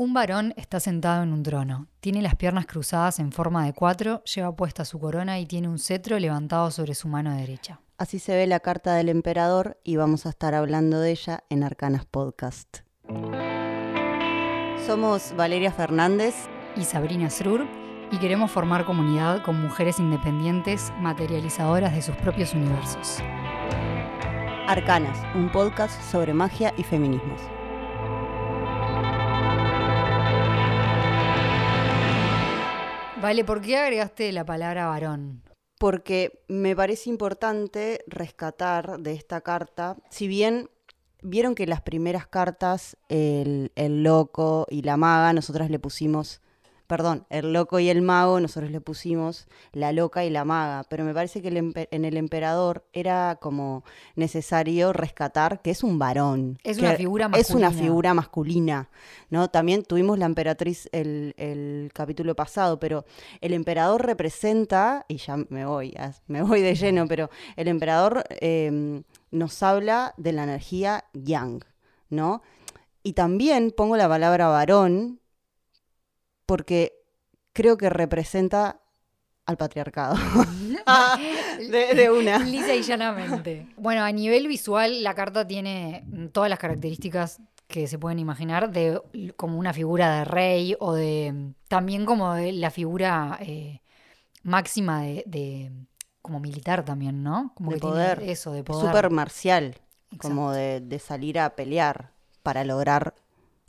Un 0.00 0.14
varón 0.14 0.54
está 0.56 0.78
sentado 0.78 1.24
en 1.24 1.32
un 1.32 1.42
trono. 1.42 1.88
Tiene 1.98 2.22
las 2.22 2.36
piernas 2.36 2.66
cruzadas 2.66 3.18
en 3.18 3.32
forma 3.32 3.66
de 3.66 3.72
cuatro, 3.72 4.22
lleva 4.22 4.54
puesta 4.54 4.84
su 4.84 5.00
corona 5.00 5.40
y 5.40 5.46
tiene 5.46 5.66
un 5.66 5.80
cetro 5.80 6.20
levantado 6.20 6.70
sobre 6.70 6.94
su 6.94 7.08
mano 7.08 7.34
derecha. 7.34 7.80
Así 7.96 8.20
se 8.20 8.36
ve 8.36 8.46
la 8.46 8.60
carta 8.60 8.94
del 8.94 9.08
emperador 9.08 9.76
y 9.82 9.96
vamos 9.96 10.24
a 10.24 10.28
estar 10.28 10.54
hablando 10.54 11.00
de 11.00 11.10
ella 11.10 11.42
en 11.50 11.64
Arcanas 11.64 12.04
Podcast. 12.04 12.82
Somos 14.86 15.34
Valeria 15.36 15.72
Fernández 15.72 16.36
y 16.76 16.84
Sabrina 16.84 17.28
Srur 17.28 17.66
y 18.12 18.18
queremos 18.18 18.52
formar 18.52 18.84
comunidad 18.84 19.42
con 19.42 19.60
mujeres 19.60 19.98
independientes 19.98 20.92
materializadoras 21.00 21.92
de 21.92 22.02
sus 22.02 22.14
propios 22.14 22.54
universos. 22.54 23.18
Arcanas, 24.68 25.18
un 25.34 25.50
podcast 25.50 26.00
sobre 26.08 26.34
magia 26.34 26.72
y 26.76 26.84
feminismos. 26.84 27.57
Vale, 33.20 33.44
¿por 33.44 33.60
qué 33.60 33.76
agregaste 33.76 34.30
la 34.30 34.44
palabra 34.44 34.86
varón? 34.86 35.42
Porque 35.78 36.44
me 36.46 36.76
parece 36.76 37.10
importante 37.10 38.04
rescatar 38.06 39.00
de 39.00 39.12
esta 39.12 39.40
carta, 39.40 39.96
si 40.08 40.28
bien 40.28 40.70
vieron 41.22 41.56
que 41.56 41.66
las 41.66 41.80
primeras 41.82 42.28
cartas, 42.28 42.96
el, 43.08 43.72
el 43.74 44.04
loco 44.04 44.66
y 44.70 44.82
la 44.82 44.96
maga, 44.96 45.32
nosotras 45.32 45.68
le 45.68 45.80
pusimos 45.80 46.40
perdón, 46.88 47.26
el 47.28 47.52
loco 47.52 47.78
y 47.78 47.90
el 47.90 48.00
mago, 48.00 48.40
nosotros 48.40 48.72
le 48.72 48.80
pusimos 48.80 49.46
la 49.72 49.92
loca 49.92 50.24
y 50.24 50.30
la 50.30 50.44
maga, 50.44 50.84
pero 50.88 51.04
me 51.04 51.12
parece 51.12 51.42
que 51.42 51.48
en 51.48 52.04
el 52.04 52.16
emperador 52.16 52.86
era 52.94 53.38
como 53.40 53.84
necesario 54.16 54.94
rescatar 54.94 55.60
que 55.60 55.70
es 55.70 55.84
un 55.84 55.98
varón. 55.98 56.58
Es 56.64 56.78
una 56.78 56.94
figura 56.94 57.28
masculina. 57.28 57.48
Es 57.48 57.54
una 57.54 57.70
figura 57.70 58.14
masculina, 58.14 58.88
¿no? 59.28 59.48
También 59.50 59.82
tuvimos 59.82 60.18
la 60.18 60.24
emperatriz 60.24 60.88
el, 60.92 61.90
capítulo 61.92 62.34
pasado, 62.34 62.80
pero 62.80 63.04
el 63.42 63.52
emperador 63.52 64.06
representa, 64.06 65.04
y 65.08 65.18
ya 65.18 65.36
me 65.36 65.66
voy, 65.66 65.94
me 66.26 66.40
voy 66.42 66.62
de 66.62 66.74
lleno, 66.74 67.06
pero 67.06 67.28
el 67.56 67.68
emperador 67.68 68.24
em, 68.40 69.02
nos 69.30 69.62
habla 69.62 70.14
de 70.16 70.32
la 70.32 70.44
energía 70.44 71.04
yang, 71.12 71.62
¿no? 72.08 72.40
Y 73.02 73.12
también 73.12 73.72
pongo 73.76 73.96
la 73.98 74.08
palabra 74.08 74.48
varón 74.48 75.20
porque 76.48 76.94
creo 77.52 77.76
que 77.76 77.90
representa 77.90 78.80
al 79.44 79.58
patriarcado. 79.58 80.16
de, 81.70 82.10
una. 82.10 82.38
Lisa 82.38 82.74
y 82.74 82.80
llanamente. 82.82 83.68
Bueno, 83.76 84.02
a 84.02 84.10
nivel 84.12 84.48
visual, 84.48 85.02
la 85.02 85.14
carta 85.14 85.46
tiene 85.46 86.06
todas 86.32 86.48
las 86.48 86.58
características 86.58 87.42
que 87.66 87.86
se 87.86 87.98
pueden 87.98 88.18
imaginar 88.18 88.72
de 88.72 88.98
como 89.36 89.58
una 89.58 89.74
figura 89.74 90.20
de 90.20 90.24
rey 90.24 90.74
o 90.80 90.94
de 90.94 91.52
también 91.68 92.06
como 92.06 92.32
de 92.32 92.52
la 92.52 92.70
figura 92.70 93.38
eh, 93.42 93.82
máxima 94.42 95.02
de, 95.02 95.70
como 96.22 96.40
militar 96.40 96.82
también, 96.82 97.22
¿no? 97.22 97.52
Como 97.54 97.72
de 97.72 97.76
que 97.76 97.80
poder. 97.82 98.18
Tiene 98.18 98.32
eso, 98.32 98.52
de 98.52 98.64
poder. 98.64 98.86
Súper 98.86 99.10
marcial, 99.10 99.76
como 100.16 100.52
de, 100.52 100.80
de 100.80 100.98
salir 100.98 101.38
a 101.38 101.50
pelear 101.50 102.12
para 102.42 102.64
lograr 102.64 103.14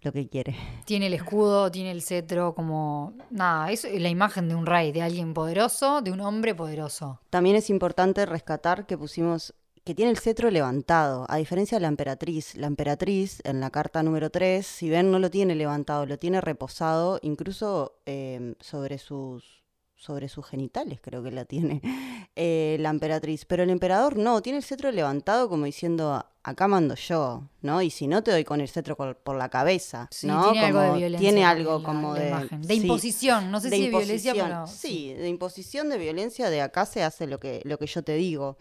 lo 0.01 0.11
que 0.11 0.27
quiere. 0.27 0.55
Tiene 0.85 1.07
el 1.07 1.13
escudo, 1.13 1.71
tiene 1.71 1.91
el 1.91 2.01
cetro, 2.01 2.53
como 2.53 3.13
nada, 3.29 3.71
es 3.71 3.87
la 3.91 4.09
imagen 4.09 4.49
de 4.49 4.55
un 4.55 4.65
rey, 4.65 4.91
de 4.91 5.01
alguien 5.01 5.33
poderoso, 5.33 6.01
de 6.01 6.11
un 6.11 6.21
hombre 6.21 6.55
poderoso. 6.55 7.19
También 7.29 7.55
es 7.55 7.69
importante 7.69 8.25
rescatar 8.25 8.85
que 8.85 8.97
pusimos 8.97 9.53
que 9.83 9.95
tiene 9.95 10.11
el 10.11 10.19
cetro 10.19 10.51
levantado, 10.51 11.25
a 11.29 11.37
diferencia 11.37 11.77
de 11.77 11.81
la 11.81 11.87
emperatriz. 11.87 12.55
La 12.55 12.67
emperatriz, 12.67 13.41
en 13.43 13.59
la 13.59 13.71
carta 13.71 14.03
número 14.03 14.29
3, 14.29 14.65
si 14.65 14.89
ven, 14.89 15.11
no 15.11 15.19
lo 15.19 15.31
tiene 15.31 15.55
levantado, 15.55 16.05
lo 16.05 16.19
tiene 16.19 16.41
reposado, 16.41 17.19
incluso 17.23 17.99
eh, 18.05 18.53
sobre 18.59 18.99
sus 18.99 19.58
sobre 19.99 20.29
sus 20.29 20.45
genitales, 20.45 20.99
creo 21.01 21.21
que 21.21 21.29
la 21.29 21.43
tiene 21.43 21.81
eh, 22.35 22.77
la 22.79 22.89
emperatriz. 22.89 23.45
Pero 23.45 23.63
el 23.63 23.69
emperador 23.69 24.17
no, 24.17 24.41
tiene 24.41 24.57
el 24.57 24.63
cetro 24.63 24.91
levantado 24.91 25.49
como 25.49 25.65
diciendo, 25.65 26.25
acá 26.41 26.69
mando 26.69 26.95
yo, 26.95 27.49
¿no? 27.61 27.81
Y 27.81 27.89
si 27.89 28.07
no, 28.07 28.23
te 28.23 28.31
doy 28.31 28.45
con 28.45 28.61
el 28.61 28.69
cetro 28.69 28.95
por 28.95 29.35
la 29.35 29.49
cabeza, 29.49 30.09
¿no? 30.23 30.51
Tiene 30.51 30.67
algo 30.67 30.79
de 30.79 30.97
violencia. 30.97 31.19
Tiene 31.19 31.45
algo 31.45 31.83
como 31.83 32.13
de... 32.13 32.47
de 32.49 32.73
imposición, 32.75 33.51
no 33.51 33.59
sé 33.59 33.69
si 33.69 33.81
de 33.81 33.89
violencia, 33.89 34.33
pero... 34.33 34.67
Sí, 34.67 35.13
de 35.13 35.27
imposición, 35.27 35.89
de 35.89 35.97
violencia, 35.97 36.49
de 36.49 36.61
acá 36.61 36.85
se 36.85 37.03
hace 37.03 37.27
lo 37.27 37.41
que, 37.41 37.61
lo 37.65 37.77
que 37.77 37.85
yo 37.85 38.01
te 38.01 38.13
digo. 38.13 38.57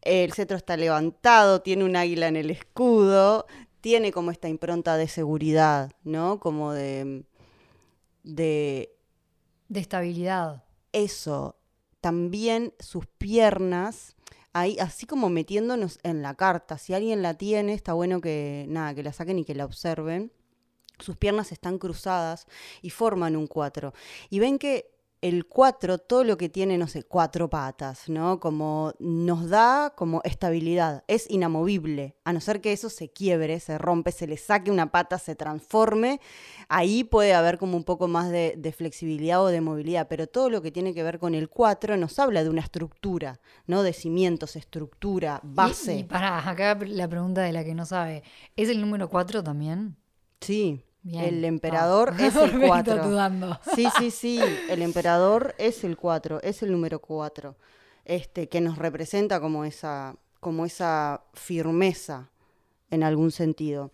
El 0.00 0.32
cetro 0.32 0.56
está 0.56 0.78
levantado, 0.78 1.60
tiene 1.60 1.84
un 1.84 1.96
águila 1.96 2.28
en 2.28 2.36
el 2.36 2.50
escudo, 2.50 3.46
tiene 3.82 4.10
como 4.10 4.30
esta 4.30 4.48
impronta 4.48 4.96
de 4.96 5.06
seguridad, 5.06 5.92
¿no? 6.02 6.40
Como 6.40 6.72
de... 6.72 7.24
de... 8.22 8.94
De 9.70 9.80
estabilidad 9.80 10.64
eso, 10.92 11.56
también 12.00 12.74
sus 12.78 13.06
piernas, 13.06 14.16
ahí, 14.52 14.78
así 14.78 15.06
como 15.06 15.28
metiéndonos 15.30 15.98
en 16.02 16.22
la 16.22 16.34
carta. 16.34 16.78
Si 16.78 16.94
alguien 16.94 17.22
la 17.22 17.34
tiene, 17.34 17.74
está 17.74 17.92
bueno 17.92 18.20
que 18.20 18.66
nada, 18.68 18.94
que 18.94 19.02
la 19.02 19.12
saquen 19.12 19.38
y 19.38 19.44
que 19.44 19.54
la 19.54 19.64
observen. 19.64 20.32
Sus 20.98 21.16
piernas 21.16 21.52
están 21.52 21.78
cruzadas 21.78 22.46
y 22.82 22.90
forman 22.90 23.36
un 23.36 23.46
cuatro. 23.46 23.94
Y 24.30 24.40
ven 24.40 24.58
que 24.58 24.90
el 25.20 25.46
4, 25.46 25.98
todo 25.98 26.22
lo 26.24 26.36
que 26.36 26.48
tiene, 26.48 26.78
no 26.78 26.86
sé, 26.86 27.02
cuatro 27.02 27.50
patas, 27.50 28.08
¿no? 28.08 28.38
Como 28.38 28.92
nos 28.98 29.48
da 29.48 29.92
como 29.96 30.20
estabilidad, 30.24 31.04
es 31.08 31.28
inamovible, 31.28 32.16
a 32.24 32.32
no 32.32 32.40
ser 32.40 32.60
que 32.60 32.72
eso 32.72 32.88
se 32.88 33.10
quiebre, 33.10 33.58
se 33.58 33.78
rompe, 33.78 34.12
se 34.12 34.26
le 34.26 34.36
saque 34.36 34.70
una 34.70 34.92
pata, 34.92 35.18
se 35.18 35.34
transforme, 35.34 36.20
ahí 36.68 37.02
puede 37.04 37.34
haber 37.34 37.58
como 37.58 37.76
un 37.76 37.84
poco 37.84 38.06
más 38.06 38.30
de, 38.30 38.74
flexibilidad 38.76 39.42
o 39.42 39.46
de 39.48 39.60
movilidad, 39.60 40.08
pero 40.08 40.26
todo 40.26 40.50
lo 40.50 40.62
que 40.62 40.70
tiene 40.70 40.94
que 40.94 41.02
ver 41.02 41.18
con 41.18 41.34
el 41.34 41.48
4 41.48 41.96
nos 41.96 42.18
habla 42.18 42.44
de 42.44 42.50
una 42.50 42.60
estructura, 42.60 43.40
¿no? 43.66 43.82
De 43.82 43.92
cimientos, 43.92 44.56
estructura, 44.56 45.40
base. 45.42 45.96
Y, 45.96 46.04
para 46.04 46.48
acá 46.48 46.78
la 46.86 47.08
pregunta 47.08 47.40
de 47.40 47.52
la 47.52 47.64
que 47.64 47.74
no 47.74 47.86
sabe, 47.86 48.22
¿es 48.56 48.68
el 48.68 48.80
número 48.80 49.08
4 49.08 49.42
también? 49.42 49.96
Sí 50.40 50.84
el 51.04 51.44
emperador 51.44 52.14
es 52.18 52.36
el 52.36 52.60
4. 52.60 53.60
Sí, 53.74 53.88
sí, 53.98 54.10
sí. 54.10 54.40
El 54.68 54.82
emperador 54.82 55.54
es 55.58 55.84
el 55.84 55.96
4, 55.96 56.42
es 56.42 56.62
el 56.62 56.72
número 56.72 57.00
4. 57.00 57.56
Este, 58.04 58.48
que 58.48 58.60
nos 58.60 58.78
representa 58.78 59.40
como 59.40 59.64
esa, 59.64 60.16
como 60.40 60.64
esa 60.64 61.24
firmeza 61.34 62.30
en 62.90 63.02
algún 63.02 63.30
sentido. 63.30 63.92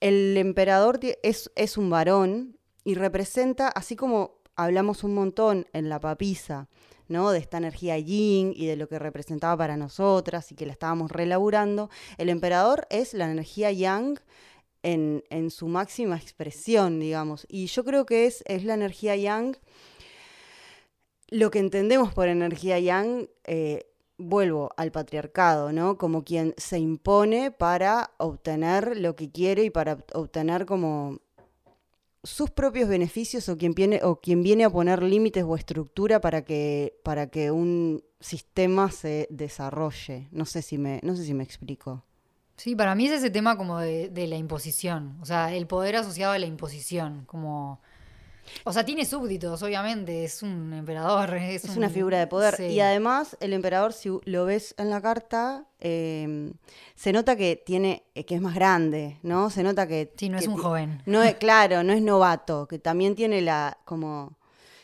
El 0.00 0.36
emperador 0.38 0.98
es, 1.22 1.50
es 1.56 1.76
un 1.76 1.90
varón 1.90 2.56
y 2.84 2.94
representa, 2.94 3.68
así 3.68 3.96
como 3.96 4.40
hablamos 4.56 5.04
un 5.04 5.14
montón 5.14 5.66
en 5.74 5.88
la 5.90 6.00
papisa, 6.00 6.68
¿no? 7.08 7.30
De 7.30 7.38
esta 7.38 7.58
energía 7.58 7.98
yin 7.98 8.52
y 8.56 8.66
de 8.66 8.76
lo 8.76 8.88
que 8.88 8.98
representaba 8.98 9.56
para 9.56 9.76
nosotras 9.76 10.52
y 10.52 10.54
que 10.54 10.64
la 10.64 10.72
estábamos 10.72 11.10
relaburando. 11.10 11.90
El 12.18 12.28
emperador 12.28 12.86
es 12.88 13.12
la 13.14 13.30
energía 13.30 13.72
yang 13.72 14.18
en, 14.82 15.50
su 15.50 15.68
máxima 15.68 16.16
expresión, 16.16 17.00
digamos. 17.00 17.46
Y 17.48 17.66
yo 17.66 17.84
creo 17.84 18.06
que 18.06 18.26
es, 18.26 18.42
es 18.46 18.64
la 18.64 18.74
energía 18.74 19.16
yang. 19.16 19.56
Lo 21.28 21.50
que 21.50 21.58
entendemos 21.58 22.12
por 22.12 22.28
energía 22.28 22.78
yang, 22.78 23.28
eh, 23.44 23.86
vuelvo 24.18 24.70
al 24.76 24.92
patriarcado, 24.92 25.72
¿no? 25.72 25.96
Como 25.96 26.24
quien 26.24 26.54
se 26.56 26.78
impone 26.78 27.50
para 27.50 28.12
obtener 28.18 28.96
lo 28.98 29.16
que 29.16 29.30
quiere 29.30 29.64
y 29.64 29.70
para 29.70 29.98
obtener 30.14 30.66
como 30.66 31.18
sus 32.22 32.50
propios 32.50 32.88
beneficios 32.88 33.48
o 33.48 33.56
quien 33.56 33.72
viene, 33.72 34.00
o 34.02 34.20
quien 34.20 34.42
viene 34.42 34.64
a 34.64 34.70
poner 34.70 35.02
límites 35.02 35.44
o 35.44 35.56
estructura 35.56 36.20
para 36.20 36.42
que, 36.44 37.00
para 37.02 37.28
que 37.28 37.50
un 37.50 38.04
sistema 38.20 38.90
se 38.90 39.26
desarrolle. 39.30 40.28
No 40.30 40.44
sé 40.44 40.62
si 40.62 40.76
me, 40.76 41.00
no 41.02 41.16
sé 41.16 41.24
si 41.24 41.34
me 41.34 41.44
explico. 41.44 42.04
Sí, 42.60 42.76
para 42.76 42.94
mí 42.94 43.06
es 43.06 43.12
ese 43.12 43.30
tema 43.30 43.56
como 43.56 43.78
de, 43.78 44.26
la 44.28 44.36
imposición, 44.36 45.16
o 45.22 45.24
sea, 45.24 45.54
el 45.54 45.66
poder 45.66 45.96
asociado 45.96 46.34
a 46.34 46.38
la 46.38 46.44
imposición, 46.44 47.24
como... 47.24 47.80
O 48.64 48.72
sea, 48.72 48.84
tiene 48.84 49.06
súbditos, 49.06 49.62
obviamente, 49.62 50.24
es 50.24 50.42
un 50.42 50.74
emperador. 50.74 51.34
Es, 51.40 51.64
una 51.76 51.88
figura 51.88 52.18
de 52.18 52.26
poder. 52.26 52.60
Y 52.60 52.80
además, 52.80 53.34
el 53.40 53.54
emperador, 53.54 53.94
si 53.94 54.10
lo 54.24 54.44
ves 54.44 54.74
en 54.76 54.90
la 54.90 55.00
carta, 55.00 55.64
em, 55.78 56.52
se 56.96 57.12
nota 57.12 57.34
que 57.34 57.56
tiene, 57.56 58.04
eh, 58.14 58.26
que 58.26 58.34
es 58.34 58.42
más 58.42 58.54
grande, 58.54 59.18
¿no? 59.22 59.48
Se 59.48 59.62
nota 59.62 59.86
que... 59.86 60.12
Sí, 60.18 60.28
no 60.28 60.36
es 60.36 60.46
un 60.46 60.58
joven. 60.58 61.02
No 61.06 61.22
es, 61.22 61.36
claro, 61.36 61.82
no 61.82 61.94
es 61.94 62.02
novato, 62.02 62.68
que 62.68 62.78
también 62.78 63.14
tiene 63.14 63.40
la, 63.40 63.78
como 63.86 64.36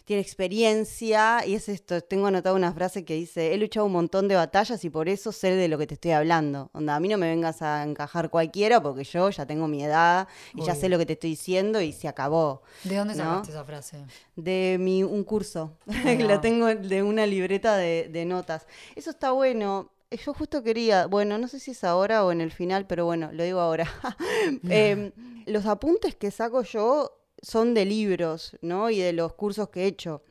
tiene 0.06 0.22
experiencia 0.22 1.44
y 1.44 1.56
es 1.56 1.68
esto, 1.68 2.00
tengo 2.00 2.28
anotado 2.28 2.54
una 2.54 2.72
frase 2.72 3.04
que 3.04 3.14
dice, 3.14 3.52
he 3.52 3.58
luchado 3.58 3.86
un 3.86 3.92
montón 3.92 4.28
de 4.28 4.36
batallas 4.36 4.84
y 4.84 4.88
por 4.88 5.08
eso 5.08 5.32
sé 5.32 5.56
de 5.56 5.66
lo 5.66 5.78
que 5.78 5.88
te 5.88 5.94
estoy 5.94 6.12
hablando. 6.12 6.70
Onda, 6.74 6.94
a 6.94 7.00
mí 7.00 7.08
no 7.08 7.18
me 7.18 7.28
vengas 7.28 7.60
a 7.60 7.82
encajar 7.82 8.30
cualquiera 8.30 8.80
porque 8.80 9.02
yo 9.02 9.28
ya 9.30 9.46
tengo 9.46 9.66
mi 9.66 9.82
edad 9.82 10.28
y 10.54 10.62
ya 10.62 10.76
sé 10.76 10.88
lo 10.88 10.96
que 10.96 11.06
te 11.06 11.14
estoy 11.14 11.30
diciendo 11.30 11.80
y 11.80 11.92
se 11.92 12.06
acabó. 12.06 12.62
¿De 12.84 12.94
dónde 12.94 13.16
sacaste 13.16 13.50
esa 13.50 13.64
frase? 13.64 14.04
De 14.36 14.76
mi, 14.78 15.02
un 15.02 15.24
curso, 15.24 15.76
que 15.90 16.22
la 16.22 16.40
tengo 16.40 16.72
de 16.72 17.02
una 17.02 17.26
libreta 17.26 17.76
de, 17.76 18.24
notas. 18.26 18.68
Eso 18.94 19.10
está 19.10 19.32
bueno, 19.32 19.90
yo 20.12 20.34
justo 20.34 20.62
quería, 20.62 21.06
bueno, 21.06 21.36
no 21.36 21.48
sé 21.48 21.58
si 21.58 21.72
es 21.72 21.82
ahora 21.82 22.24
o 22.24 22.30
en 22.30 22.40
el 22.40 22.52
final, 22.52 22.86
pero 22.86 23.06
bueno, 23.06 23.32
lo 23.32 23.42
digo 23.42 23.58
ahora. 23.58 23.90
Em, 24.70 25.10
los 25.46 25.66
apuntes 25.66 26.14
que 26.14 26.30
saco 26.30 26.62
yo 26.62 27.25
son 27.42 27.74
de 27.74 27.84
libros, 27.84 28.56
¿no? 28.60 28.90
Y 28.90 28.98
de 28.98 29.12
los 29.12 29.34
cursos 29.34 29.68
que 29.68 29.84
he 29.84 29.86
hecho. 29.86 30.22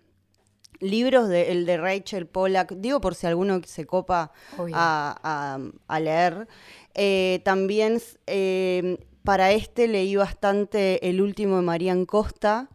Libros 0.79 1.29
de 1.29 1.51
el 1.51 1.65
de 1.65 1.77
Rachel 1.77 2.27
Pollack, 2.27 2.73
digo 2.73 2.99
por 2.99 3.15
si 3.15 3.27
alguno 3.27 3.61
se 3.65 3.85
copa 3.85 4.33
a, 4.73 5.59
leer. 5.99 6.47
Eh, 6.93 7.41
también 7.45 8.01
eh, 8.27 8.97
para 9.23 9.51
este 9.51 9.87
leí 9.87 10.15
bastante 10.15 11.09
el 11.09 11.21
último 11.21 11.57
de 11.57 11.61
Marian 11.63 12.05
Costa, 12.05 12.69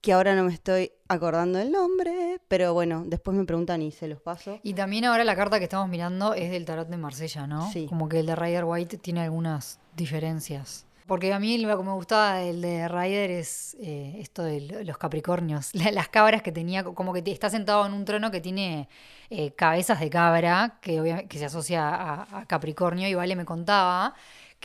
que 0.00 0.12
ahora 0.12 0.36
no 0.36 0.44
me 0.44 0.52
estoy 0.52 0.92
acordando 1.08 1.58
el 1.58 1.72
nombre, 1.72 2.40
pero 2.46 2.72
bueno, 2.72 3.02
después 3.06 3.36
me 3.36 3.44
preguntan 3.44 3.82
y 3.82 3.90
se 3.90 4.06
los 4.06 4.20
paso. 4.20 4.60
Y 4.62 4.74
también 4.74 5.04
ahora 5.04 5.24
la 5.24 5.34
carta 5.34 5.58
que 5.58 5.64
estamos 5.64 5.88
mirando 5.88 6.34
es 6.34 6.50
del 6.50 6.64
tarot 6.64 6.88
de 6.88 6.96
Marsella, 6.96 7.46
¿no? 7.46 7.70
Sí. 7.72 7.86
Como 7.88 8.08
que 8.08 8.20
el 8.20 8.26
de 8.26 8.36
Rider 8.36 8.64
White 8.64 8.98
tiene 8.98 9.22
algunas 9.22 9.80
diferencias. 9.96 10.85
Porque 11.06 11.32
a 11.32 11.38
mí 11.38 11.58
lo 11.58 11.76
que 11.76 11.84
me 11.84 11.92
gustaba 11.92 12.38
del 12.38 12.60
de 12.60 12.88
Rider 12.88 13.30
es 13.30 13.76
eh, 13.80 14.16
esto 14.18 14.42
de 14.42 14.84
los 14.84 14.98
Capricornios, 14.98 15.74
las 15.92 16.08
cabras 16.08 16.42
que 16.42 16.52
tenía, 16.52 16.82
como 16.84 17.12
que 17.12 17.22
está 17.26 17.48
sentado 17.50 17.86
en 17.86 17.92
un 17.92 18.04
trono 18.04 18.30
que 18.30 18.40
tiene 18.40 18.88
eh, 19.30 19.52
cabezas 19.52 20.00
de 20.00 20.10
cabra, 20.10 20.78
que, 20.80 21.26
que 21.28 21.38
se 21.38 21.44
asocia 21.44 21.88
a, 21.88 22.40
a 22.40 22.46
Capricornio, 22.46 23.08
y 23.08 23.14
Vale 23.14 23.36
me 23.36 23.44
contaba 23.44 24.14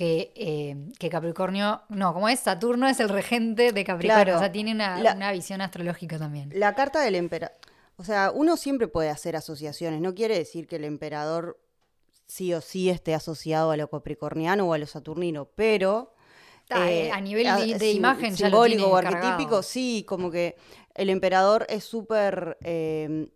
eh, 0.03 0.89
que, 0.97 1.09
Capricornio, 1.09 1.81
no, 1.89 2.13
como 2.13 2.27
es 2.27 2.39
Saturno 2.39 2.87
es 2.87 2.99
el 2.99 3.09
regente 3.09 3.71
de 3.71 3.83
Capricornio, 3.83 4.35
o 4.35 4.39
sea, 4.39 4.51
tiene 4.51 4.71
una, 4.71 5.31
visión 5.31 5.61
astrológica 5.61 6.17
también. 6.17 6.49
La 6.55 6.73
carta 6.73 7.01
del 7.01 7.15
emperador, 7.15 7.55
o 7.97 8.03
sea, 8.03 8.31
uno 8.33 8.57
siempre 8.57 8.87
puede 8.87 9.09
hacer 9.09 9.35
asociaciones, 9.35 10.01
no 10.01 10.15
quiere 10.15 10.35
decir 10.35 10.67
que 10.67 10.77
el 10.77 10.85
emperador 10.85 11.59
sí 12.25 12.51
o 12.53 12.61
sí 12.61 12.89
esté 12.89 13.13
asociado 13.13 13.71
a 13.71 13.77
lo 13.77 13.89
capricorniano 13.89 14.65
o 14.65 14.73
a 14.73 14.77
lo 14.77 14.87
saturnino, 14.87 15.45
pero... 15.55 16.13
Eh, 16.71 17.11
a 17.11 17.19
nivel 17.19 17.77
de, 17.77 17.91
imagen 17.91 18.35
simbólico 18.35 18.87
o 18.87 18.95
arquetípico, 18.95 19.61
sí, 19.61 20.05
como 20.07 20.31
que 20.31 20.55
el 20.95 21.09
emperador 21.09 21.65
es 21.69 21.83
súper 21.83 22.57
eh, 22.61 23.27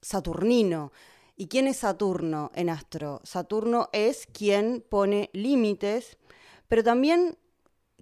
saturnino. 0.00 0.92
¿Y 1.36 1.48
quién 1.48 1.66
es 1.66 1.78
Saturno 1.78 2.52
en 2.54 2.70
astro? 2.70 3.20
Saturno 3.24 3.88
es 3.92 4.26
quien 4.26 4.84
pone 4.88 5.30
límites, 5.32 6.16
pero 6.68 6.84
también 6.84 7.36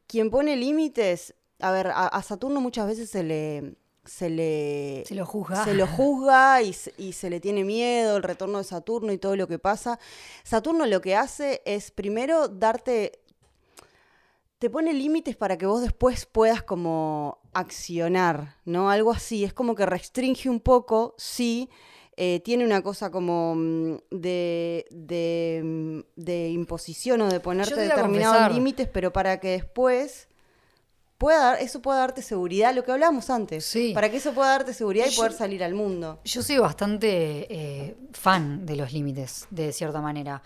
quien 0.06 0.30
pone 0.30 0.56
límites, 0.56 1.34
a 1.60 1.72
ver, 1.72 1.90
a, 1.94 2.22
Saturno 2.22 2.60
muchas 2.60 2.86
veces 2.86 3.08
se 3.08 3.22
le, 3.22 3.76
se 4.04 4.28
le... 4.28 5.04
Se 5.06 5.14
lo 5.14 5.24
juzga. 5.24 5.64
Se 5.64 5.72
lo 5.72 5.86
juzga 5.86 6.60
y, 6.60 6.76
y, 6.98 7.12
se 7.12 7.30
le 7.30 7.40
tiene 7.40 7.64
miedo, 7.64 8.18
el 8.18 8.22
retorno 8.22 8.58
de 8.58 8.64
Saturno 8.64 9.12
y 9.12 9.18
todo 9.18 9.36
lo 9.36 9.48
que 9.48 9.58
pasa. 9.58 9.98
Saturno 10.44 10.84
lo 10.84 11.00
que 11.00 11.16
hace 11.16 11.62
es 11.64 11.90
primero 11.90 12.48
darte... 12.48 13.21
Te 14.62 14.70
pone 14.70 14.92
límites 14.92 15.34
para 15.34 15.58
que 15.58 15.66
vos 15.66 15.82
después 15.82 16.24
puedas 16.24 16.62
como 16.62 17.40
accionar, 17.52 18.58
¿no? 18.64 18.90
Algo 18.90 19.10
así. 19.10 19.42
Es 19.42 19.52
como 19.52 19.74
que 19.74 19.84
restringe 19.86 20.48
un 20.48 20.60
poco, 20.60 21.16
sí, 21.18 21.68
eh, 22.16 22.38
tiene 22.44 22.64
una 22.64 22.80
cosa 22.80 23.10
como 23.10 23.56
mm, 23.56 23.96
de, 24.12 24.86
mm, 25.64 25.98
de, 26.14 26.48
imposición 26.50 27.22
o 27.22 27.28
de 27.28 27.40
ponerte 27.40 27.74
determinados 27.74 28.54
límites, 28.54 28.86
pero 28.86 29.12
para 29.12 29.40
que 29.40 29.48
después 29.48 30.28
pueda 31.18 31.56
eso 31.56 31.82
pueda 31.82 31.98
darte 31.98 32.22
seguridad, 32.22 32.72
lo 32.72 32.84
que 32.84 32.92
hablábamos 32.92 33.30
antes, 33.30 33.76
para 33.94 34.12
que 34.12 34.18
eso 34.18 34.32
pueda 34.32 34.50
darte 34.50 34.74
seguridad 34.74 35.06
y 35.10 35.16
poder 35.16 35.32
salir 35.32 35.64
al 35.64 35.74
mundo. 35.74 36.20
Yo 36.22 36.40
soy 36.40 36.58
bastante 36.58 37.48
eh, 37.52 37.96
fan 38.12 38.64
de 38.64 38.76
los 38.76 38.92
límites, 38.92 39.48
de 39.50 39.72
cierta 39.72 40.00
manera. 40.00 40.40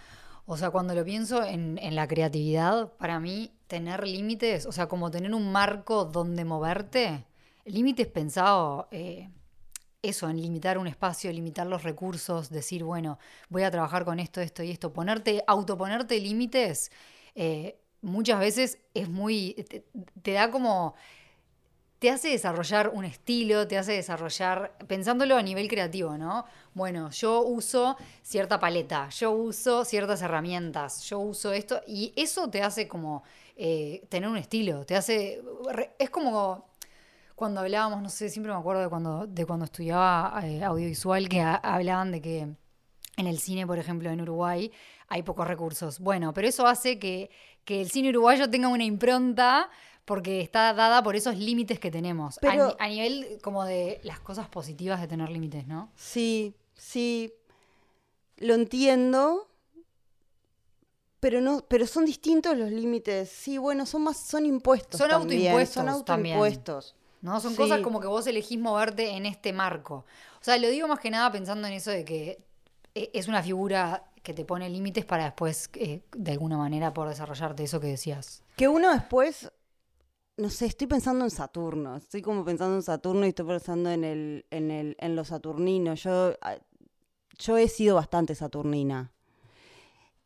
O 0.47 0.57
sea, 0.57 0.71
cuando 0.71 0.95
lo 0.95 1.05
pienso 1.05 1.45
en, 1.45 1.77
en 1.83 1.95
la 1.95 2.09
creatividad, 2.09 2.93
para 2.97 3.21
mí 3.21 3.51
tener 3.67 4.07
límites, 4.07 4.67
o 4.67 4.73
sea, 4.73 4.87
como 4.87 5.11
tener 5.11 5.35
un 5.35 5.51
marco 5.53 6.05
donde 6.05 6.45
moverte, 6.45 7.25
límites 7.65 8.07
pensado 8.07 8.89
eh, 8.91 9.29
eso, 10.03 10.29
en 10.29 10.41
limitar 10.41 10.79
un 10.79 10.87
espacio, 10.87 11.33
limitar 11.33 11.67
los 11.67 11.83
recursos, 11.83 12.51
decir, 12.51 12.85
bueno, 12.85 13.19
voy 13.49 13.65
a 13.65 13.71
trabajar 13.71 14.05
con 14.05 14.21
esto, 14.21 14.41
esto 14.41 14.63
y 14.63 14.71
esto, 14.71 14.93
ponerte, 14.93 15.43
autoponerte 15.47 16.21
límites, 16.21 16.91
eh, 17.35 17.79
muchas 18.03 18.39
veces 18.39 18.79
es 18.95 19.09
muy, 19.09 19.67
te, 20.23 20.33
da 20.33 20.51
como, 20.51 20.95
te 21.99 22.11
hace 22.11 22.29
desarrollar 22.29 22.91
un 22.95 23.05
estilo, 23.05 23.67
te 23.67 23.79
hace 23.79 23.93
desarrollar, 23.93 24.77
pensándolo 24.87 25.37
a 25.37 25.43
nivel 25.43 25.67
creativo, 25.67 26.17
¿no? 26.17 26.45
Bueno, 26.75 27.11
yo 27.11 27.43
uso 27.43 27.97
cierta 28.23 28.61
paleta, 28.61 29.09
yo 29.09 29.33
uso 29.33 29.85
ciertas 29.85 30.23
herramientas, 30.23 31.03
yo 31.09 31.19
uso 31.19 31.53
esto, 31.53 31.81
y 31.87 32.13
eso 32.17 32.49
te 32.49 32.63
hace 32.63 32.87
como 32.87 33.25
eh, 33.57 34.07
tener 34.09 34.29
un 34.29 34.37
estilo, 34.37 34.85
te 34.85 34.95
hace, 34.97 35.43
es 35.99 36.11
como 36.11 36.67
cuando 37.35 37.61
hablábamos, 37.61 38.03
no 38.03 38.09
sé, 38.09 38.31
siempre 38.31 38.53
me 38.53 38.59
acuerdo 38.59 38.83
de 38.83 38.89
cuando, 38.89 39.27
de 39.27 39.45
cuando 39.45 39.67
estudiaba 39.67 40.41
eh, 40.45 40.65
audiovisual, 40.65 41.29
que 41.29 41.41
hablaban 41.41 42.11
de 42.11 42.21
que 42.23 42.41
en 43.17 43.27
el 43.27 43.39
cine, 43.39 43.67
por 43.67 43.79
ejemplo, 43.79 44.11
en 44.11 44.21
Uruguay, 44.21 44.71
hay 45.09 45.23
pocos 45.23 45.47
recursos. 45.47 46.01
Bueno, 46.01 46.33
pero 46.33 46.49
eso 46.49 46.67
hace 46.67 46.99
que, 46.99 47.31
el 47.67 47.91
cine 47.91 48.11
uruguayo 48.11 48.49
tenga 48.49 48.69
una 48.69 48.85
impronta 48.85 49.69
porque 50.05 50.41
está 50.41 50.73
dada 50.73 51.03
por 51.03 51.17
esos 51.17 51.37
límites 51.37 51.81
que 51.81 51.91
tenemos. 51.91 52.39
a, 52.79 52.89
nivel 52.89 53.39
como 53.43 53.65
de 53.65 54.01
las 54.05 54.21
cosas 54.21 54.49
positivas 54.49 55.01
de 55.01 55.09
tener 55.09 55.29
límites, 55.31 55.67
¿no? 55.67 55.91
Sí, 55.97 56.55
sí. 56.75 57.33
Lo 58.37 58.55
entiendo. 58.55 59.49
Pero 61.21 61.41
no, 61.41 61.65
pero 61.67 61.87
son 61.87 62.05
distintos 62.05 62.57
los 62.57 62.71
límites. 62.71 63.29
Sí, 63.29 63.59
bueno, 63.59 63.87
son 63.87 64.05
más, 64.05 64.19
son 64.19 64.47
impuestos. 64.47 64.99
Son 64.99 65.11
autoimpuestos. 65.11 65.75
Son 65.75 65.89
autoimpuestos. 65.89 66.95
¿no? 67.23 67.41
Son 67.41 67.57
cosas 67.57 67.81
como 67.81 68.01
que 68.01 68.07
vos 68.07 68.27
elegís 68.27 68.59
moverte 68.59 69.11
en 69.17 69.27
este 69.27 69.53
marco. 69.53 70.05
O 70.41 70.45
sea, 70.45 70.59
lo 70.59 70.69
digo 70.69 70.87
más 70.87 71.01
que 71.01 71.11
nada 71.11 71.31
pensando 71.33 71.67
en 71.67 71.75
eso 71.75 71.91
de 71.91 72.05
que 72.05 72.45
e, 72.95 73.11
es 73.15 73.29
una 73.29 73.43
figura 73.43 74.05
que 74.23 74.35
te 74.35 74.45
pone 74.45 74.69
límites 74.69 75.05
para 75.05 75.25
después, 75.25 75.71
eh, 75.75 76.03
de 76.13 76.33
alguna 76.33 76.57
manera, 76.57 76.93
poder 76.93 77.11
desarrollarte 77.11 77.65
eso 77.65 77.81
que 77.81 77.89
decías. 77.89 78.43
Que 78.57 78.69
uno 78.69 78.93
después, 78.93 79.51
no 80.37 80.51
sé, 80.51 80.67
estoy 80.67 80.87
pensando 80.87 81.25
en 81.25 81.31
Saturno, 81.31 81.97
estoy 81.97 82.23
como 82.23 82.45
pensando 82.45 82.77
en 82.77 82.83
Saturno 82.83 83.25
y 83.27 83.31
estoy 83.31 83.47
pensando 83.47 83.91
en, 83.91 84.05
el, 84.05 84.47
en, 84.51 84.71
el, 84.71 84.97
en 84.99 85.17
los 85.17 85.29
saturninos. 85.29 86.03
Yo, 86.03 86.35
ah, 86.43 86.57
yo 87.39 87.57
he 87.57 87.69
sido 87.69 87.97
bastante 87.97 88.35
saturnina. 88.35 89.13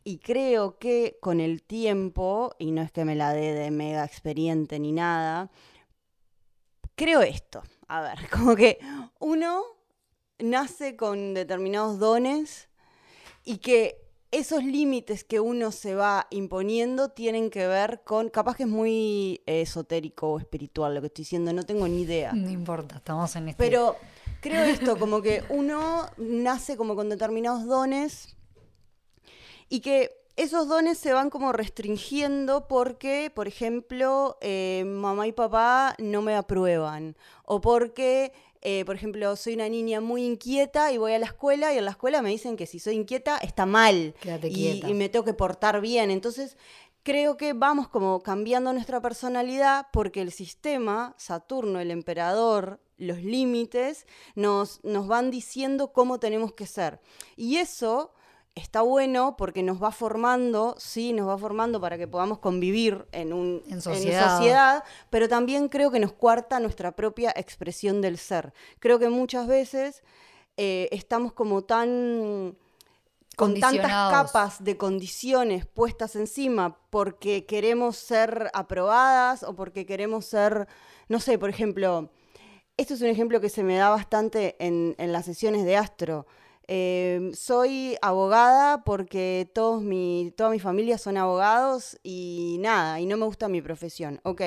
Y 0.03 0.19
creo 0.19 0.79
que 0.79 1.19
con 1.21 1.41
el 1.41 1.63
tiempo, 1.63 2.55
y 2.59 2.71
no 2.73 2.83
es 2.83 2.91
que 2.91 3.05
me 3.05 3.15
la 3.15 3.33
dé 3.33 3.53
de 3.53 3.71
mega 3.71 4.05
experiente 4.05 4.79
ni 4.79 4.93
nada, 4.93 5.51
creo 6.95 7.21
esto. 7.21 7.63
A 7.89 8.01
ver, 8.01 8.19
como 8.31 8.57
que 8.57 8.79
uno 9.19 9.63
nace 10.39 10.97
con 10.97 11.35
determinados 11.35 11.99
dones 11.99 12.69
y 13.45 13.59
que 13.59 14.11
esos 14.31 14.65
límites 14.65 15.25
que 15.25 15.41
uno 15.41 15.73
se 15.73 15.95
va 15.95 16.29
imponiendo 16.31 17.09
tienen 17.11 17.51
que 17.51 17.67
ver 17.67 18.03
con, 18.05 18.29
capaz 18.31 18.57
que 18.57 18.63
es 18.63 18.69
muy 18.69 19.43
esotérico 19.45 20.33
o 20.33 20.39
espiritual 20.39 20.95
lo 20.95 21.01
que 21.01 21.09
estoy 21.09 21.23
diciendo, 21.25 21.53
no 21.53 21.65
tengo 21.65 21.89
ni 21.89 22.03
idea. 22.03 22.33
No 22.33 22.49
importa, 22.49 22.97
estamos 22.97 23.35
en 23.37 23.49
este... 23.49 23.63
Pero 23.63 23.97
creo 24.41 24.63
esto, 24.63 24.99
como 24.99 25.21
que 25.21 25.43
uno 25.49 26.09
nace 26.17 26.77
como 26.77 26.95
con 26.95 27.09
determinados 27.09 27.67
dones 27.67 28.37
y 29.71 29.81
que 29.81 30.21
esos 30.37 30.69
dones 30.69 30.99
se 30.99 31.13
van 31.13 31.31
como 31.31 31.53
restringiendo 31.53 32.67
porque, 32.67 33.31
por 33.35 33.47
ejemplo, 33.47 34.37
eh, 34.41 34.85
mamá 34.87 35.27
y 35.27 35.33
papá 35.33 35.95
no 35.99 36.23
me 36.23 36.35
aprueban. 36.35 37.17
O 37.45 37.61
porque, 37.61 38.33
eh, 38.63 38.85
por 38.85 38.97
ejemplo, 38.97 39.37
soy 39.37 39.55
una 39.55 39.69
niña 39.69 40.01
muy 40.01 40.25
inquieta 40.25 40.93
y 40.93 40.99
voy 40.99 41.13
a 41.13 41.19
la 41.19 41.27
escuela 41.27 41.73
y 41.73 41.79
en 41.79 41.85
la 41.85 41.93
escuela 41.93 42.21
me 42.21 42.31
dicen 42.31 42.57
que 42.57 42.67
si 42.67 42.79
soy 42.79 42.95
inquieta 42.97 43.37
está 43.39 43.65
mal. 43.65 44.15
y, 44.43 44.83
y, 44.87 44.95
me 44.95 45.09
tengo 45.09 45.25
que 45.25 45.35
portar 45.35 45.81
bien. 45.81 46.11
Entonces, 46.11 46.57
creo 47.03 47.37
que 47.37 47.53
vamos 47.53 47.89
como 47.89 48.21
cambiando 48.23 48.73
nuestra 48.73 49.01
personalidad 49.01 49.87
porque 49.93 50.21
el 50.21 50.33
sistema, 50.33 51.15
Saturno, 51.17 51.81
el 51.81 51.91
emperador, 51.91 52.81
los 52.97 53.23
límites, 53.23 54.07
nos, 54.35 54.83
nos 54.85 55.07
van 55.07 55.31
diciendo 55.31 55.93
cómo 55.93 56.19
tenemos 56.19 56.55
que 56.55 56.67
ser. 56.67 57.01
Y 57.37 57.57
eso 57.57 58.13
está 58.61 58.83
bueno 58.83 59.37
porque 59.37 59.63
nos 59.63 59.83
va 59.83 59.91
formando, 59.91 60.75
sí, 60.79 61.13
nos 61.13 61.29
va 61.29 61.39
formando 61.39 61.81
para 61.81 61.99
que 61.99 62.07
podamos 62.07 62.39
convivir 62.39 63.07
en, 63.13 63.33
un, 63.33 63.63
en, 63.69 63.81
sociedad. 63.81 64.85
pero 65.11 65.29
también 65.29 65.69
creo 65.69 65.91
que 65.91 66.01
nos 66.01 66.13
cuarta 66.13 66.61
nuestra 66.61 66.93
propia 66.93 67.33
expresión 67.37 68.01
del 68.01 68.19
ser. 68.19 68.53
Creo 68.79 68.99
que 68.99 69.09
muchas 69.09 69.47
veces 69.47 70.03
eh, 70.57 70.89
estamos 70.93 71.33
como 71.33 71.63
tan 71.63 72.57
con 73.37 73.59
tantas 73.59 73.91
capas 73.91 74.63
de 74.63 74.77
condiciones 74.77 75.65
puestas 75.65 76.15
encima 76.15 76.77
porque 76.91 77.47
queremos 77.47 77.97
ser 77.97 78.51
aprobadas 78.53 79.43
o 79.43 79.55
porque 79.55 79.87
queremos 79.87 80.27
ser, 80.27 80.69
no 81.09 81.21
sé, 81.21 81.39
por 81.39 81.49
ejemplo, 81.49 82.11
esto 82.77 82.95
es 82.95 83.01
un 83.01 83.09
ejemplo 83.09 83.41
que 83.41 83.49
se 83.49 83.63
me 83.63 83.77
da 83.77 83.89
bastante 83.89 84.57
en, 84.59 84.95
en 84.99 85.13
las 85.13 85.25
sesiones 85.25 85.65
de 85.65 85.77
astro. 85.77 86.27
Em, 86.73 87.35
soy 87.35 87.97
abogada 88.01 88.85
porque 88.85 89.51
todos 89.53 89.83
mi, 89.83 90.33
toda 90.37 90.51
mi 90.51 90.61
familia 90.61 90.99
son 90.99 91.17
abogados 91.17 91.99
y 92.05 92.59
nada, 92.61 93.01
y 93.01 93.07
no 93.07 93.17
me 93.17 93.25
gusta 93.27 93.49
mi 93.49 93.61
profesión. 93.61 94.21
Ok, 94.23 94.43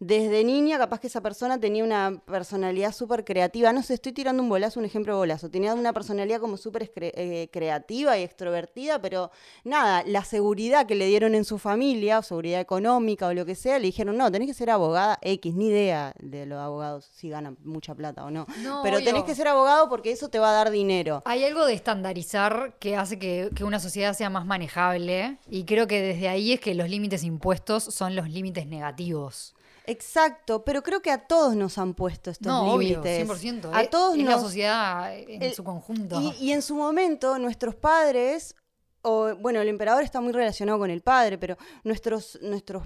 desde 0.00 0.42
niña 0.42 0.78
capaz 0.78 0.98
que 0.98 1.06
esa 1.06 1.20
persona 1.20 1.60
tenía 1.60 1.84
una 1.84 2.22
personalidad 2.26 2.90
súper 2.90 3.24
creativa. 3.24 3.72
No 3.72 3.84
sé, 3.84 3.94
estoy 3.94 4.10
tirando 4.10 4.42
un 4.42 4.48
bolazo, 4.48 4.80
un 4.80 4.86
ejemplo 4.86 5.12
de 5.12 5.18
bolazo. 5.18 5.48
Tenía 5.48 5.72
una 5.74 5.92
personalidad 5.92 6.40
como 6.40 6.56
súper 6.56 6.90
eh, 6.96 7.48
creativa 7.52 8.18
y 8.18 8.22
extrovertida, 8.24 9.00
pero 9.00 9.30
nada, 9.62 10.02
la 10.04 10.24
seguridad 10.24 10.86
que 10.86 10.96
le 10.96 11.06
dieron 11.06 11.36
en 11.36 11.44
su 11.44 11.58
familia, 11.58 12.18
o 12.18 12.22
seguridad 12.24 12.60
económica 12.60 13.28
o 13.28 13.32
lo 13.32 13.46
que 13.46 13.54
sea, 13.54 13.78
le 13.78 13.86
dijeron, 13.86 14.16
no, 14.16 14.32
tenés 14.32 14.48
que 14.48 14.54
ser 14.54 14.70
abogada 14.70 15.20
X, 15.22 15.54
ni 15.54 15.68
idea 15.68 16.14
de 16.18 16.46
los 16.46 16.58
abogados 16.58 17.08
si 17.12 17.28
ganan 17.28 17.56
mucha 17.62 17.94
plata 17.94 18.24
o 18.24 18.30
no. 18.32 18.44
pero 18.82 18.98
tenés 19.04 19.22
que 19.22 19.36
ser 19.36 19.46
abogado 19.46 19.88
porque 19.88 20.10
eso 20.10 20.30
te 20.30 20.40
va 20.40 20.50
a 20.50 20.54
dar 20.54 20.72
dinero. 20.72 21.22
Hay 21.26 21.44
algo 21.44 21.59
de 21.66 21.74
estandarizar 21.74 22.76
que 22.78 22.96
hace 22.96 23.18
que, 23.18 23.50
una 23.62 23.80
sociedad 23.80 24.14
sea 24.14 24.30
más 24.30 24.46
manejable 24.46 25.38
y 25.48 25.64
creo 25.64 25.86
que 25.86 26.00
desde 26.00 26.28
ahí 26.28 26.52
es 26.52 26.60
que 26.60 26.74
los 26.74 26.88
límites 26.88 27.22
impuestos 27.24 27.84
son 27.84 28.16
los 28.16 28.28
límites 28.28 28.66
negativos. 28.66 29.54
Exacto, 29.86 30.64
pero 30.64 30.82
creo 30.82 31.00
que 31.02 31.10
a 31.10 31.26
todos 31.26 31.56
nos 31.56 31.78
han 31.78 31.94
puesto 31.94 32.30
estos 32.30 32.46
no, 32.46 32.78
límites. 32.78 33.28
Obvio, 33.28 33.34
100%. 33.34 33.70
A 33.72 33.86
todos 33.88 34.16
es 34.16 34.24
la 34.24 34.38
sociedad 34.38 35.12
en 35.16 35.54
su 35.54 35.64
conjunto. 35.64 36.20
Y, 36.38 36.52
en 36.52 36.62
su 36.62 36.76
momento, 36.76 37.38
nuestros 37.38 37.74
padres, 37.74 38.54
o 39.02 39.34
bueno, 39.36 39.60
el 39.60 39.68
emperador 39.68 40.04
está 40.04 40.20
muy 40.20 40.32
relacionado 40.32 40.78
con 40.78 40.90
el 40.90 41.00
padre, 41.00 41.38
pero 41.38 41.56
nuestros, 41.82 42.38
nuestros 42.42 42.84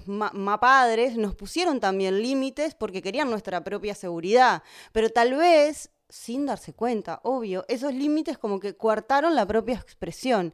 padres 0.59 1.17
nos 1.17 1.35
pusieron 1.35 1.79
también 1.79 2.21
límites 2.21 2.73
porque 2.73 3.01
querían 3.01 3.29
nuestra 3.29 3.63
propia 3.63 3.93
seguridad. 3.93 4.63
Pero 4.91 5.09
tal 5.09 5.35
vez 5.35 5.91
sin 6.09 6.45
darse 6.45 6.73
cuenta, 6.73 7.19
obvio, 7.23 7.65
esos 7.67 7.93
límites 7.93 8.37
como 8.37 8.59
que 8.59 8.75
coartaron 8.75 9.35
la 9.35 9.45
propia 9.45 9.75
expresión. 9.75 10.53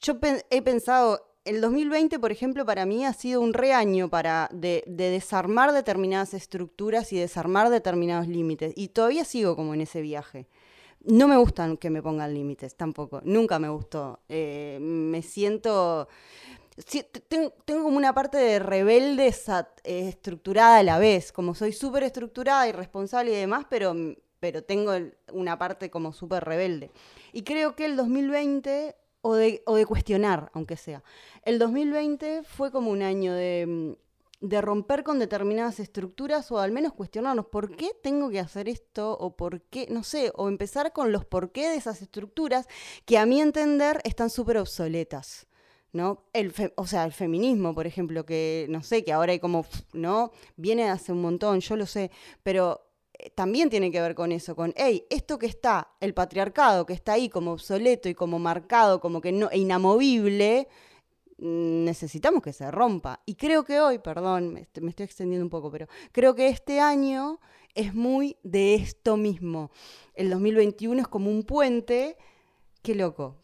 Yo 0.00 0.18
he 0.50 0.62
pensado, 0.62 1.26
el 1.46 1.60
2020, 1.60 2.18
por 2.18 2.32
ejemplo, 2.32 2.66
para 2.66 2.86
mí 2.86 3.04
ha 3.04 3.12
sido 3.12 3.40
un 3.40 3.54
reaño 3.54 4.10
para 4.10 4.48
de, 4.52 4.82
desarmar 4.86 5.72
determinadas 5.72 6.34
estructuras 6.34 7.12
y 7.12 7.18
desarmar 7.18 7.70
determinados 7.70 8.26
límites. 8.26 8.72
Y 8.76 8.88
todavía 8.88 9.24
sigo 9.24 9.54
como 9.54 9.72
en 9.72 9.82
ese 9.82 10.02
viaje. 10.02 10.48
No 11.04 11.28
me 11.28 11.36
gustan 11.36 11.76
que 11.76 11.88
me 11.88 12.02
pongan 12.02 12.34
límites 12.34 12.76
tampoco. 12.76 13.20
Nunca 13.24 13.60
me 13.60 13.68
gustó. 13.68 14.20
Eh, 14.28 14.78
me 14.80 15.22
siento... 15.22 16.08
tengo, 17.28 17.52
como 17.64 17.96
una 17.96 18.12
parte 18.12 18.38
de 18.38 18.58
rebelde 18.58 19.28
eh, 19.28 20.08
estructurada 20.08 20.78
a 20.78 20.82
la 20.82 20.98
vez. 20.98 21.30
Como 21.30 21.54
soy 21.54 21.72
súper 21.72 22.02
estructurada 22.02 22.66
y 22.66 22.72
responsable 22.72 23.30
y 23.32 23.36
demás, 23.36 23.66
pero 23.70 23.94
pero 24.40 24.62
tengo 24.62 24.92
una 25.32 25.58
parte 25.58 25.90
como 25.90 26.12
súper 26.12 26.44
rebelde. 26.44 26.90
Y 27.32 27.42
creo 27.42 27.74
que 27.74 27.84
el 27.86 27.96
2020, 27.96 28.96
o 29.22 29.34
de, 29.34 29.62
o 29.66 29.76
de, 29.76 29.86
cuestionar, 29.86 30.50
aunque 30.54 30.76
sea, 30.76 31.02
el 31.42 31.58
2020 31.58 32.42
fue 32.44 32.70
como 32.70 32.90
un 32.90 33.02
año 33.02 33.34
de, 33.34 33.96
de, 34.40 34.60
romper 34.60 35.02
con 35.02 35.18
determinadas 35.18 35.80
estructuras 35.80 36.50
o 36.52 36.58
al 36.58 36.72
menos 36.72 36.92
cuestionarnos 36.92 37.46
por 37.46 37.74
qué 37.76 37.90
tengo 38.02 38.30
que 38.30 38.40
hacer 38.40 38.68
esto 38.68 39.16
o 39.18 39.36
por 39.36 39.62
qué, 39.62 39.86
no 39.90 40.02
sé, 40.02 40.32
o 40.34 40.48
empezar 40.48 40.92
con 40.92 41.12
los 41.12 41.24
por 41.24 41.52
qué 41.52 41.68
de 41.68 41.76
esas 41.76 42.02
estructuras 42.02 42.68
que 43.04 43.18
a 43.18 43.26
mi 43.26 43.40
entender 43.40 44.00
están 44.04 44.30
súper 44.30 44.58
obsoletas. 44.58 45.46
¿no? 45.92 46.24
El 46.34 46.52
o 46.76 46.86
sea, 46.86 47.04
el 47.04 47.12
feminismo, 47.12 47.74
por 47.74 47.86
ejemplo, 47.86 48.26
que 48.26 48.66
no 48.68 48.82
sé, 48.82 49.02
que 49.02 49.12
ahora 49.12 49.32
hay 49.32 49.40
como, 49.40 49.64
¿no? 49.94 50.30
Viene 50.56 50.90
hace 50.90 51.10
un 51.10 51.22
montón, 51.22 51.60
yo 51.60 51.74
lo 51.74 51.86
sé, 51.86 52.10
pero 52.42 52.85
también 53.34 53.70
tiene 53.70 53.90
que 53.90 54.00
ver 54.00 54.14
con 54.14 54.32
eso, 54.32 54.54
con, 54.54 54.72
hey, 54.76 55.06
esto 55.10 55.38
que 55.38 55.46
está, 55.46 55.88
el 56.00 56.14
patriarcado, 56.14 56.86
que 56.86 56.92
está 56.92 57.14
ahí 57.14 57.28
como 57.28 57.52
obsoleto 57.52 58.08
y 58.08 58.14
como 58.14 58.38
marcado, 58.38 59.00
como 59.00 59.20
que 59.20 59.32
no, 59.32 59.48
inamovible, 59.52 60.68
mm, 61.38 61.84
necesitamos 61.84 62.42
que 62.42 62.52
se 62.52 62.70
rompa. 62.70 63.22
Y 63.26 63.34
creo 63.34 63.64
que 63.64 63.80
hoy, 63.80 63.98
perdón, 63.98 64.54
me 64.54 64.90
estoy 64.90 65.04
extendiendo 65.04 65.44
un 65.44 65.50
poco, 65.50 65.70
pero 65.70 65.86
creo 66.12 66.34
que 66.34 66.48
este 66.48 66.80
año 66.80 67.40
es 67.74 67.94
muy 67.94 68.36
de 68.42 68.74
esto 68.74 69.16
mismo. 69.16 69.70
El 70.14 70.30
2021 70.30 71.02
es 71.02 71.08
como 71.08 71.30
un 71.30 71.44
puente, 71.44 72.16
qué 72.82 72.94
loco, 72.94 73.36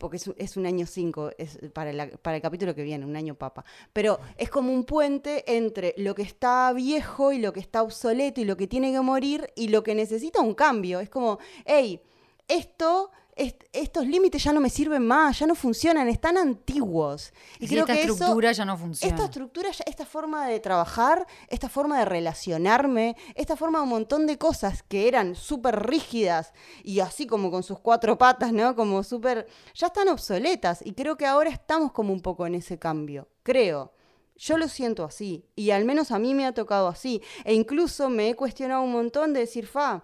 porque 0.00 0.16
es, 0.16 0.56
un 0.56 0.64
año 0.64 0.86
5, 0.86 1.32
es 1.36 1.58
para, 1.74 1.92
para, 2.22 2.36
el 2.36 2.42
capítulo 2.42 2.74
que 2.74 2.82
viene, 2.82 3.04
un 3.04 3.16
año 3.16 3.34
papa. 3.34 3.66
Pero 3.92 4.18
es 4.38 4.48
como 4.48 4.72
un 4.72 4.84
puente 4.84 5.44
entre 5.46 5.94
lo 5.98 6.14
que 6.14 6.22
está 6.22 6.72
viejo 6.72 7.32
y 7.32 7.38
lo 7.38 7.52
que 7.52 7.60
está 7.60 7.82
obsoleto 7.82 8.40
y 8.40 8.44
lo 8.44 8.56
que 8.56 8.66
tiene 8.66 8.92
que 8.92 9.00
morir 9.02 9.52
y 9.54 9.68
lo 9.68 9.82
que 9.82 9.94
necesita 9.94 10.40
un 10.40 10.54
cambio. 10.54 11.00
Es 11.00 11.10
como, 11.10 11.38
hey, 11.66 12.00
esto 12.48 13.10
estos 13.36 14.06
límites 14.06 14.44
ya 14.44 14.52
no 14.52 14.60
me 14.60 14.68
sirven 14.70 15.06
más, 15.06 15.38
ya 15.38 15.46
no 15.46 15.54
funcionan, 15.54 16.08
están 16.08 16.36
antiguos. 16.36 17.32
Y 17.58 17.68
creo 17.68 17.80
esta 17.80 17.94
estructura 17.94 18.52
ya 18.52 18.64
no 18.64 18.76
funciona. 18.76 19.14
Esta 19.14 19.26
estructura, 19.26 19.70
esta 19.86 20.04
forma 20.04 20.46
de 20.46 20.60
trabajar, 20.60 21.26
esta 21.48 21.68
forma 21.68 21.98
de 21.98 22.04
relacionarme, 22.04 23.16
esta 23.34 23.56
forma 23.56 23.78
de 23.78 23.84
un 23.84 23.90
montón 23.90 24.26
de 24.26 24.38
cosas 24.38 24.82
que 24.82 25.08
eran 25.08 25.34
súper 25.34 25.86
rígidas 25.86 26.52
y 26.82 27.00
así 27.00 27.26
como 27.26 27.50
con 27.50 27.62
sus 27.62 27.78
cuatro 27.78 28.18
patas, 28.18 28.52
¿no? 28.52 28.74
Como 28.76 29.02
súper... 29.02 29.46
ya 29.74 29.88
están 29.88 30.08
obsoletas 30.08 30.80
y 30.84 30.92
creo 30.92 31.16
que 31.16 31.26
ahora 31.26 31.50
estamos 31.50 31.92
como 31.92 32.12
un 32.12 32.20
poco 32.20 32.46
en 32.46 32.56
ese 32.56 32.78
cambio, 32.78 33.28
creo. 33.42 33.92
Yo 34.36 34.56
lo 34.56 34.68
siento 34.68 35.04
así 35.04 35.44
y 35.54 35.70
al 35.70 35.84
menos 35.84 36.10
a 36.10 36.18
mí 36.18 36.34
me 36.34 36.46
ha 36.46 36.54
tocado 36.54 36.88
así. 36.88 37.22
E 37.44 37.52
incluso 37.54 38.08
me 38.08 38.30
he 38.30 38.34
cuestionado 38.34 38.82
un 38.82 38.92
montón 38.92 39.34
de 39.34 39.40
decir, 39.40 39.66
fa, 39.66 40.02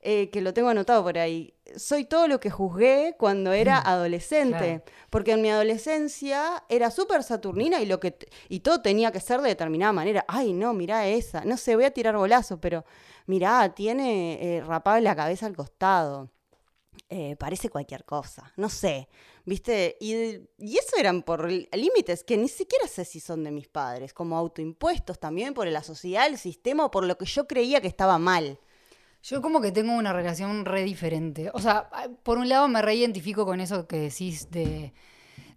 eh, 0.00 0.30
que 0.30 0.40
lo 0.40 0.54
tengo 0.54 0.68
anotado 0.68 1.02
por 1.02 1.18
ahí. 1.18 1.54
Soy 1.76 2.04
todo 2.04 2.28
lo 2.28 2.38
que 2.38 2.50
juzgué 2.50 3.16
cuando 3.18 3.52
era 3.52 3.78
adolescente, 3.78 4.84
porque 5.10 5.32
en 5.32 5.42
mi 5.42 5.50
adolescencia 5.50 6.62
era 6.68 6.92
súper 6.92 7.24
saturnina 7.24 7.80
y, 7.80 7.86
lo 7.86 7.98
que 7.98 8.16
y 8.48 8.60
todo 8.60 8.80
tenía 8.80 9.10
que 9.10 9.18
ser 9.18 9.40
de 9.40 9.48
determinada 9.48 9.92
manera. 9.92 10.24
Ay, 10.28 10.52
no, 10.52 10.72
mirá 10.72 11.08
esa. 11.08 11.44
No 11.44 11.56
sé, 11.56 11.74
voy 11.74 11.84
a 11.84 11.90
tirar 11.90 12.16
bolazo, 12.16 12.60
pero 12.60 12.84
mirá, 13.26 13.74
tiene 13.74 14.38
eh, 14.40 14.60
rapado 14.62 15.00
la 15.00 15.16
cabeza 15.16 15.46
al 15.46 15.56
costado. 15.56 16.30
Eh, 17.08 17.36
parece 17.36 17.68
cualquier 17.68 18.04
cosa, 18.04 18.52
no 18.56 18.68
sé, 18.68 19.08
¿viste? 19.44 19.96
Y, 20.00 20.14
y, 20.58 20.76
eso 20.76 20.96
eran 20.98 21.22
por 21.22 21.50
límites 21.50 22.24
que 22.24 22.36
ni 22.36 22.48
siquiera 22.48 22.86
sé 22.86 23.04
si 23.04 23.20
son 23.20 23.44
de 23.44 23.50
mis 23.50 23.68
padres, 23.68 24.12
como 24.12 24.36
autoimpuestos 24.36 25.18
también 25.18 25.54
por 25.54 25.66
la 25.68 25.82
sociedad, 25.82 26.26
el 26.26 26.38
sistema 26.38 26.84
o 26.84 26.90
por 26.90 27.04
lo 27.04 27.16
que 27.16 27.24
yo 27.24 27.46
creía 27.46 27.80
que 27.80 27.88
estaba 27.88 28.18
mal. 28.18 28.58
Yo 29.30 29.42
como 29.42 29.60
que 29.60 29.72
tengo 29.72 29.92
una 29.92 30.14
relación 30.14 30.64
re 30.64 30.84
diferente. 30.84 31.50
O 31.52 31.60
sea, 31.60 31.90
por 32.22 32.38
un 32.38 32.48
lado 32.48 32.66
me 32.66 32.80
reidentifico 32.80 33.44
con 33.44 33.60
eso 33.60 33.86
que 33.86 33.98
decís 33.98 34.50
de, 34.50 34.92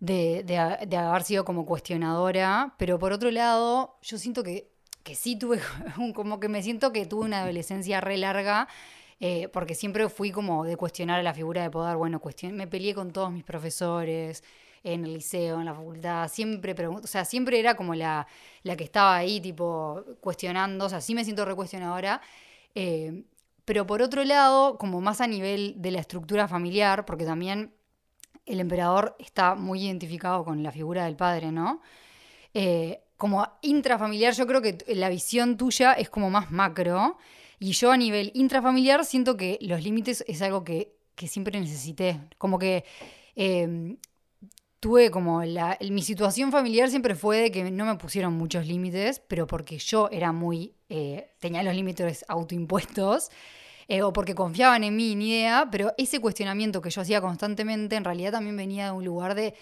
de, 0.02 0.98
haber 0.98 1.24
sido 1.24 1.46
como 1.46 1.66
cuestionadora, 1.66 2.76
pero 2.78 3.00
por 3.00 3.14
otro 3.14 3.32
lado 3.32 3.98
yo 4.02 4.18
siento 4.18 4.44
que, 4.44 4.68
que 5.04 5.16
sí 5.16 5.38
tuve, 5.38 5.62
como 6.16 6.42
que 6.42 6.50
me 6.50 6.62
siento 6.62 6.92
que 6.92 7.06
tuve 7.06 7.24
una 7.24 7.44
adolescencia 7.44 8.02
re 8.02 8.18
larga. 8.18 8.68
Eh, 9.24 9.50
porque 9.50 9.76
siempre 9.76 10.10
fui 10.10 10.32
como 10.32 10.66
de 10.66 10.76
cuestionar 10.76 11.20
a 11.20 11.24
la 11.24 11.34
figura 11.36 11.62
de 11.62 11.70
poder, 11.70 11.96
bueno, 11.96 12.20
me 12.54 12.66
peleé 12.66 12.96
con 12.96 13.12
todos 13.14 13.32
mis 13.32 13.44
profesores, 13.44 14.44
en 14.84 15.06
el 15.06 15.14
liceo, 15.14 15.60
en 15.60 15.66
la 15.66 15.76
facultad, 15.76 16.28
siempre 16.28 16.74
o 16.88 17.06
sea, 17.06 17.24
siempre 17.24 17.60
era 17.60 17.76
como 17.76 17.94
la, 17.94 18.26
la 18.64 18.76
que 18.76 18.84
estaba 18.84 19.16
ahí, 19.16 19.40
tipo, 19.40 20.04
cuestionando, 20.22 20.86
o 20.86 20.90
sea, 20.90 21.02
sí 21.02 21.14
me 21.14 21.24
siento 21.24 21.46
recuestionadora, 21.46 22.20
eh, 22.74 23.24
pero 23.66 23.86
por 23.86 24.02
otro 24.02 24.24
lado, 24.24 24.78
como 24.78 25.02
más 25.02 25.22
a 25.22 25.28
nivel 25.28 25.76
de 25.78 25.92
la 25.92 26.00
estructura 26.00 26.48
familiar, 26.48 27.06
porque 27.06 27.26
también 27.26 27.74
el 28.46 28.60
emperador 28.60 29.16
está 29.20 29.56
muy 29.56 29.86
identificado 29.86 30.44
con 30.44 30.64
la 30.64 30.72
figura 30.72 31.06
del 31.06 31.16
padre, 31.16 31.52
¿no? 31.52 31.82
Eh, 32.54 33.02
como 33.18 33.48
intrafamiliar, 33.62 34.34
yo 34.34 34.48
creo 34.48 34.62
que 34.62 34.78
la 34.96 35.10
visión 35.10 35.56
tuya 35.58 35.94
es 35.94 36.10
como 36.10 36.30
más 36.30 36.52
macro. 36.52 37.18
Y 37.60 37.74
yo 37.74 37.92
a 37.92 37.98
nivel 37.98 38.32
intrafamiliar 38.34 39.06
siento 39.06 39.38
que 39.38 39.60
los 39.62 39.84
límites 39.84 40.24
es 40.28 40.42
algo 40.42 40.64
que, 40.64 40.96
siempre 41.28 41.60
necesité. 41.60 42.20
Como 42.40 42.58
que 42.58 42.84
eh, 43.36 43.96
tuve 44.82 45.12
como 45.12 45.44
la, 45.44 45.78
mi 45.92 46.02
situación 46.02 46.52
familiar 46.52 46.90
siempre 46.90 47.14
fue 47.16 47.38
de 47.38 47.52
que 47.52 47.70
no 47.72 47.86
me 47.86 47.96
pusieron 47.96 48.34
muchos 48.34 48.66
límites, 48.66 49.22
pero 49.28 49.46
porque 49.46 49.78
yo 49.78 50.10
era 50.12 50.32
muy, 50.32 50.74
eh, 50.90 51.30
tenía 51.40 51.64
los 51.64 51.76
límites 51.76 52.26
autoimpuestos. 52.28 53.30
Eh, 53.88 54.04
o 54.04 54.14
porque 54.14 54.36
confiaban 54.36 54.86
en 54.86 54.96
mí, 54.96 55.16
ni 55.16 55.32
idea, 55.32 55.68
pero 55.70 55.92
ese 55.98 56.22
cuestionamiento 56.22 56.82
que 56.82 56.90
yo 56.90 57.02
hacía 57.02 57.20
constantemente 57.20 57.98
en 57.98 58.06
realidad 58.06 58.32
también 58.32 58.56
venía 58.56 58.86
de 58.86 58.92
un 58.92 59.04
lugar 59.04 59.36
de, 59.36 59.54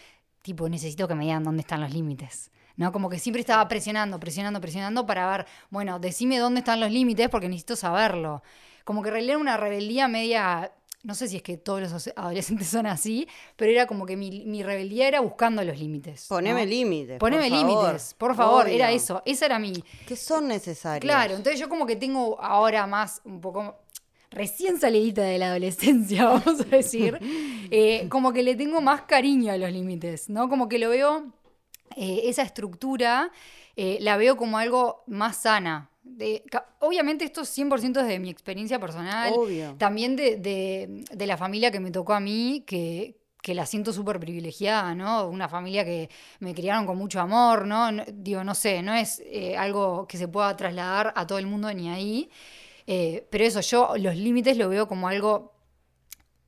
tipo, 0.43 0.69
necesito 0.69 1.07
que 1.07 1.15
me 1.15 1.23
digan 1.23 1.43
dónde 1.43 1.61
están 1.61 1.81
los 1.81 1.91
límites. 1.91 2.51
¿no? 2.75 2.91
Como 2.91 3.09
que 3.09 3.17
siempre 3.17 3.39
estaba 3.39 3.67
presionando, 3.67 4.19
presionando, 4.19 4.61
presionando 4.61 5.05
para 5.07 5.29
ver, 5.31 5.47
bueno, 5.71 5.97
decime 5.99 6.37
dónde 6.37 6.59
están 6.59 6.79
los 6.79 6.91
límites 6.91 7.27
porque 7.29 7.49
necesito 7.49 7.75
saberlo. 7.75 8.43
Como 8.83 9.01
que 9.01 9.09
en 9.09 9.13
realidad 9.13 9.33
era 9.35 9.41
una 9.41 9.57
rebeldía 9.57 10.07
media 10.07 10.71
no 11.03 11.15
sé 11.15 11.27
si 11.27 11.37
es 11.37 11.43
que 11.43 11.57
todos 11.57 11.81
los 11.81 12.07
adolescentes 12.15 12.67
son 12.67 12.85
así, 12.85 13.27
pero 13.55 13.71
era 13.71 13.87
como 13.87 14.05
que 14.05 14.17
mi, 14.17 14.63
rebeldía 14.63 15.07
era 15.07 15.21
buscando 15.21 15.63
los 15.63 15.79
límites. 15.79 16.25
Poneme 16.27 16.65
límites. 16.65 17.19
Poneme 17.19 17.49
límites, 17.49 18.13
por 18.17 18.35
favor, 18.35 18.67
era 18.67 18.91
eso, 18.91 19.21
esa 19.25 19.45
era 19.45 19.59
mi... 19.59 19.83
Que 20.05 20.15
son 20.15 20.47
necesarios. 20.47 21.01
Claro, 21.01 21.35
entonces 21.35 21.59
yo 21.59 21.69
como 21.69 21.85
que 21.85 21.95
tengo 21.95 22.41
ahora 22.41 22.85
más, 22.85 23.21
un 23.23 23.39
poco 23.39 23.77
recién 24.29 24.79
salidita 24.79 25.23
de 25.23 25.37
la 25.37 25.47
adolescencia, 25.47 26.25
vamos 26.29 26.61
a 26.61 26.65
decir, 26.65 27.17
eh, 27.71 28.07
como 28.09 28.33
que 28.33 28.43
le 28.43 28.55
tengo 28.55 28.81
más 28.81 29.03
cariño 29.03 29.53
a 29.53 29.57
los 29.57 29.71
límites, 29.71 30.29
¿no? 30.29 30.49
Como 30.49 30.67
que 30.67 30.79
lo 30.79 30.89
veo, 30.89 31.31
eh, 31.95 32.21
esa 32.25 32.43
estructura, 32.43 33.31
eh, 33.75 33.97
la 34.01 34.17
veo 34.17 34.35
como 34.35 34.57
algo 34.57 35.03
más 35.07 35.37
sana. 35.37 35.88
Obviamente 36.79 37.25
esto 37.25 37.41
es 37.41 37.57
100% 37.57 37.93
desde 37.93 38.19
mi 38.19 38.29
experiencia 38.29 38.79
personal, 38.79 39.33
también 39.77 40.15
de, 40.15 41.03
la 41.17 41.37
familia 41.37 41.71
que 41.71 41.79
me 41.79 41.91
tocó 41.91 42.13
a 42.13 42.19
mí, 42.19 42.63
que, 42.65 43.19
que 43.41 43.53
la 43.53 43.65
siento 43.65 43.93
súper 43.93 44.19
privilegiada, 44.19 44.93
¿no? 44.95 45.27
Una 45.27 45.47
familia 45.47 45.85
que 45.85 46.09
me 46.39 46.53
criaron 46.53 46.85
con 46.85 46.97
mucho 46.97 47.19
amor, 47.19 47.65
¿no? 47.65 47.89
digo, 48.13 48.43
no 48.43 48.55
sé, 48.55 48.81
no 48.81 48.93
es 48.93 49.21
eh, 49.25 49.55
algo 49.57 50.07
que 50.07 50.17
se 50.17 50.27
pueda 50.27 50.55
trasladar 50.55 51.13
a 51.15 51.25
todo 51.25 51.37
el 51.37 51.47
mundo 51.47 51.73
ni 51.73 51.89
ahí. 51.89 52.29
Eh, 52.85 53.27
pero 53.29 53.43
eso, 53.43 53.61
yo 53.61 53.93
los 53.97 54.15
límites 54.15 54.57
lo 54.57 54.67
veo 54.67 54.87
como 54.87 55.07
algo 55.07 55.58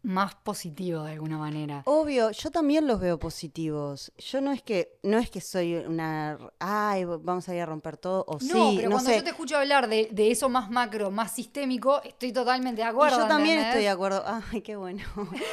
más 0.03 0.35
positivo 0.35 1.03
de 1.03 1.13
alguna 1.13 1.37
manera. 1.37 1.83
Obvio, 1.85 2.31
yo 2.31 2.49
también 2.49 2.87
los 2.87 2.99
veo 2.99 3.19
positivos. 3.19 4.11
Yo 4.17 4.41
no 4.41 4.51
es 4.51 4.63
que 4.63 4.97
no 5.03 5.19
es 5.19 5.29
que 5.29 5.41
soy 5.41 5.75
una 5.75 6.37
ay, 6.59 7.05
vamos 7.05 7.47
a 7.49 7.55
ir 7.55 7.61
a 7.61 7.65
romper 7.65 7.97
todo 7.97 8.25
o 8.27 8.33
no, 8.33 8.39
sí, 8.71 8.77
pero 8.77 8.91
cuando 8.91 9.11
yo 9.11 9.23
te 9.23 9.29
escucho 9.29 9.57
hablar 9.57 9.87
de, 9.87 10.09
eso 10.31 10.49
más 10.49 10.69
macro, 10.69 11.11
más 11.11 11.31
sistémico, 11.31 12.01
estoy 12.03 12.31
totalmente 12.31 12.81
de 12.81 12.87
acuerdo. 12.87 13.19
yo 13.19 13.27
también 13.27 13.59
estoy 13.59 13.81
de 13.81 13.89
acuerdo. 13.89 14.23
Ay, 14.51 14.61
qué 14.61 14.75
bueno. 14.75 15.03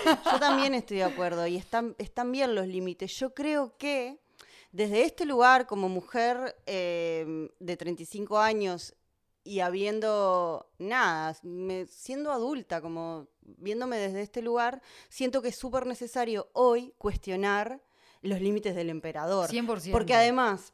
yo 0.04 0.38
también 0.38 0.74
estoy 0.74 0.98
de 0.98 1.04
acuerdo 1.04 1.46
y 1.46 1.56
están 1.56 1.94
están 1.98 2.32
bien 2.32 2.54
los 2.54 2.66
límites. 2.66 3.12
Yo 3.18 3.34
creo 3.34 3.76
que 3.76 4.18
desde 4.72 5.02
este 5.02 5.24
lugar 5.24 5.66
como 5.66 5.88
mujer 5.88 6.56
eh, 6.66 7.48
de 7.58 7.76
35 7.76 8.38
años 8.38 8.94
y 9.44 9.60
habiendo 9.60 10.70
nada, 10.78 11.34
siendo 11.88 12.32
adulta, 12.32 12.82
como 12.82 13.28
viéndome 13.56 13.96
desde 13.98 14.22
este 14.22 14.42
lugar, 14.42 14.82
siento 15.08 15.42
que 15.42 15.48
es 15.48 15.56
súper 15.56 15.86
necesario 15.86 16.50
hoy 16.52 16.92
cuestionar 16.98 17.82
los 18.22 18.40
límites 18.40 18.74
del 18.74 18.90
emperador. 18.90 19.50
100%. 19.50 19.92
Porque 19.92 20.14
además, 20.14 20.72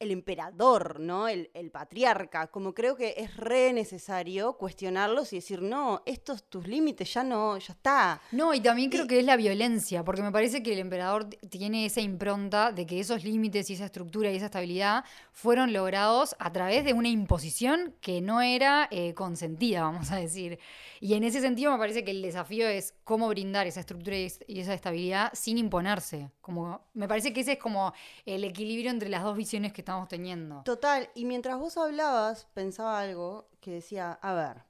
el 0.00 0.10
emperador, 0.10 0.98
¿no? 0.98 1.28
El, 1.28 1.48
patriarca, 1.70 2.48
como 2.48 2.74
creo 2.74 2.96
que 2.96 3.14
es 3.18 3.36
re 3.36 3.72
necesario 3.72 4.54
cuestionarlos 4.54 5.32
y 5.32 5.36
decir, 5.36 5.62
no, 5.62 6.02
estos 6.04 6.42
tus 6.44 6.66
límites 6.66 7.12
ya 7.12 7.22
no, 7.22 7.56
ya 7.58 7.74
está. 7.74 8.20
No, 8.32 8.54
y 8.54 8.60
también 8.60 8.90
creo 8.90 9.06
que 9.06 9.20
es 9.20 9.24
la 9.24 9.36
violencia, 9.36 10.02
porque 10.02 10.22
me 10.22 10.32
parece 10.32 10.62
que 10.62 10.72
el 10.72 10.80
emperador 10.80 11.26
tiene 11.26 11.84
esa 11.84 12.00
impronta 12.00 12.72
de 12.72 12.86
que 12.86 12.98
esos 12.98 13.22
límites 13.22 13.70
y 13.70 13.74
esa 13.74 13.84
estructura 13.84 14.32
y 14.32 14.36
esa 14.36 14.46
estabilidad 14.46 15.04
fueron 15.32 15.72
logrados 15.72 16.34
a 16.38 16.50
través 16.50 16.84
de 16.84 16.92
una 16.92 17.08
imposición 17.08 17.94
que 18.00 18.20
no 18.20 18.40
era 18.40 18.88
eh, 18.90 19.14
consentida, 19.14 19.82
vamos 19.82 20.10
a 20.10 20.16
decir. 20.16 20.58
Y 20.98 21.14
en 21.14 21.24
ese 21.24 21.40
sentido 21.40 21.72
me 21.72 21.78
parece 21.78 22.04
que 22.04 22.10
el 22.10 22.22
desafío 22.22 22.66
es 22.68 22.94
cómo 23.04 23.28
brindar 23.28 23.66
esa 23.66 23.80
estructura 23.80 24.16
y 24.16 24.60
esa 24.60 24.74
estabilidad 24.74 25.30
sin 25.34 25.58
imponerse. 25.58 26.30
Como, 26.40 26.86
me 26.94 27.06
parece 27.06 27.32
que 27.32 27.40
ese 27.40 27.52
es 27.52 27.58
como 27.58 27.92
el 28.26 28.44
equilibrio 28.44 28.90
entre 28.90 29.08
las 29.08 29.22
dos 29.22 29.36
visiones 29.36 29.72
que 29.72 29.82
estamos 29.90 30.08
teniendo. 30.08 30.62
Total, 30.62 31.10
y 31.14 31.24
mientras 31.24 31.58
vos 31.58 31.76
hablabas, 31.76 32.46
pensaba 32.54 33.00
algo 33.00 33.48
que 33.60 33.72
decía, 33.72 34.12
a 34.22 34.34
ver, 34.34 34.62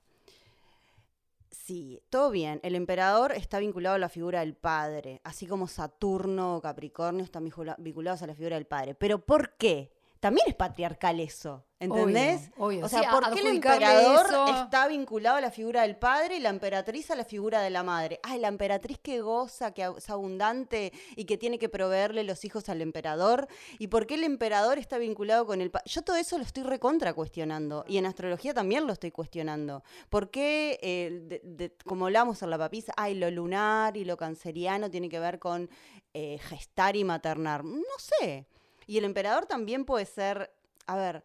sí, 1.50 2.02
todo 2.08 2.30
bien, 2.30 2.58
el 2.62 2.74
emperador 2.74 3.32
está 3.32 3.58
vinculado 3.58 3.96
a 3.96 3.98
la 3.98 4.08
figura 4.08 4.40
del 4.40 4.54
padre, 4.54 5.20
así 5.22 5.46
como 5.46 5.68
Saturno 5.68 6.56
o 6.56 6.62
Capricornio 6.62 7.22
están 7.22 7.44
vinculados 7.78 8.22
a 8.22 8.26
la 8.26 8.34
figura 8.34 8.56
del 8.56 8.66
padre, 8.66 8.94
pero 8.94 9.18
¿por 9.18 9.56
qué? 9.58 9.92
También 10.20 10.46
es 10.48 10.54
patriarcal 10.54 11.18
eso. 11.18 11.64
¿Entendés? 11.78 12.50
O 12.58 12.88
sea, 12.90 13.10
¿por 13.10 13.32
qué 13.32 13.40
el 13.40 13.46
emperador 13.56 14.26
está 14.54 14.86
vinculado 14.86 15.38
a 15.38 15.40
la 15.40 15.50
figura 15.50 15.80
del 15.80 15.96
padre 15.96 16.36
y 16.36 16.40
la 16.40 16.50
emperatriz 16.50 17.10
a 17.10 17.16
la 17.16 17.24
figura 17.24 17.62
de 17.62 17.70
la 17.70 17.82
madre? 17.82 18.20
Ay, 18.22 18.38
la 18.38 18.48
emperatriz 18.48 18.98
que 18.98 19.22
goza, 19.22 19.72
que 19.72 19.90
es 19.96 20.10
abundante 20.10 20.92
y 21.16 21.24
que 21.24 21.38
tiene 21.38 21.58
que 21.58 21.70
proveerle 21.70 22.22
los 22.22 22.44
hijos 22.44 22.68
al 22.68 22.82
emperador. 22.82 23.48
¿Y 23.78 23.86
por 23.86 24.06
qué 24.06 24.16
el 24.16 24.24
emperador 24.24 24.76
está 24.76 24.98
vinculado 24.98 25.46
con 25.46 25.62
el 25.62 25.70
padre? 25.70 25.86
Yo 25.88 26.02
todo 26.02 26.16
eso 26.16 26.36
lo 26.36 26.44
estoy 26.44 26.64
recontra 26.64 27.14
cuestionando. 27.14 27.86
Y 27.88 27.96
en 27.96 28.04
astrología 28.04 28.52
también 28.52 28.86
lo 28.86 28.92
estoy 28.92 29.10
cuestionando. 29.10 29.82
¿Por 30.10 30.30
qué, 30.30 30.78
eh, 30.82 31.72
como 31.86 32.04
hablamos 32.04 32.42
en 32.42 32.50
la 32.50 32.58
papisa, 32.58 32.92
ay, 32.98 33.14
lo 33.14 33.30
lunar 33.30 33.96
y 33.96 34.04
lo 34.04 34.18
canceriano 34.18 34.90
tiene 34.90 35.08
que 35.08 35.18
ver 35.18 35.38
con 35.38 35.70
eh, 36.12 36.36
gestar 36.42 36.94
y 36.94 37.04
maternar? 37.04 37.64
No 37.64 37.80
sé. 37.96 38.46
Y 38.90 38.98
el 38.98 39.04
emperador 39.04 39.46
también 39.46 39.84
puede 39.84 40.04
ser, 40.04 40.52
a 40.88 40.96
ver, 40.96 41.22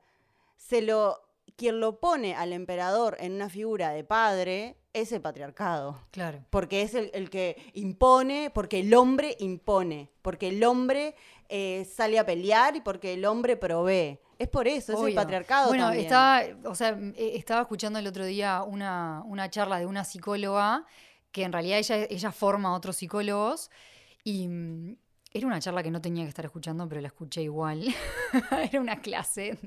se 0.56 0.84
lo 0.84 1.20
quien 1.56 1.80
lo 1.80 2.00
pone 2.00 2.36
al 2.36 2.54
emperador 2.54 3.18
en 3.20 3.34
una 3.34 3.50
figura 3.50 3.90
de 3.90 4.04
padre 4.04 4.78
es 4.94 5.12
el 5.12 5.20
patriarcado. 5.20 6.00
Claro. 6.12 6.46
Porque 6.52 6.84
es 6.84 6.94
el, 6.94 7.28
que 7.32 7.58
impone, 7.74 8.52
porque 8.54 8.82
el 8.82 8.94
hombre 8.94 9.36
impone, 9.40 10.12
porque 10.22 10.50
el 10.50 10.64
hombre 10.64 11.16
eh, 11.50 11.90
sale 11.92 12.20
a 12.20 12.26
pelear 12.28 12.76
y 12.76 12.82
porque 12.82 13.16
el 13.16 13.26
hombre 13.26 13.58
provee. 13.58 14.20
Es 14.38 14.48
por 14.48 14.68
eso, 14.68 14.94
es 14.94 15.10
el 15.10 15.16
patriarcado. 15.16 15.70
Bueno, 15.70 15.92
estaba, 15.92 16.44
o 16.66 16.76
sea, 16.76 16.96
eh, 17.16 17.32
estaba 17.34 17.62
escuchando 17.62 17.98
el 17.98 18.06
otro 18.06 18.26
día 18.26 18.62
una, 18.62 19.24
una 19.26 19.50
charla 19.50 19.80
de 19.80 19.88
una 19.88 20.04
psicóloga 20.04 20.86
que 21.32 21.42
en 21.42 21.52
realidad 21.52 21.80
ella, 21.80 22.06
ella 22.12 22.32
forma 22.32 22.70
a 22.70 22.74
otros 22.74 22.98
psicólogos 22.98 23.72
y 24.24 24.48
mm, 24.48 24.98
era 25.36 25.48
una 25.48 25.60
charla 25.60 25.84
que 25.84 25.92
no 25.92 26.02
tenía 26.02 26.24
que 26.24 26.30
estar 26.30 26.46
escuchando, 26.46 26.88
pero 26.88 27.02
la 27.02 27.08
escuché 27.08 27.42
igual. 27.42 27.84
era 28.72 28.80
una 28.80 29.02
clase. 29.02 29.58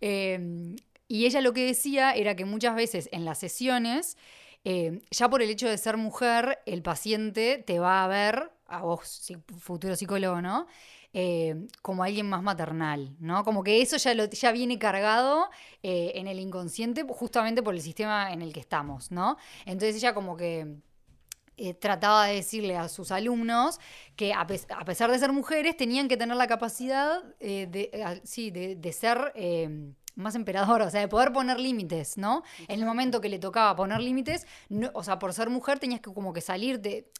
Em, 0.00 0.74
y 1.06 1.24
ella 1.24 1.40
lo 1.40 1.52
que 1.52 1.66
decía 1.66 2.12
era 2.12 2.34
que 2.34 2.44
muchas 2.44 2.74
veces 2.74 3.08
en 3.12 3.24
las 3.24 3.38
sesiones, 3.38 4.16
em, 4.64 5.00
ya 5.12 5.28
por 5.28 5.40
el 5.40 5.50
hecho 5.50 5.68
de 5.68 5.78
ser 5.78 5.96
mujer, 5.96 6.58
el 6.66 6.82
paciente 6.82 7.62
te 7.64 7.78
va 7.78 8.02
a 8.02 8.08
ver, 8.08 8.50
a 8.66 8.82
vos, 8.82 9.32
futuro 9.56 9.94
psicólogo, 9.94 10.42
¿no? 10.42 10.66
Em, 11.12 11.68
como 11.82 12.02
alguien 12.02 12.28
más 12.28 12.42
maternal, 12.42 13.14
¿no? 13.20 13.44
Como 13.44 13.62
que 13.62 13.82
eso 13.82 13.98
ya, 13.98 14.14
lo, 14.14 14.24
ya 14.30 14.50
viene 14.50 14.80
cargado 14.80 15.48
eh, 15.84 16.12
en 16.16 16.26
el 16.26 16.40
inconsciente 16.40 17.04
justamente 17.08 17.62
por 17.62 17.74
el 17.74 17.82
sistema 17.82 18.32
en 18.32 18.42
el 18.42 18.52
que 18.52 18.60
estamos, 18.60 19.12
¿no? 19.12 19.36
Entonces 19.64 19.94
ella 19.96 20.12
como 20.12 20.36
que 20.36 20.66
eh, 21.56 21.74
trataba 21.74 22.26
de 22.26 22.36
decirle 22.36 22.76
a 22.76 22.88
sus 22.88 23.10
alumnos 23.10 23.78
que 24.16 24.32
a, 24.32 24.46
pesar 24.46 25.10
de 25.10 25.18
ser 25.18 25.32
mujeres 25.32 25.76
tenían 25.76 26.08
que 26.08 26.16
tener 26.16 26.36
la 26.36 26.46
capacidad 26.46 27.22
eh, 27.40 27.66
de, 27.68 28.20
sí, 28.24 28.50
de, 28.50 28.92
ser 28.92 29.32
eh, 29.34 29.92
más 30.14 30.34
emperador, 30.34 30.82
o 30.82 30.90
sea, 30.90 31.00
de 31.00 31.08
poder 31.08 31.32
poner 31.32 31.58
límites, 31.58 32.18
¿no? 32.18 32.42
En 32.68 32.80
el 32.80 32.86
momento 32.86 33.20
que 33.20 33.28
le 33.28 33.38
tocaba 33.38 33.74
poner 33.74 34.00
límites, 34.00 34.46
o 34.92 35.02
sea, 35.02 35.18
por 35.18 35.32
ser 35.32 35.50
mujer 35.50 35.78
tenías 35.78 36.00
que 36.00 36.12
como 36.12 36.32
que 36.32 36.40
salir 36.40 36.80
de... 36.80 37.10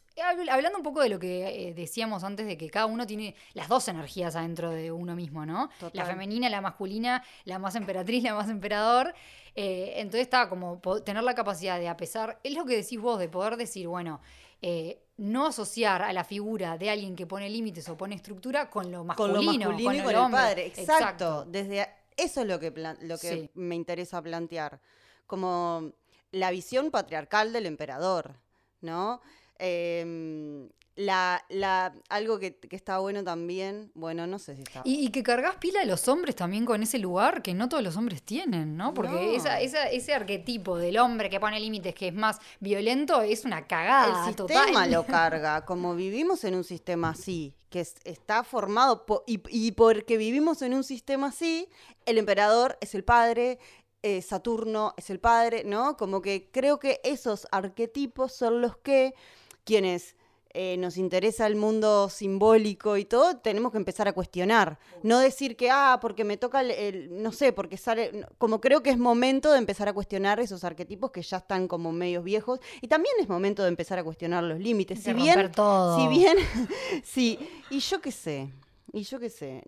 Hablando 0.51 0.77
un 0.77 0.83
poco 0.83 1.01
de 1.01 1.09
lo 1.09 1.17
que 1.17 1.73
decíamos 1.75 2.23
antes 2.23 2.45
de 2.45 2.55
que 2.55 2.69
cada 2.69 2.85
uno 2.85 3.07
tiene 3.07 3.35
las 3.53 3.67
dos 3.67 3.87
energías 3.87 4.35
adentro 4.35 4.69
de 4.69 4.91
uno 4.91 5.15
mismo, 5.15 5.43
¿no? 5.43 5.71
La 5.93 6.05
femenina, 6.05 6.49
la 6.49 6.61
masculina, 6.61 7.23
la 7.45 7.57
más 7.57 7.75
emperatriz, 7.75 8.21
la 8.23 8.35
más 8.35 8.47
emperador. 8.47 9.15
Eh, 9.55 9.93
entonces 9.97 10.21
estaba 10.21 10.49
como 10.49 10.79
tener 11.03 11.23
la 11.23 11.33
capacidad 11.33 11.79
de, 11.79 11.87
a 11.87 11.97
pesar, 11.97 12.39
es 12.43 12.53
lo 12.53 12.65
que 12.65 12.75
decís 12.75 12.99
vos, 12.99 13.17
de 13.17 13.27
poder 13.27 13.57
decir, 13.57 13.87
bueno, 13.87 14.19
eh, 14.61 14.99
no 15.17 15.47
asociar 15.47 16.01
a 16.01 16.13
la 16.13 16.23
figura 16.23 16.77
de 16.77 16.89
alguien 16.89 17.15
que 17.15 17.27
pone 17.27 17.49
límites 17.49 17.87
o 17.89 17.97
pone 17.97 18.15
estructura 18.15 18.69
con 18.69 18.91
lo 18.91 19.03
masculino. 19.03 19.33
Con 19.33 19.45
lo 19.45 19.51
masculino 19.51 19.93
y 19.93 20.13
con 20.13 20.25
el, 20.25 20.31
padre. 20.31 20.67
Exacto. 20.67 21.45
Desde, 21.45 21.87
eso 22.17 22.41
es 22.41 22.47
lo 22.47 22.59
que, 22.59 22.71
lo 23.01 23.17
que 23.17 23.49
me 23.53 23.75
interesa 23.75 24.21
plantear. 24.21 24.79
Como 25.27 25.93
la 26.31 26.51
visión 26.51 26.91
patriarcal 26.91 27.53
del 27.53 27.65
emperador, 27.65 28.35
¿no? 28.81 29.21
Eh, 29.59 30.69
la, 30.95 31.43
la, 31.49 31.93
algo 32.09 32.37
que, 32.37 32.55
que, 32.55 32.75
está 32.75 32.99
bueno 32.99 33.23
también, 33.23 33.91
bueno, 33.95 34.27
no 34.27 34.37
sé 34.37 34.55
si 34.55 34.61
está. 34.61 34.81
Y, 34.85 35.05
y, 35.05 35.09
que 35.09 35.23
cargas 35.23 35.55
pila 35.55 35.81
a 35.81 35.85
los 35.85 36.07
hombres 36.07 36.35
también 36.35 36.65
con 36.65 36.83
ese 36.83 36.99
lugar 36.99 37.41
que 37.41 37.53
no 37.55 37.67
todos 37.67 37.81
los 37.81 37.97
hombres 37.97 38.21
tienen, 38.21 38.77
¿no? 38.77 38.93
Porque 38.93 39.35
Esa, 39.35 39.59
esa, 39.59 39.89
ese 39.89 40.13
arquetipo 40.13 40.77
del 40.77 40.99
hombre 40.99 41.29
que 41.29 41.39
pone 41.39 41.59
límites, 41.59 41.95
que 41.95 42.09
es 42.09 42.13
más 42.13 42.39
violento, 42.59 43.21
es 43.21 43.43
una 43.43 43.65
cagada. 43.65 44.27
El 44.27 44.35
sistema 44.35 44.85
lo 44.85 45.05
carga. 45.07 45.65
Como 45.65 45.95
vivimos 45.95 46.43
en 46.43 46.55
un 46.55 46.63
sistema 46.63 47.09
así, 47.09 47.55
que 47.69 47.79
está 47.79 48.43
formado, 48.43 49.03
y, 49.25 49.41
y, 49.49 49.71
porque 49.71 50.17
vivimos 50.17 50.61
en 50.61 50.75
un 50.75 50.83
sistema 50.83 51.27
así, 51.27 51.67
el 52.05 52.19
emperador 52.19 52.77
es 52.81 52.93
el 52.93 53.03
padre. 53.03 53.57
Eh, 54.03 54.21
Saturno 54.21 54.93
es 54.97 55.09
el 55.09 55.19
padre, 55.19 55.63
¿no? 55.63 55.95
Como 55.95 56.21
que 56.21 56.49
creo 56.51 56.77
que 56.77 56.99
esos 57.05 57.47
arquetipos 57.51 58.33
son 58.33 58.61
los 58.61 58.75
que 58.75 59.15
quienes 59.63 60.17
eh, 60.55 60.77
nos 60.77 60.97
interesa 60.97 61.47
el 61.47 61.55
mundo 61.55 62.09
simbólico 62.09 62.95
y 62.97 63.05
todo, 63.05 63.37
tenemos 63.37 63.71
que 63.71 63.79
empezar 63.79 64.07
a 64.07 64.13
cuestionar. 64.13 64.77
No 65.01 65.17
decir 65.17 65.55
que, 65.55 65.71
ah, 65.71 65.97
porque 65.99 66.23
me 66.23 66.37
toca 66.37 66.61
el, 66.61 67.09
no 67.23 67.31
sé, 67.31 67.53
porque 67.53 67.75
sale, 67.75 68.27
como 68.37 68.61
creo 68.61 68.83
que 68.83 68.91
es 68.91 68.99
momento 68.99 69.51
de 69.51 69.57
empezar 69.57 69.89
a 69.89 69.93
cuestionar 69.93 70.39
esos 70.39 70.63
arquetipos 70.63 71.09
que 71.09 71.23
ya 71.23 71.37
están 71.37 71.67
como 71.67 71.91
medios 71.91 72.23
viejos. 72.23 72.59
Y 72.81 72.87
también 72.87 73.15
es 73.19 73.27
momento 73.27 73.63
de 73.63 73.69
empezar 73.69 73.97
a 73.97 74.03
cuestionar 74.03 74.43
los 74.43 74.59
límites. 74.59 75.01
si 75.01 75.11
bien, 75.13 75.51
todo. 75.51 75.97
si 75.99 76.07
bien, 76.07 76.37
sí, 77.03 77.39
y 77.71 77.79
yo 77.79 77.99
qué 77.99 78.11
sé. 78.11 78.53
Y 78.91 79.01
yo 79.01 79.19
qué 79.19 79.31
sé, 79.31 79.63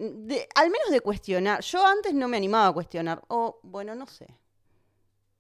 al 0.54 0.70
menos 0.70 0.92
de 0.92 1.02
cuestionar. 1.02 1.62
Yo 1.62 1.84
antes 1.84 2.14
no 2.14 2.28
me 2.28 2.38
animaba 2.38 2.68
a 2.68 2.74
cuestionar. 2.74 3.24
O, 3.28 3.60
bueno, 3.64 3.96
no 3.96 4.06
sé. 4.06 4.28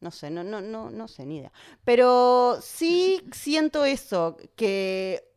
No 0.01 0.09
sé, 0.09 0.31
no, 0.31 0.43
no, 0.43 0.59
no, 0.59 0.89
no 0.89 1.07
sé, 1.07 1.23
ni 1.23 1.37
idea. 1.37 1.51
Pero 1.83 2.57
sí 2.61 3.21
siento 3.31 3.85
eso, 3.85 4.37
que 4.55 5.34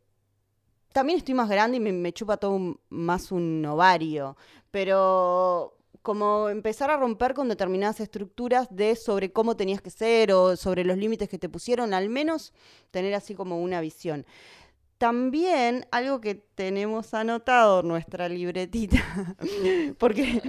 también 0.99 1.21
estoy 1.21 1.35
más 1.35 1.49
grande 1.49 1.77
y 1.77 1.81
me, 1.81 2.13
chupa 2.13 2.39
todo 2.39 2.81
más 2.89 3.31
un 3.31 3.65
ovario. 3.65 4.37
Pero 4.73 5.77
como 6.03 6.49
empezar 6.49 6.91
a 6.91 6.97
romper 6.97 7.35
con 7.35 7.49
determinadas 7.49 8.01
estructuras 8.01 8.67
de 8.75 8.97
sobre 8.97 9.31
cómo 9.33 9.57
tenías 9.57 9.81
que 9.81 9.91
ser 9.91 10.33
o 10.33 10.57
sobre 10.57 10.83
los 10.83 10.99
límites 10.99 11.29
que 11.29 11.39
te 11.39 11.49
pusieron, 11.49 11.95
al 11.95 12.09
menos 12.09 12.53
tener 12.91 13.15
así 13.15 13.37
como 13.37 13.63
una 13.63 13.81
visión. 13.81 14.27
También 14.99 15.87
algo 15.93 16.21
que 16.21 16.35
tenemos 16.35 17.15
anotado 17.15 17.85
nuestra 17.85 18.29
libretita, 18.29 18.99
porque 19.99 20.43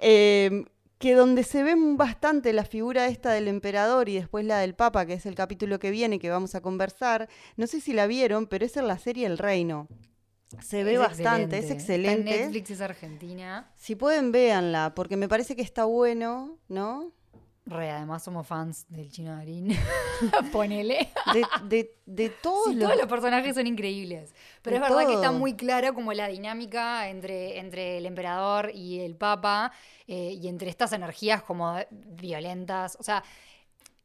eh, 0.00 0.64
que 0.98 1.14
donde 1.14 1.42
se 1.44 1.62
ve 1.62 1.74
bastante 1.76 2.52
la 2.52 2.64
figura 2.64 3.06
esta 3.06 3.32
del 3.32 3.48
emperador 3.48 4.08
y 4.08 4.14
después 4.14 4.44
la 4.44 4.58
del 4.58 4.74
papa, 4.74 5.04
que 5.06 5.14
es 5.14 5.26
el 5.26 5.34
capítulo 5.34 5.78
que 5.78 5.90
viene 5.90 6.18
que 6.18 6.30
vamos 6.30 6.54
a 6.54 6.60
conversar, 6.60 7.28
no 7.56 7.66
sé 7.66 7.80
si 7.80 7.92
la 7.92 8.06
vieron, 8.06 8.46
pero 8.46 8.64
es 8.64 8.76
en 8.76 8.88
la 8.88 8.98
serie 8.98 9.26
El 9.26 9.38
Reino. 9.38 9.88
Se 10.60 10.84
ve 10.84 10.96
bastante, 10.96 11.58
es 11.58 11.70
excelente. 11.70 12.30
Netflix 12.30 12.70
es 12.70 12.80
Argentina. 12.80 13.70
Si 13.74 13.96
pueden, 13.96 14.32
véanla, 14.32 14.94
porque 14.94 15.16
me 15.16 15.28
parece 15.28 15.56
que 15.56 15.62
está 15.62 15.84
bueno, 15.84 16.58
¿no? 16.68 17.12
Re, 17.66 17.90
además 17.90 18.22
somos 18.22 18.46
fans 18.46 18.86
del 18.88 19.10
chino 19.10 19.34
Darín. 19.34 19.76
Ponele. 20.52 21.10
De, 21.64 21.90
de, 22.06 22.28
todos, 22.30 22.72
los... 22.72 22.84
todos 22.84 22.96
los 22.96 23.08
personajes 23.08 23.56
son 23.56 23.66
increíbles. 23.66 24.32
Pero 24.62 24.76
es 24.76 24.82
verdad 24.82 25.04
que 25.04 25.14
está 25.14 25.32
muy 25.32 25.54
clara 25.54 25.92
como 25.92 26.12
la 26.12 26.28
dinámica 26.28 27.08
entre, 27.08 27.58
entre 27.58 27.98
el 27.98 28.06
emperador 28.06 28.70
y 28.72 29.00
el 29.00 29.16
papa 29.16 29.72
eh, 30.06 30.38
y 30.40 30.46
entre 30.46 30.70
estas 30.70 30.92
energías 30.92 31.42
como 31.42 31.76
violentas. 31.90 32.96
O 33.00 33.02
sea, 33.02 33.24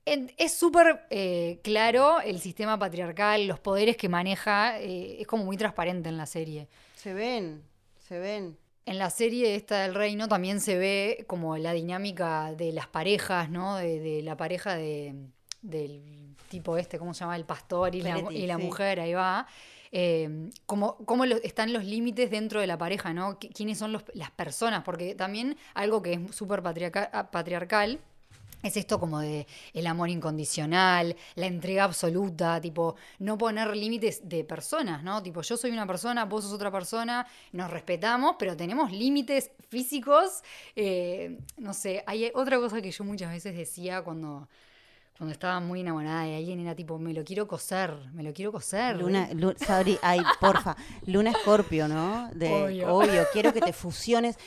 es 0.05 0.53
súper 0.53 1.05
eh, 1.11 1.59
claro 1.63 2.19
el 2.19 2.39
sistema 2.39 2.79
patriarcal, 2.79 3.45
los 3.45 3.59
poderes 3.59 3.95
que 3.95 4.09
maneja. 4.09 4.79
Eh, 4.79 5.21
es 5.21 5.27
como 5.27 5.45
muy 5.45 5.57
transparente 5.57 6.09
en 6.09 6.17
la 6.17 6.25
serie. 6.25 6.67
Se 6.95 7.13
ven, 7.13 7.63
se 7.99 8.17
ven. 8.17 8.57
En 8.91 8.97
la 8.97 9.09
serie 9.09 9.55
esta 9.55 9.83
del 9.83 9.95
reino 9.95 10.27
también 10.27 10.59
se 10.59 10.77
ve 10.77 11.23
como 11.25 11.55
la 11.55 11.71
dinámica 11.71 12.51
de 12.51 12.73
las 12.73 12.87
parejas, 12.87 13.49
¿no? 13.49 13.77
De, 13.77 14.19
la 14.21 14.35
pareja 14.35 14.75
de, 14.75 15.15
del 15.61 16.35
tipo 16.49 16.75
este, 16.75 16.99
¿cómo 16.99 17.13
se 17.13 17.21
llama? 17.21 17.37
El 17.37 17.45
pastor 17.45 17.95
y, 17.95 18.01
la, 18.01 18.57
mujer, 18.57 18.99
ahí 18.99 19.13
va. 19.13 19.47
Eh, 19.93 20.49
cómo, 20.65 20.97
están 21.41 21.71
los 21.71 21.85
límites 21.85 22.29
dentro 22.29 22.59
de 22.59 22.67
la 22.67 22.77
pareja, 22.77 23.13
¿no? 23.13 23.39
¿Quiénes 23.39 23.77
son 23.77 23.93
las 23.93 24.31
personas? 24.31 24.83
Porque 24.83 25.15
también 25.15 25.55
algo 25.73 26.01
que 26.01 26.11
es 26.11 26.35
súper 26.35 26.61
patriarcal 26.61 28.01
es 28.63 28.77
esto 28.77 28.99
como 28.99 29.19
de 29.19 29.47
el 29.73 29.87
amor 29.87 30.09
incondicional, 30.09 31.15
la 31.35 31.45
entrega 31.45 31.83
absoluta, 31.83 32.59
tipo, 32.61 32.95
no 33.19 33.37
poner 33.37 33.75
límites 33.75 34.27
de 34.27 34.43
personas, 34.43 35.03
¿no? 35.03 35.21
Tipo, 35.23 35.41
yo 35.41 35.57
soy 35.57 35.71
una 35.71 35.87
persona, 35.87 36.25
vos 36.25 36.43
sos 36.43 36.53
otra 36.53 36.71
persona, 36.71 37.25
nos 37.51 37.71
respetamos, 37.71 38.35
pero 38.37 38.55
tenemos 38.55 38.91
límites 38.91 39.51
físicos. 39.69 40.43
Eh, 40.75 41.39
no 41.57 41.73
sé, 41.73 42.03
hay 42.05 42.31
otra 42.33 42.57
cosa 42.57 42.81
que 42.81 42.91
yo 42.91 43.03
muchas 43.03 43.31
veces 43.31 43.55
decía 43.55 44.01
cuando, 44.03 44.47
cuando 45.17 45.33
estaba 45.33 45.59
muy 45.59 45.81
enamorada 45.81 46.23
de 46.23 46.35
alguien, 46.37 46.59
era 46.59 46.75
tipo, 46.75 46.97
me 46.97 47.13
lo 47.13 47.23
quiero 47.23 47.47
coser, 47.47 47.93
me 48.13 48.23
lo 48.23 48.33
quiero 48.33 48.51
coser. 48.51 48.97
Luna, 48.97 49.29
Sabri, 49.57 49.97
ay, 50.01 50.21
porfa, 50.39 50.75
Luna 51.05 51.31
Escorpio, 51.31 51.87
¿no? 51.87 52.29
De, 52.33 52.85
obvio. 52.85 53.25
quiero 53.33 53.53
que 53.53 53.61
te 53.61 53.73
fusiones. 53.73 54.37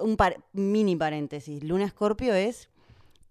Un 0.00 0.16
mini 0.52 0.96
paréntesis, 0.96 1.62
Luna 1.62 1.84
Escorpio 1.84 2.34
es 2.34 2.69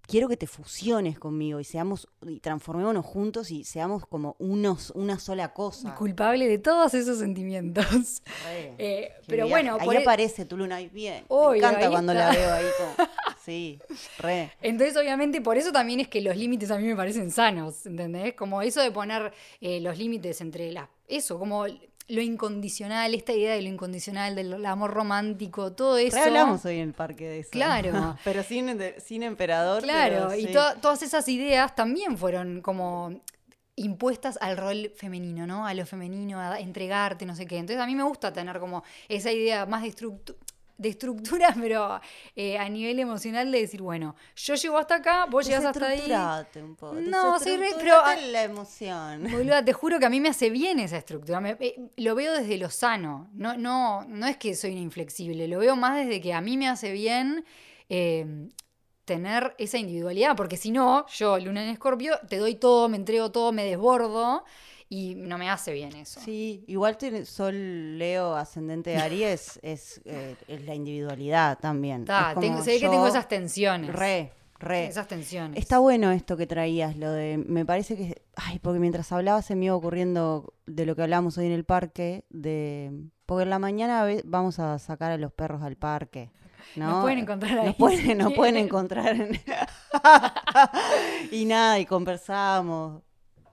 quiero 0.10 0.28
que 0.28 0.36
te 0.38 0.48
fusiones 0.48 1.20
conmigo 1.20 1.60
y 1.60 1.64
seamos 1.64 2.08
y 2.26 2.40
transformémonos 2.40 3.06
juntos 3.06 3.52
y 3.52 3.64
seamos 3.64 4.06
como 4.06 4.36
unos 4.40 4.92
una 4.96 5.20
sola 5.20 5.54
cosa. 5.54 5.94
Culpable 5.96 6.48
de 6.48 6.58
todos 6.58 6.94
esos 6.94 7.20
sentimientos. 7.20 8.24
Eh, 8.78 9.12
pero 9.28 9.48
bueno, 9.48 9.78
ahí 9.80 9.90
e- 9.90 9.98
aparece 9.98 10.46
tu 10.46 10.58
luna 10.58 10.80
bien. 10.80 11.26
me 11.30 11.58
encanta 11.58 11.90
cuando 11.90 12.14
la 12.14 12.32
veo 12.32 12.54
ahí 12.54 12.66
sí, 13.46 13.80
re. 14.18 14.52
Entonces, 14.62 14.96
obviamente, 14.98 15.42
por 15.42 15.58
eso 15.58 15.72
también 15.72 16.00
es 16.00 16.08
que 16.08 16.22
los 16.22 16.36
límites 16.36 16.72
a 16.72 16.78
mí 16.78 16.88
me 16.88 16.96
parecen 16.96 17.30
sanos, 17.30 17.86
¿entendés? 17.86 18.34
Como 18.34 18.62
eso 18.62 18.82
de 18.82 18.92
poner 18.92 19.34
eh, 19.62 19.80
los 19.82 19.98
límites 19.98 20.42
entre 20.42 20.72
las 20.72 20.90
eso, 21.10 21.40
como 21.40 21.66
lo 22.10 22.22
incondicional, 22.22 23.14
esta 23.14 23.34
idea 23.34 23.54
de 23.54 23.62
lo 23.62 23.70
incondicional, 23.70 24.36
del 24.36 24.66
amor 24.66 24.92
romántico, 24.92 25.72
todo 25.72 25.98
eso. 25.98 26.20
hablamos 26.20 26.66
hoy 26.66 26.80
en 26.80 26.90
el 26.90 26.94
parque 26.94 27.28
de 27.28 27.40
eso. 27.40 27.52
Claro. 27.52 28.18
pero 28.24 28.44
sin, 28.44 28.78
sin 28.98 29.24
emperador. 29.24 29.84
Claro, 29.84 30.36
y 30.36 30.48
todas 30.82 31.02
esas 31.04 31.28
ideas 31.30 31.76
también 31.76 32.18
fueron 32.18 32.62
como 32.62 33.22
impuestas 33.76 34.38
al 34.42 34.58
rol 34.58 34.92
femenino, 34.96 35.48
¿no? 35.48 35.66
A 35.66 35.74
lo 35.74 35.86
femenino, 35.86 36.40
a 36.40 36.60
entregarte, 36.60 37.26
no 37.26 37.36
sé 37.36 37.46
qué. 37.46 37.58
Entonces 37.58 37.82
a 37.82 37.88
mí 37.88 37.96
me 37.96 38.04
gusta 38.04 38.34
tener 38.34 38.60
como 38.60 38.84
esa 39.08 39.32
idea 39.32 39.66
más 39.66 39.84
de 39.84 39.94
de 40.80 40.90
estructura, 40.90 41.54
pero 41.60 42.00
eh, 42.36 42.58
a 42.58 42.68
nivel 42.70 43.00
emocional 43.00 43.52
de 43.52 43.62
decir, 43.62 43.82
bueno, 43.82 44.16
yo 44.36 44.56
llego 44.56 44.78
hasta 44.78 44.96
acá, 44.96 45.26
vos 45.26 45.46
llegas 45.46 45.66
hasta 45.66 45.88
ahí. 45.88 46.12
Un 46.62 46.76
poco. 46.76 46.96
No, 46.96 47.38
sí, 47.38 47.60
pero 47.78 48.02
la 48.32 48.44
emoción. 48.44 49.24
Boluda, 49.30 49.64
te 49.66 49.74
juro 49.74 50.00
que 50.00 50.06
a 50.06 50.10
mí 50.10 50.20
me 50.20 50.30
hace 50.30 50.50
bien 50.50 50.80
esa 50.80 50.98
estructura. 50.98 51.58
Eh, 51.60 51.92
lo 51.98 52.16
veo 52.16 52.34
desde 52.34 52.58
lo 52.58 52.70
sano. 52.70 53.30
No, 53.34 53.56
no, 53.58 54.06
no 54.06 54.26
es 54.26 54.38
que 54.38 54.56
soy 54.56 54.72
inflexible, 54.72 55.48
lo 55.48 55.60
veo 55.60 55.76
más 55.76 55.98
desde 55.98 56.22
que 56.22 56.34
a 56.34 56.42
mí 56.42 56.58
me 56.58 56.68
hace 56.68 56.92
bien. 56.94 57.46
Eh, 57.90 58.26
tener 59.04 59.56
esa 59.58 59.80
individualidad, 59.80 60.36
porque 60.36 60.56
si 60.56 60.70
no, 60.70 61.08
yo, 61.08 61.40
Luna 61.40 61.64
en 61.64 61.70
Escorpio, 61.72 62.20
te 62.30 62.38
doy 62.38 62.54
todo, 62.54 62.88
me 62.90 62.96
entrego 62.96 63.32
todo, 63.32 63.52
me 63.52 63.66
desbordo 63.66 64.46
y 64.90 65.14
no 65.16 65.38
me 65.38 65.50
hace 65.50 65.72
bien 65.72 65.96
eso. 65.96 66.20
Sí, 66.20 66.64
igual 66.68 66.98
tiene 66.98 67.24
Sol 67.26 68.00
Leo 68.00 68.36
ascendente 68.36 68.98
Aries 68.98 69.60
es, 69.62 70.02
eh, 70.04 70.36
es 70.48 70.66
la 70.66 70.74
individualidad 70.74 71.60
también. 71.60 72.06
tengo, 72.40 72.64
sé 72.64 72.80
que 72.80 72.90
tengo 72.90 73.06
esas 73.06 73.28
tensiones. 73.28 73.94
Re, 73.94 74.34
re. 74.58 74.88
Esas 74.88 75.08
tensiones. 75.08 75.60
Está 75.60 75.78
bueno 75.78 76.12
esto 76.12 76.36
que 76.36 76.48
traías, 76.48 76.98
lo 76.98 77.12
de, 77.12 77.38
me 77.38 77.68
parece 77.68 77.96
que, 77.96 78.24
ay, 78.36 78.58
porque 78.58 78.80
mientras 78.80 79.12
hablaba 79.12 79.44
se 79.44 79.56
me 79.56 79.66
iba 79.66 79.76
ocurriendo 79.76 80.56
de 80.66 80.88
lo 80.88 80.96
que 80.96 81.04
hablamos 81.04 81.38
hoy 81.38 81.46
en 81.46 81.52
el 81.52 81.66
parque, 81.66 82.26
de, 82.30 82.92
porque 83.28 83.44
en 83.44 83.52
la 83.52 83.60
mañana 83.60 84.08
vamos 84.26 84.58
a 84.58 84.80
sacar 84.80 85.12
a 85.12 85.18
los 85.18 85.32
perros 85.32 85.62
al 85.62 85.76
parque. 85.76 86.32
¿no? 86.76 86.90
Nos 86.90 87.02
pueden 87.04 87.20
encontrar 87.20 87.60
ahí. 87.60 87.68
Nos 87.68 87.76
pueden, 87.76 88.18
nos 88.18 88.34
pueden 88.34 88.58
encontrar. 88.58 89.16
y 91.32 91.46
nada, 91.46 91.80
y 91.80 91.86
conversamos 91.86 93.04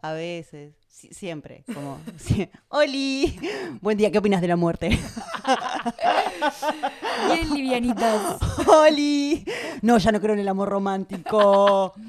a 0.00 0.12
veces 0.12 0.85
siempre, 0.96 1.62
como, 1.72 2.00
¡Oli! 2.68 3.38
Buen 3.82 3.98
día, 3.98 4.10
¿qué 4.10 4.18
opinas 4.18 4.40
de 4.40 4.48
la 4.48 4.56
muerte? 4.56 4.88
Bien 7.26 7.50
livianitas. 7.52 8.38
¡Oli! 8.66 9.44
No, 9.82 9.98
ya 9.98 10.10
no 10.10 10.20
creo 10.20 10.34
en 10.34 10.40
el 10.40 10.48
amor 10.48 10.68
romántico. 10.68 11.92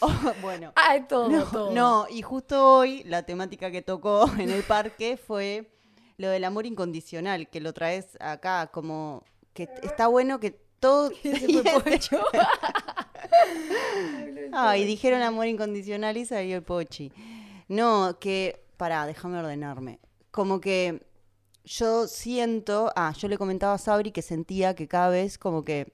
Oh, 0.00 0.32
bueno. 0.40 0.72
Ah, 0.76 0.96
todo, 1.08 1.28
no, 1.28 1.42
todo. 1.42 1.72
No, 1.72 2.06
y 2.08 2.22
justo 2.22 2.76
hoy 2.76 3.02
la 3.02 3.24
temática 3.24 3.72
que 3.72 3.82
tocó 3.82 4.30
en 4.38 4.48
el 4.48 4.62
parque 4.62 5.16
fue 5.16 5.72
lo 6.18 6.28
del 6.28 6.44
amor 6.44 6.66
incondicional, 6.66 7.48
que 7.48 7.60
lo 7.60 7.72
traes 7.72 8.16
acá 8.20 8.68
como 8.68 9.24
que 9.54 9.68
está 9.82 10.06
bueno 10.06 10.38
que 10.38 10.52
todo... 10.78 11.10
Ay, 14.52 14.84
dijeron 14.84 15.20
amor 15.22 15.48
incondicional 15.48 16.16
y 16.16 16.24
salió 16.24 16.54
el 16.54 16.62
pochi. 16.62 17.10
No, 17.68 18.18
que, 18.18 18.64
pará, 18.76 19.06
déjame 19.06 19.38
ordenarme. 19.38 20.00
Como 20.30 20.60
que 20.60 21.06
yo 21.64 22.06
siento, 22.08 22.90
ah, 22.96 23.12
yo 23.16 23.28
le 23.28 23.38
comentaba 23.38 23.74
a 23.74 23.78
Sabri 23.78 24.10
que 24.10 24.22
sentía 24.22 24.74
que 24.74 24.88
cada 24.88 25.10
vez 25.10 25.38
como 25.38 25.64
que 25.64 25.92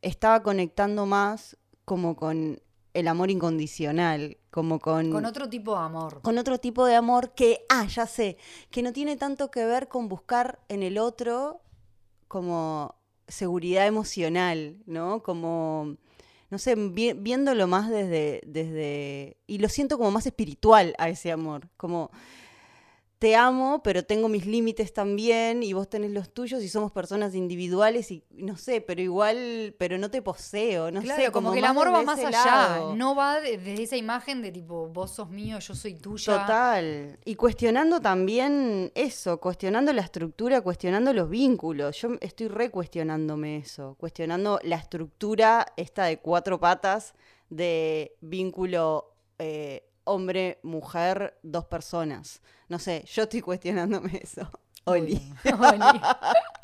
estaba 0.00 0.42
conectando 0.42 1.06
más 1.06 1.56
como 1.84 2.16
con 2.16 2.60
el 2.94 3.08
amor 3.08 3.30
incondicional, 3.30 4.38
como 4.50 4.78
con... 4.80 5.12
Con 5.12 5.24
otro 5.24 5.48
tipo 5.48 5.74
de 5.74 5.84
amor. 5.84 6.20
Con 6.22 6.38
otro 6.38 6.58
tipo 6.58 6.84
de 6.86 6.96
amor 6.96 7.32
que, 7.34 7.64
ah, 7.68 7.86
ya 7.86 8.06
sé, 8.06 8.38
que 8.70 8.82
no 8.82 8.92
tiene 8.92 9.16
tanto 9.16 9.50
que 9.50 9.64
ver 9.64 9.88
con 9.88 10.08
buscar 10.08 10.60
en 10.68 10.82
el 10.82 10.98
otro 10.98 11.60
como 12.26 12.94
seguridad 13.28 13.86
emocional, 13.86 14.82
¿no? 14.86 15.22
Como 15.22 15.96
no 16.50 16.58
sé, 16.58 16.74
viéndolo 16.76 17.66
más 17.66 17.90
desde, 17.90 18.40
desde, 18.46 19.36
y 19.46 19.58
lo 19.58 19.68
siento 19.68 19.98
como 19.98 20.10
más 20.10 20.26
espiritual 20.26 20.94
a 20.98 21.08
ese 21.08 21.30
amor, 21.30 21.68
como 21.76 22.10
te 23.18 23.34
amo, 23.34 23.82
pero 23.82 24.04
tengo 24.04 24.28
mis 24.28 24.46
límites 24.46 24.92
también 24.92 25.64
y 25.64 25.72
vos 25.72 25.88
tenés 25.88 26.12
los 26.12 26.30
tuyos 26.30 26.62
y 26.62 26.68
somos 26.68 26.92
personas 26.92 27.34
individuales 27.34 28.12
y 28.12 28.22
no 28.30 28.56
sé, 28.56 28.80
pero 28.80 29.02
igual, 29.02 29.74
pero 29.76 29.98
no 29.98 30.08
te 30.10 30.22
poseo, 30.22 30.92
no 30.92 31.02
sé. 31.02 31.32
Como, 31.32 31.52
que 31.52 31.58
el 31.58 31.64
amor 31.64 31.92
va 31.92 32.02
más 32.02 32.20
allá, 32.20 32.94
no 32.94 33.16
va 33.16 33.40
desde 33.40 33.82
esa 33.82 33.96
imagen 33.96 34.40
de 34.40 34.52
tipo, 34.52 34.88
vos 34.88 35.10
sos 35.10 35.30
mío, 35.30 35.58
yo 35.58 35.74
soy 35.74 35.94
tuya. 35.94 36.40
Total. 36.40 37.18
Y 37.24 37.34
cuestionando 37.34 38.00
también 38.00 38.92
eso, 38.94 39.40
cuestionando 39.40 39.92
la 39.92 40.02
estructura, 40.02 40.60
cuestionando 40.60 41.12
los 41.12 41.28
vínculos. 41.28 42.00
Yo 42.00 42.10
estoy 42.20 42.46
recuestionándome 42.46 43.56
eso, 43.56 43.96
cuestionando 43.98 44.60
la 44.62 44.76
estructura 44.76 45.66
esta 45.76 46.04
de 46.04 46.18
cuatro 46.20 46.60
patas 46.60 47.14
de 47.50 48.16
vínculo 48.20 49.12
eh, 49.38 49.87
hombre, 50.08 50.58
mujer, 50.62 51.38
dos 51.42 51.64
personas. 51.66 52.40
No 52.68 52.78
sé, 52.78 53.04
yo 53.06 53.24
estoy 53.24 53.40
cuestionándome 53.40 54.18
eso. 54.22 54.50
Oli. 54.84 55.20
Oli. 55.44 56.00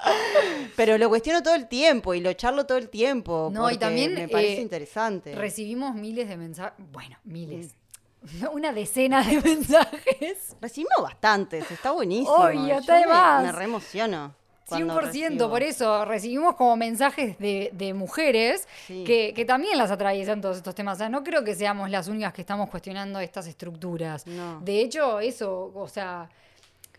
Pero 0.77 0.99
lo 0.99 1.09
cuestiono 1.09 1.43
todo 1.43 1.55
el 1.55 1.69
tiempo 1.69 2.15
y 2.15 2.21
lo 2.21 2.33
charlo 2.33 2.67
todo 2.67 2.79
el 2.79 2.89
tiempo. 2.89 3.51
No, 3.53 3.71
y 3.71 3.77
también 3.77 4.15
me 4.15 4.29
parece 4.29 4.59
eh, 4.59 4.63
interesante. 4.63 5.35
Recibimos 5.35 5.95
miles 5.95 6.29
de 6.29 6.37
mensajes. 6.37 6.85
Bueno, 6.91 7.19
miles. 7.25 7.75
Mm. 8.23 8.47
Una 8.53 8.73
decena 8.73 9.23
de 9.23 9.41
mensajes. 9.41 10.57
Recibimos 10.61 11.03
bastantes, 11.03 11.71
está 11.71 11.91
buenísimo. 11.93 12.33
Oh, 12.35 12.49
me, 12.49 13.43
me 13.43 13.53
reemociono. 13.53 14.35
100%, 14.69 15.01
recibo. 15.01 15.51
por 15.51 15.63
eso 15.63 16.05
recibimos 16.05 16.57
como 16.57 16.77
mensajes 16.77 17.39
de, 17.39 17.71
de 17.75 17.93
mujeres 17.93 18.67
que, 18.87 19.33
que, 19.35 19.45
también 19.45 19.77
las 19.77 19.91
atraviesan 19.91 20.41
todos 20.41 20.57
estos 20.57 20.75
temas. 20.75 20.97
O 20.97 20.99
sea, 20.99 21.09
no 21.09 21.23
creo 21.23 21.45
que 21.45 21.55
seamos 21.55 21.91
las 21.91 22.09
únicas 22.09 22.33
que 22.33 22.41
estamos 22.41 22.71
cuestionando 22.71 23.21
estas 23.21 23.47
estructuras. 23.47 24.27
No. 24.27 24.61
De 24.61 24.81
hecho, 24.81 25.21
eso, 25.21 25.71
o 25.75 25.89
sea, 25.89 26.31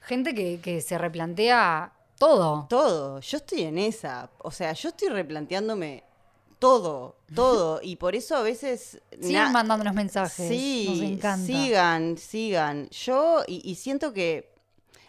gente 0.02 0.36
que, 0.36 0.60
que 0.62 0.82
se 0.82 0.98
replantea 0.98 1.92
todo. 2.20 2.68
Todo. 2.70 3.20
Yo 3.20 3.38
estoy 3.38 3.64
en 3.64 3.78
esa. 3.80 4.30
O 4.40 4.52
sea, 4.52 4.74
yo 4.74 4.90
estoy 4.90 5.10
replanteándome 5.10 6.04
todo, 6.60 7.16
todo. 7.34 7.80
Y 7.84 7.96
por 7.96 8.16
eso 8.16 8.36
a 8.36 8.42
veces. 8.44 9.02
Sigan 9.20 9.52
mandándonos 9.52 9.96
mensajes. 9.96 10.48
Sí, 10.48 10.86
nos 10.88 11.02
encanta. 11.02 11.46
Sigan, 11.46 12.18
sigan. 12.18 12.90
Yo, 12.90 13.44
y 13.48 13.74
siento 13.76 14.14
que 14.14 14.55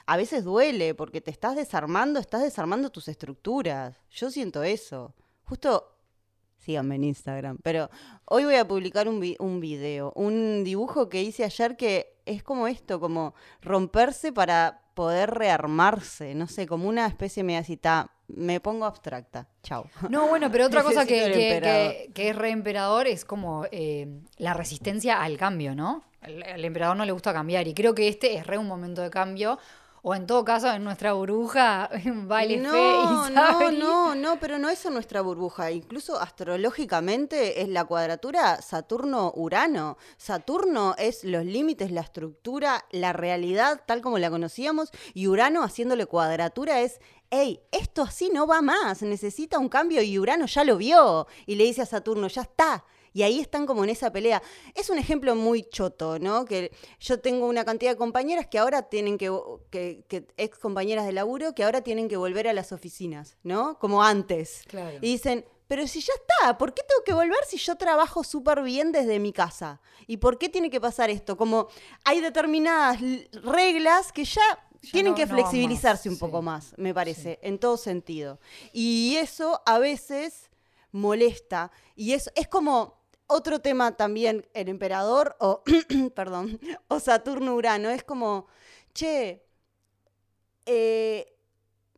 a 0.07 0.17
veces 0.17 0.45
duele 0.45 0.95
porque 0.95 1.21
te 1.21 1.31
estás 1.31 1.57
desarmando, 1.57 2.21
estás 2.21 2.43
desarmando 2.43 2.91
tus 2.91 3.09
estructuras. 3.09 3.97
Yo 4.11 4.31
siento 4.31 4.63
eso. 4.63 5.15
Justo, 5.45 5.97
síganme 6.59 6.95
en 6.95 7.05
Instagram, 7.05 7.59
pero 7.63 7.91
hoy 8.25 8.45
voy 8.45 8.55
a 8.55 8.67
publicar 8.67 9.09
un, 9.09 9.23
un 9.39 9.61
video, 9.61 10.13
un 10.15 10.65
dibujo 10.65 11.09
que 11.09 11.23
hice 11.23 11.45
ayer 11.45 11.77
que 11.77 12.21
es 12.25 12.43
como 12.43 12.69
esto, 12.69 13.01
como 13.01 13.35
romperse 13.61 14.33
para 14.33 14.83
poder 14.95 15.31
rearmarse, 15.31 16.35
no 16.35 16.47
sé, 16.47 16.67
como 16.67 16.89
una 16.89 17.07
especie 17.07 17.43
de 17.43 17.47
medacita. 17.49 18.11
Me 18.29 18.59
pongo 18.59 18.87
abstracta. 18.87 19.49
Chao. 19.63 19.89
No, 20.11 20.27
bueno, 20.27 20.51
pero 20.51 20.67
otra 20.67 20.83
cosa 20.83 21.07
que, 21.07 22.11
que, 22.13 22.29
es 22.29 22.37
reemperador 22.37 23.07
es 23.07 23.25
como 23.25 23.67
eh, 23.71 24.09
la 24.39 24.55
resistencia 24.55 25.23
al 25.23 25.37
cambio, 25.37 25.77
¿no? 25.77 26.03
Al 26.21 26.65
emperador 26.65 26.97
no 26.97 27.05
le 27.05 27.13
gusta 27.13 27.33
cambiar 27.33 27.69
y 27.69 27.75
creo 27.75 27.95
que 27.95 28.09
este 28.09 28.35
es 28.35 28.45
re 28.45 28.59
un 28.59 28.67
momento 28.67 29.01
de 29.01 29.11
cambio 29.11 29.61
o 30.03 30.15
en 30.15 30.27
todo 30.27 30.45
caso 30.45 30.73
en 30.73 30.85
nuestra 30.85 31.13
burbuja 31.13 31.91
vale 32.27 32.57
no, 32.59 32.71
fe 32.71 32.79
y 32.79 33.35
No, 33.35 33.71
no, 33.73 34.15
no, 34.15 34.41
pero 34.41 34.59
no 34.59 34.69
es 34.69 34.85
en 34.87 34.95
nuestra 34.95 35.21
burbuja. 35.21 35.71
Incluso 35.71 36.21
astrológicamente 36.21 37.63
es 37.63 37.69
la 37.69 37.85
cuadratura 37.85 38.61
Saturno-Urano. 38.63 39.97
Saturno 40.17 40.95
es 40.99 41.25
los 41.25 41.45
límites, 41.45 41.91
la 41.91 42.03
estructura, 42.03 42.85
la 42.91 43.13
realidad 43.13 43.83
tal 43.87 44.01
como 44.01 44.19
la 44.19 44.31
conocíamos 44.31 44.91
y 45.15 45.27
Urano 45.27 45.63
haciéndole 45.63 46.07
cuadratura 46.07 46.81
es 46.81 47.01
hey, 47.31 47.61
esto 47.73 48.03
así 48.03 48.31
no 48.33 48.47
va 48.47 48.63
más, 48.63 49.03
necesita 49.03 49.59
un 49.59 49.69
cambio 49.69 50.03
y 50.03 50.19
Urano 50.19 50.47
ya 50.47 50.65
lo 50.65 50.77
vio 50.77 51.27
y 51.45 51.57
le 51.57 51.65
dice 51.65 51.83
a 51.83 51.87
Saturno, 51.87 52.29
ya 52.29 52.43
está, 52.43 52.85
y 53.17 53.23
ahí 53.23 53.41
están 53.41 53.65
como 53.65 53.83
en 53.83 53.89
esa 53.89 54.13
pelea. 54.13 54.43
Es 54.75 54.91
un 54.91 54.99
ejemplo 54.99 55.35
muy 55.35 55.63
choto, 55.63 56.19
¿no? 56.19 56.45
Que 56.45 56.71
yo 57.01 57.19
tengo 57.19 57.47
una 57.47 57.65
cantidad 57.65 57.93
de 57.93 57.97
compañeras 57.97 58.47
que 58.47 58.59
ahora 58.59 58.83
tienen 58.83 59.17
que, 59.17 59.33
que, 59.71 60.27
ex 60.37 60.59
compañeras 60.59 61.07
de 61.07 61.13
laburo, 61.13 61.55
que 61.55 61.65
ahora 61.65 61.81
tienen 61.81 62.09
que 62.09 62.19
volver 62.19 62.47
a 62.47 62.53
las 62.53 62.73
oficinas, 62.73 63.39
¿no? 63.43 63.79
Como 63.79 64.03
antes. 64.03 64.65
Claro. 64.69 64.99
Y 65.01 65.13
dicen, 65.13 65.47
pero 65.67 65.87
si 65.87 66.03
ya 66.03 66.13
está, 66.13 66.59
¿por 66.59 66.75
qué 66.75 66.83
tengo 66.87 67.05
que 67.07 67.15
volver 67.15 67.39
si 67.49 67.57
yo 67.57 67.77
trabajo 67.77 68.23
súper 68.23 68.61
bien 68.61 68.93
desde 68.93 69.19
mi 69.19 69.33
casa? 69.33 69.81
¿Y 70.07 70.19
por 70.19 70.37
qué 70.37 70.51
tiene 70.51 70.69
que 70.69 70.79
pasar 70.79 71.09
esto? 71.09 71.39
Como 71.39 71.69
hay 72.05 72.21
determinadas 72.21 73.01
reglas 73.33 74.13
que 74.13 74.27
ya, 74.27 74.43
tienen 74.93 75.15
que 75.15 75.27
flexibilizarse 75.27 76.11
un 76.11 76.19
poco 76.19 76.43
más, 76.43 76.75
me 76.77 76.93
parece, 76.93 77.39
en 77.41 77.59
todo 77.59 77.79
sentido. 77.79 78.41
Y 78.75 79.17
eso 79.17 79.63
a 79.65 79.79
veces 79.79 80.51
molesta. 80.93 81.71
Y 81.95 82.13
eso 82.13 82.31
es 82.35 82.49
como 82.49 82.96
otro 83.27 83.61
tema 83.61 83.97
también, 83.97 84.47
el 84.55 84.69
emperador 84.69 85.37
o, 85.41 85.63
perdón, 86.15 86.61
o 86.89 87.01
Saturno-Urano, 87.01 87.91
es 87.91 88.05
como, 88.05 88.47
che, 88.93 89.47
eh, 90.67 91.37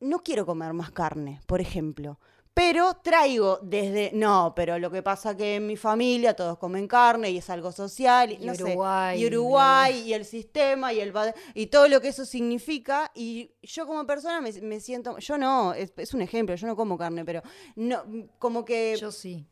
no 0.00 0.20
quiero 0.20 0.46
comer 0.46 0.72
más 0.72 0.90
carne, 0.90 1.40
por 1.46 1.60
ejemplo. 1.60 2.18
Pero 2.58 2.94
traigo 2.94 3.60
desde, 3.62 4.10
no, 4.14 4.52
pero 4.56 4.80
lo 4.80 4.90
que 4.90 5.00
pasa 5.00 5.36
que 5.36 5.54
en 5.54 5.66
mi 5.68 5.76
familia 5.76 6.34
todos 6.34 6.58
comen 6.58 6.88
carne 6.88 7.30
y 7.30 7.38
es 7.38 7.48
algo 7.50 7.70
social, 7.70 8.32
y, 8.32 8.38
no 8.38 8.52
Uruguay, 8.52 9.16
sé, 9.16 9.22
y 9.22 9.26
Uruguay, 9.28 10.02
y 10.08 10.12
el 10.12 10.24
sistema, 10.24 10.92
y 10.92 10.98
el 10.98 11.12
y 11.54 11.66
todo 11.68 11.86
lo 11.86 12.00
que 12.00 12.08
eso 12.08 12.24
significa. 12.24 13.12
Y 13.14 13.52
yo 13.62 13.86
como 13.86 14.04
persona 14.04 14.40
me, 14.40 14.80
siento, 14.80 15.18
yo 15.18 15.38
no, 15.38 15.72
es, 15.72 16.14
un 16.14 16.20
ejemplo, 16.20 16.56
yo 16.56 16.66
no 16.66 16.74
como 16.74 16.98
carne, 16.98 17.24
pero 17.24 17.42
no, 17.76 18.02
como 18.40 18.64
que... 18.64 18.96
Yo 18.98 19.12
sí. 19.12 19.46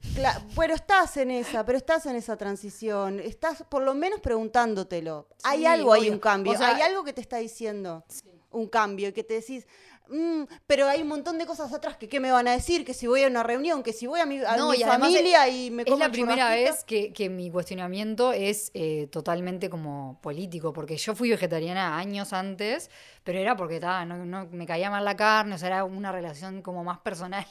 bueno, 0.56 0.74
estás 0.74 1.16
en 1.16 1.30
esa, 1.30 1.64
pero 1.64 1.78
estás 1.78 2.06
en 2.06 2.16
esa 2.16 2.36
transición, 2.36 3.20
estás 3.20 3.62
por 3.68 3.84
lo 3.84 3.94
menos 3.94 4.18
preguntándotelo. 4.18 5.28
hay 5.44 5.64
algo 5.64 5.92
ahí, 5.92 6.10
un 6.10 6.18
cambio, 6.18 6.58
hay 6.58 6.82
algo 6.82 7.04
que 7.04 7.12
te 7.12 7.20
está 7.20 7.36
diciendo 7.36 8.04
un 8.50 8.66
cambio, 8.66 9.08
y 9.08 9.12
que 9.12 9.22
te 9.22 9.34
decís 9.34 9.66
Mm, 10.08 10.44
pero 10.66 10.86
hay 10.86 11.02
un 11.02 11.08
montón 11.08 11.36
de 11.38 11.46
cosas 11.46 11.72
atrás 11.72 11.96
que 11.96 12.08
qué 12.08 12.20
me 12.20 12.30
van 12.30 12.46
a 12.46 12.52
decir, 12.52 12.84
que 12.84 12.94
si 12.94 13.06
voy 13.06 13.24
a 13.24 13.26
una 13.26 13.42
reunión, 13.42 13.82
que 13.82 13.92
si 13.92 14.06
voy 14.06 14.20
a 14.20 14.26
mi, 14.26 14.38
familia 14.38 15.48
y 15.48 15.70
me 15.70 15.84
como 15.84 15.96
Es 15.96 16.00
la 16.00 16.12
primera 16.12 16.50
vez 16.50 16.84
que, 16.84 17.28
mi 17.28 17.50
cuestionamiento 17.50 18.32
es 18.32 18.70
eh, 18.74 19.08
totalmente 19.10 19.68
como 19.68 20.20
político, 20.22 20.72
porque 20.72 20.96
yo 20.96 21.14
fui 21.14 21.30
vegetariana 21.30 21.98
años 21.98 22.32
antes, 22.32 22.90
pero 23.24 23.38
era 23.38 23.56
porque 23.56 23.80
no, 23.80 24.46
me 24.52 24.66
caía 24.66 24.90
mal 24.90 25.04
la 25.04 25.16
carne, 25.16 25.56
o 25.56 25.58
sea, 25.58 25.68
era 25.68 25.84
una 25.84 26.12
relación 26.12 26.62
como 26.62 26.84
más 26.84 26.98
personal, 26.98 27.46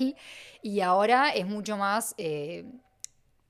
y 0.62 0.80
ahora 0.82 1.30
es 1.30 1.46
mucho 1.46 1.78
más... 1.78 2.16
Eh, 2.18 2.66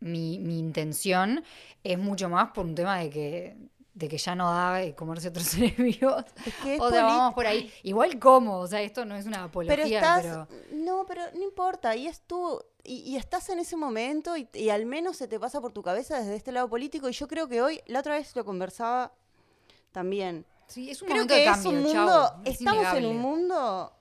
mi, 0.01 0.39
mi 0.39 0.59
intención 0.59 1.43
es 1.83 1.97
mucho 1.97 2.29
más 2.29 2.51
por 2.51 2.65
un 2.65 2.75
tema 2.75 2.99
de 2.99 3.09
que 3.09 3.55
de 3.95 4.09
que 4.09 4.17
ya 4.17 4.35
no 4.35 4.51
da 4.51 4.93
comerse 4.93 5.29
otros 5.29 5.45
seres 5.47 5.75
vivos. 5.77 6.23
o 6.79 6.89
sea, 6.91 7.03
vamos 7.03 7.33
por 7.33 7.47
ahí. 7.47 7.73
Igual 7.81 8.19
como, 8.19 8.59
o 8.59 8.67
sea, 8.67 8.81
esto 8.81 9.05
no 9.05 9.15
es 9.15 9.25
una 9.25 9.45
apología, 9.45 9.75
pero... 9.75 9.85
Estás, 9.85 10.47
No, 10.71 11.05
pero 11.07 11.23
no 11.33 11.41
importa, 11.41 11.95
y 11.95 12.07
es 12.07 12.21
tú, 12.21 12.61
y, 12.83 13.15
estás 13.15 13.49
en 13.49 13.59
ese 13.59 13.77
momento 13.77 14.35
y, 14.37 14.69
al 14.69 14.85
menos 14.85 15.17
se 15.17 15.27
te 15.27 15.39
pasa 15.39 15.61
por 15.61 15.71
tu 15.71 15.81
cabeza 15.81 16.19
desde 16.19 16.35
este 16.35 16.51
lado 16.51 16.69
político, 16.69 17.09
y 17.09 17.13
yo 17.13 17.27
creo 17.27 17.47
que 17.47 17.61
hoy, 17.61 17.81
la 17.87 18.01
otra 18.01 18.15
vez 18.15 18.35
lo 18.35 18.43
conversaba 18.43 19.13
también. 19.91 20.45
Sí, 20.67 20.91
es 20.91 21.01
un 21.01 21.07
momento 21.07 21.33
de 21.33 21.45
cambio, 21.45 21.69
es 21.69 21.75
un 21.75 21.83
mundo, 21.83 22.41
estamos 22.43 22.93
en 22.95 23.05
un 23.05 23.17
mundo 23.17 23.93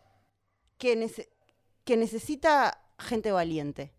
que, 0.77 1.29
que 1.85 1.97
necesita 1.97 2.81
gente 2.99 3.31
valiente 3.31 3.93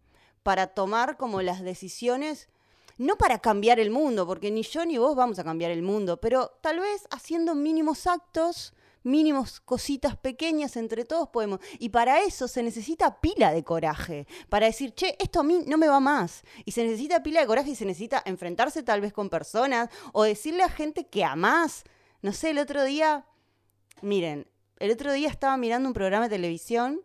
para 0.43 0.67
tomar 0.67 1.15
como 1.15 1.41
las 1.41 1.61
decisiones 1.61 2.49
no 2.97 3.17
para 3.17 3.39
cambiar 3.39 3.79
el 3.79 3.91
mundo, 3.91 4.25
porque 4.25 4.51
ni 4.51 4.63
yo 4.63 4.85
ni 4.85 4.97
vos 4.97 5.15
vamos 5.15 5.39
a 5.39 5.43
cambiar 5.43 5.71
el 5.71 5.81
mundo, 5.81 6.19
pero 6.19 6.57
tal 6.61 6.79
vez 6.79 7.07
haciendo 7.11 7.55
mínimos 7.55 8.07
actos, 8.07 8.73
mínimos 9.03 9.59
cositas 9.59 10.17
pequeñas 10.17 10.75
entre 10.75 11.05
todos 11.05 11.29
podemos. 11.29 11.59
Y 11.79 11.89
para 11.89 12.21
eso 12.21 12.47
se 12.47 12.63
necesita 12.63 13.21
pila 13.21 13.51
de 13.51 13.63
coraje, 13.63 14.27
para 14.49 14.65
decir, 14.65 14.93
che, 14.93 15.15
esto 15.19 15.41
a 15.41 15.43
mí 15.43 15.63
no 15.67 15.77
me 15.77 15.87
va 15.87 15.99
más. 15.99 16.43
Y 16.65 16.71
se 16.71 16.83
necesita 16.83 17.23
pila 17.23 17.41
de 17.41 17.47
coraje 17.47 17.71
y 17.71 17.75
se 17.75 17.85
necesita 17.85 18.21
enfrentarse 18.25 18.83
tal 18.83 19.01
vez 19.01 19.13
con 19.13 19.29
personas 19.29 19.89
o 20.11 20.23
decirle 20.23 20.63
a 20.63 20.69
gente 20.69 21.07
que 21.07 21.23
amás. 21.23 21.83
No 22.21 22.33
sé, 22.33 22.49
el 22.49 22.59
otro 22.59 22.83
día, 22.83 23.25
miren, 24.01 24.47
el 24.79 24.91
otro 24.91 25.13
día 25.13 25.29
estaba 25.29 25.55
mirando 25.57 25.87
un 25.87 25.93
programa 25.93 26.27
de 26.27 26.35
televisión 26.35 27.01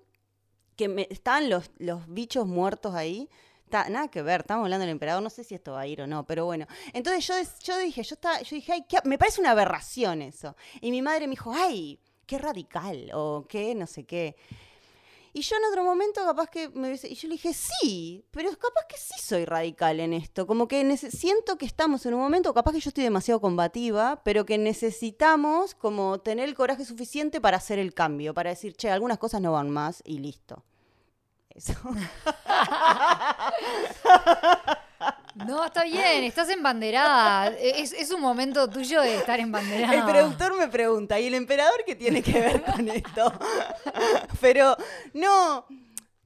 que 0.76 0.88
me, 0.88 1.07
estaban 1.11 1.50
los, 1.50 1.70
los 1.76 2.09
bichos 2.09 2.46
muertos 2.46 2.94
ahí 2.94 3.29
nada 3.70 4.09
que 4.09 4.22
ver, 4.22 4.40
estamos 4.40 4.64
hablando 4.64 4.85
del 4.85 4.92
emperador, 4.92 5.22
no 5.22 5.30
sé 5.30 5.44
si 5.44 5.54
esto 5.54 5.72
va 5.72 5.80
a 5.80 5.87
ir 5.87 6.02
o 6.02 6.06
no, 6.06 6.26
pero 6.26 6.44
bueno. 6.44 6.66
Entonces 6.92 7.26
yo, 7.26 7.35
yo 7.62 7.78
dije, 7.78 8.02
yo, 8.02 8.14
estaba, 8.14 8.40
yo 8.42 8.56
dije, 8.56 8.72
ay, 8.72 8.85
me 9.04 9.18
parece 9.18 9.40
una 9.40 9.52
aberración 9.52 10.22
eso. 10.22 10.56
Y 10.80 10.90
mi 10.90 11.02
madre 11.02 11.26
me 11.26 11.33
dijo, 11.33 11.52
ay, 11.52 12.00
qué 12.26 12.38
radical, 12.38 13.11
o 13.14 13.46
qué, 13.48 13.74
no 13.74 13.87
sé 13.87 14.04
qué. 14.04 14.37
Y 15.33 15.42
yo 15.42 15.56
en 15.56 15.64
otro 15.64 15.85
momento 15.85 16.24
capaz 16.24 16.48
que 16.48 16.68
me 16.70 16.92
y 16.92 17.14
yo 17.14 17.28
le 17.28 17.35
dije, 17.35 17.52
sí, 17.54 18.24
pero 18.33 18.50
capaz 18.50 18.87
que 18.88 18.96
sí 18.96 19.14
soy 19.22 19.44
radical 19.44 20.00
en 20.00 20.12
esto. 20.12 20.46
Como 20.46 20.66
que 20.66 20.96
siento 20.96 21.56
que 21.56 21.66
estamos 21.66 22.04
en 22.06 22.14
un 22.14 22.20
momento, 22.20 22.52
capaz 22.52 22.72
que 22.72 22.80
yo 22.80 22.90
estoy 22.90 23.04
demasiado 23.04 23.40
combativa, 23.40 24.20
pero 24.24 24.44
que 24.44 24.59
necesitamos 24.59 25.76
como 25.76 26.18
tener 26.18 26.48
el 26.48 26.56
coraje 26.56 26.85
suficiente 26.85 27.40
para 27.40 27.59
hacer 27.59 27.78
el 27.78 27.94
cambio, 27.94 28.35
para 28.35 28.50
decir, 28.50 28.74
che, 28.74 28.90
algunas 28.90 29.18
cosas 29.18 29.40
no 29.40 29.52
van 29.52 29.70
más 29.70 30.02
y 30.04 30.18
listo. 30.18 30.64
Eso. 31.61 31.75
No, 35.46 35.64
está 35.64 35.85
bien, 35.85 36.25
estás 36.25 36.51
embanderada. 36.51 37.49
Es, 37.59 37.92
es 37.94 38.11
un 38.11 38.20
momento 38.20 38.68
tuyo 38.68 39.01
de 39.01 39.16
estar 39.16 39.40
embanderada. 39.40 39.94
El 39.94 40.05
productor 40.05 40.55
me 40.55 40.68
pregunta, 40.68 41.18
¿y 41.18 41.29
el 41.29 41.35
emperador 41.35 41.83
qué 41.87 41.94
tiene 41.94 42.23
que 42.23 42.33
ver 42.33 42.62
con 42.62 42.87
esto? 42.88 43.33
Pero 44.40 44.77
no, 45.14 45.64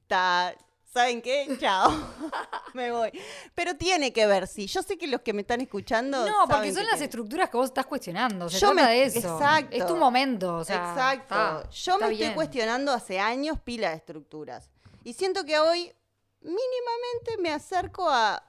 está 0.01 0.53
¿saben 0.95 1.21
qué? 1.21 1.57
Chao. 1.59 1.91
me 2.73 2.91
voy. 2.91 3.11
Pero 3.53 3.75
tiene 3.75 4.13
que 4.13 4.25
ver, 4.25 4.47
sí. 4.47 4.65
Yo 4.67 4.81
sé 4.81 4.97
que 4.97 5.07
los 5.07 5.21
que 5.21 5.33
me 5.33 5.41
están 5.41 5.59
escuchando. 5.59 6.25
No, 6.25 6.47
porque 6.47 6.73
son 6.73 6.85
las 6.85 7.01
estructuras 7.01 7.49
que 7.49 7.57
vos 7.57 7.67
estás 7.67 7.85
cuestionando. 7.85 8.49
Se 8.49 8.59
Yo 8.59 8.71
trata 8.71 8.89
de 8.89 9.03
eso. 9.03 9.17
Exacto. 9.19 9.75
Es 9.75 9.85
tu 9.85 9.95
momento. 9.97 10.61
exacto. 10.61 11.69
Yo 11.69 11.97
me 11.99 12.11
estoy 12.11 12.33
cuestionando 12.33 12.93
hace 12.93 13.19
años 13.19 13.59
pila 13.59 13.89
de 13.89 13.97
estructuras. 13.97 14.69
Y 15.05 15.13
siento 15.13 15.45
que 15.45 15.57
hoy 15.57 15.93
mínimamente 16.41 17.37
me 17.39 17.51
acerco 17.51 18.09
a 18.09 18.43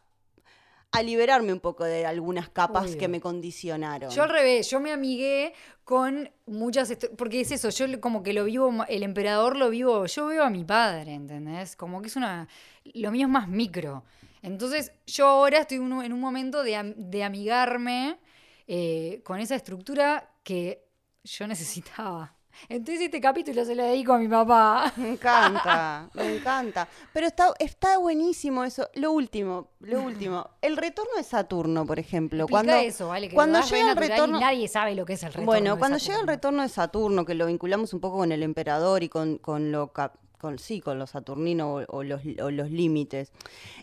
a 0.92 1.02
liberarme 1.02 1.52
un 1.52 1.60
poco 1.60 1.84
de 1.84 2.06
algunas 2.06 2.48
capas 2.48 2.96
que 2.96 3.06
me 3.06 3.20
condicionaron. 3.20 4.10
Yo 4.10 4.22
al 4.22 4.30
revés, 4.30 4.70
yo 4.70 4.80
me 4.80 4.92
amigué 4.92 5.52
con 5.84 6.30
muchas, 6.46 6.96
porque 7.18 7.42
es 7.42 7.52
eso, 7.52 7.68
yo 7.68 8.00
como 8.00 8.22
que 8.22 8.32
lo 8.32 8.44
vivo, 8.44 8.72
el 8.88 9.02
emperador 9.02 9.56
lo 9.56 9.68
vivo, 9.68 10.06
yo 10.06 10.26
veo 10.26 10.42
a 10.42 10.48
mi 10.48 10.64
padre, 10.64 11.12
¿entendés? 11.12 11.76
Como 11.76 12.00
que 12.00 12.08
es 12.08 12.16
una, 12.16 12.48
lo 12.94 13.10
mío 13.10 13.26
es 13.26 13.30
más 13.30 13.46
micro. 13.46 14.04
Entonces 14.40 14.92
yo 15.06 15.26
ahora 15.26 15.58
estoy 15.58 15.76
en 15.76 16.12
un 16.12 16.20
momento 16.20 16.62
de, 16.62 16.76
amigarme 17.22 18.18
eh, 18.66 19.20
con 19.22 19.38
esa 19.38 19.54
estructura 19.54 20.30
que 20.42 20.88
yo 21.24 21.46
necesitaba. 21.46 22.35
Entonces 22.68 23.04
este 23.04 23.20
capítulo 23.20 23.64
se 23.64 23.74
lo 23.74 23.84
dedico 23.84 24.12
a 24.12 24.18
mi 24.18 24.28
papá. 24.28 24.92
Me 24.96 25.12
encanta, 25.12 26.08
me 26.14 26.36
encanta. 26.36 26.88
Pero 27.12 27.26
está, 27.26 27.52
está 27.58 27.98
buenísimo 27.98 28.64
eso. 28.64 28.88
Lo 28.94 29.12
último, 29.12 29.68
lo 29.80 30.02
último. 30.02 30.48
El 30.62 30.76
retorno 30.76 31.12
de 31.16 31.22
Saturno, 31.22 31.86
por 31.86 31.98
ejemplo. 31.98 32.46
cuando, 32.48 32.72
eso, 32.72 33.08
¿vale? 33.08 33.30
cuando 33.30 33.60
llega 33.60 33.90
el 33.92 33.96
retorno... 33.96 34.40
nadie 34.40 34.68
sabe 34.68 34.94
lo 34.94 35.04
que 35.04 35.14
es 35.14 35.22
el 35.22 35.30
retorno 35.30 35.46
Bueno, 35.46 35.78
cuando 35.78 35.98
llega 35.98 36.20
el 36.20 36.26
retorno 36.26 36.62
de 36.62 36.68
Saturno, 36.68 37.24
que 37.24 37.34
lo 37.34 37.46
vinculamos 37.46 37.92
un 37.92 38.00
poco 38.00 38.18
con 38.18 38.32
el 38.32 38.42
emperador 38.42 39.02
y 39.02 39.08
con, 39.08 39.38
con 39.38 39.70
lo... 39.72 39.92
con, 39.92 40.58
sí, 40.58 40.80
con 40.80 40.98
los 40.98 41.10
saturninos 41.10 41.84
o, 41.88 42.02
los, 42.02 42.22
o 42.42 42.50
los 42.50 42.70
límites. 42.70 43.32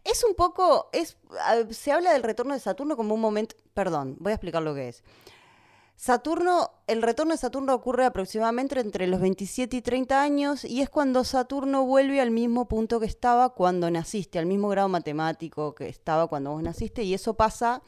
Es 0.03 0.23
un 0.23 0.35
poco, 0.35 0.89
es, 0.93 1.17
se 1.71 1.91
habla 1.91 2.13
del 2.13 2.23
retorno 2.23 2.53
de 2.53 2.59
Saturno 2.59 2.95
como 2.95 3.15
un 3.15 3.21
momento, 3.21 3.55
perdón, 3.73 4.15
voy 4.19 4.31
a 4.31 4.35
explicar 4.35 4.61
lo 4.61 4.73
que 4.73 4.89
es. 4.89 5.03
Saturno, 5.95 6.71
el 6.87 7.01
retorno 7.01 7.33
de 7.33 7.37
Saturno 7.37 7.73
ocurre 7.73 8.05
aproximadamente 8.05 8.79
entre 8.79 9.07
los 9.07 9.21
27 9.21 9.77
y 9.77 9.81
30 9.81 10.21
años 10.21 10.65
y 10.65 10.81
es 10.81 10.89
cuando 10.89 11.23
Saturno 11.23 11.85
vuelve 11.85 12.19
al 12.19 12.31
mismo 12.31 12.67
punto 12.67 12.99
que 12.99 13.05
estaba 13.05 13.49
cuando 13.49 13.89
naciste, 13.89 14.39
al 14.39 14.45
mismo 14.45 14.69
grado 14.69 14.89
matemático 14.89 15.75
que 15.75 15.87
estaba 15.87 16.27
cuando 16.27 16.51
vos 16.51 16.63
naciste 16.63 17.03
y 17.03 17.13
eso 17.13 17.35
pasa 17.35 17.81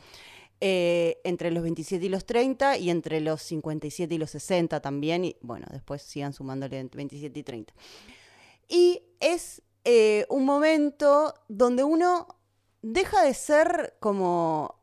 eh, 0.62 1.20
entre 1.26 1.52
los 1.52 1.64
27 1.64 2.06
y 2.06 2.10
los 2.10 2.26
30 2.26 2.78
y 2.78 2.90
entre 2.90 3.20
los 3.20 3.42
57 3.42 4.16
y 4.16 4.18
los 4.18 4.32
60 4.32 4.80
también 4.80 5.26
y 5.26 5.36
bueno, 5.42 5.68
después 5.72 6.02
sigan 6.02 6.32
sumándole 6.32 6.80
entre 6.80 6.98
27 7.00 7.40
y 7.40 7.44
30. 7.44 7.74
Y 8.70 9.04
es 9.20 9.62
eh, 9.84 10.26
un 10.30 10.46
momento 10.46 11.34
donde 11.50 11.84
uno 11.84 12.28
deja 12.82 13.24
de 13.24 13.34
ser 13.34 13.98
como 14.00 14.75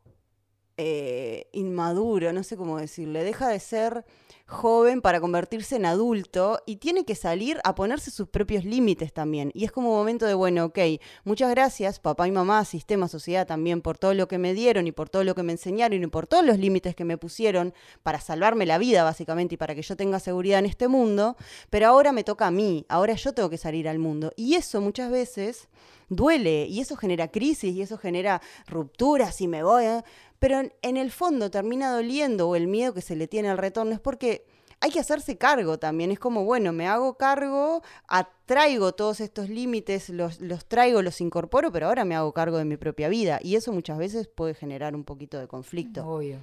eh, 0.85 1.47
inmaduro, 1.53 2.33
no 2.33 2.43
sé 2.43 2.57
cómo 2.57 2.77
decirle, 2.77 3.23
deja 3.23 3.49
de 3.49 3.61
ser 3.61 4.05
joven 4.49 5.01
para 5.01 5.21
convertirse 5.21 5.77
en 5.77 5.87
adulto 5.87 6.61
y 6.67 6.77
tiene 6.77 7.05
que 7.05 7.15
salir 7.15 7.61
a 7.63 7.77
ponerse 7.77 8.11
sus 8.11 8.29
propios 8.29 8.65
límites 8.65 9.13
también. 9.13 9.53
Y 9.55 9.65
es 9.65 9.71
como 9.71 9.91
un 9.91 9.97
momento 9.97 10.27
de, 10.27 10.35
bueno, 10.35 10.67
ok, 10.67 10.79
muchas 11.25 11.51
gracias 11.51 12.01
papá 12.01 12.27
y 12.27 12.33
mamá, 12.33 12.65
sistema, 12.65 13.07
sociedad 13.07 13.47
también 13.47 13.81
por 13.81 13.97
todo 13.97 14.13
lo 14.13 14.27
que 14.27 14.39
me 14.39 14.55
dieron 14.55 14.89
y 14.89 14.93
por 14.93 15.09
todo 15.09 15.23
lo 15.23 15.37
que 15.37 15.45
me 15.45 15.53
enseñaron 15.53 16.03
y 16.03 16.07
por 16.09 16.27
todos 16.27 16.45
los 16.45 16.59
límites 16.59 16.97
que 16.97 17.05
me 17.05 17.17
pusieron 17.17 17.73
para 18.03 18.21
salvarme 18.21 18.67
la 18.67 18.79
vida 18.79 19.05
básicamente 19.05 19.55
y 19.55 19.59
para 19.59 19.77
que 19.77 19.83
yo 19.83 19.97
tenga 19.97 20.19
seguridad 20.19 20.59
en 20.59 20.67
este 20.67 20.89
mundo, 20.89 21.37
pero 21.71 21.87
ahora 21.87 22.11
me 22.11 22.25
toca 22.25 22.49
a 22.49 22.51
mí, 22.51 22.85
ahora 22.89 23.15
yo 23.15 23.33
tengo 23.33 23.51
que 23.51 23.59
salir 23.59 23.89
al 23.89 24.01
mundo. 24.01 24.33
Y 24.37 24.55
eso 24.55 24.81
muchas 24.81 25.13
veces 25.13 25.69
duele 26.09 26.67
y 26.67 26.81
eso 26.81 26.97
genera 26.97 27.29
crisis 27.29 27.75
y 27.75 27.83
eso 27.83 27.97
genera 27.99 28.43
rupturas 28.67 29.41
y 29.41 29.49
me 29.49 29.63
voy. 29.63 29.85
¿eh? 29.85 30.03
Pero 30.43 30.61
en, 30.83 30.97
el 30.97 31.13
fondo 31.13 31.53
termina 31.53 31.93
doliendo 31.93 32.49
o 32.49 32.57
el 32.57 32.67
miedo 32.67 32.93
que 32.93 33.01
se 33.01 33.15
le 33.15 33.29
tiene 33.29 33.49
al 33.49 33.59
retorno 33.59 33.93
es 33.93 34.01
porque 34.01 34.45
hay 34.81 34.91
que 34.91 34.99
hacerse 34.99 35.39
cargo 35.39 35.79
también. 35.79 36.11
Es 36.11 36.19
como, 36.19 36.45
bueno, 36.45 36.73
me 36.73 36.89
hago 36.89 37.17
cargo, 37.17 37.81
atraigo 38.09 38.91
todos 38.91 39.21
estos 39.21 39.49
límites, 39.49 40.09
los, 40.09 40.41
los 40.41 40.67
traigo, 40.67 41.01
los 41.01 41.21
incorporo, 41.21 41.71
pero 41.71 41.87
ahora 41.87 42.05
me 42.05 42.17
hago 42.17 42.33
cargo 42.33 42.59
de 42.59 42.65
mi 42.65 42.77
propia 42.77 43.09
vida. 43.09 43.39
Y 43.41 43.55
eso 43.55 43.73
muchas 43.73 43.99
veces 43.99 44.27
puede 44.27 44.55
generar 44.55 44.97
un 44.97 45.05
poquito 45.05 45.39
de 45.39 45.47
conflicto. 45.47 46.05
Obvio. 46.05 46.39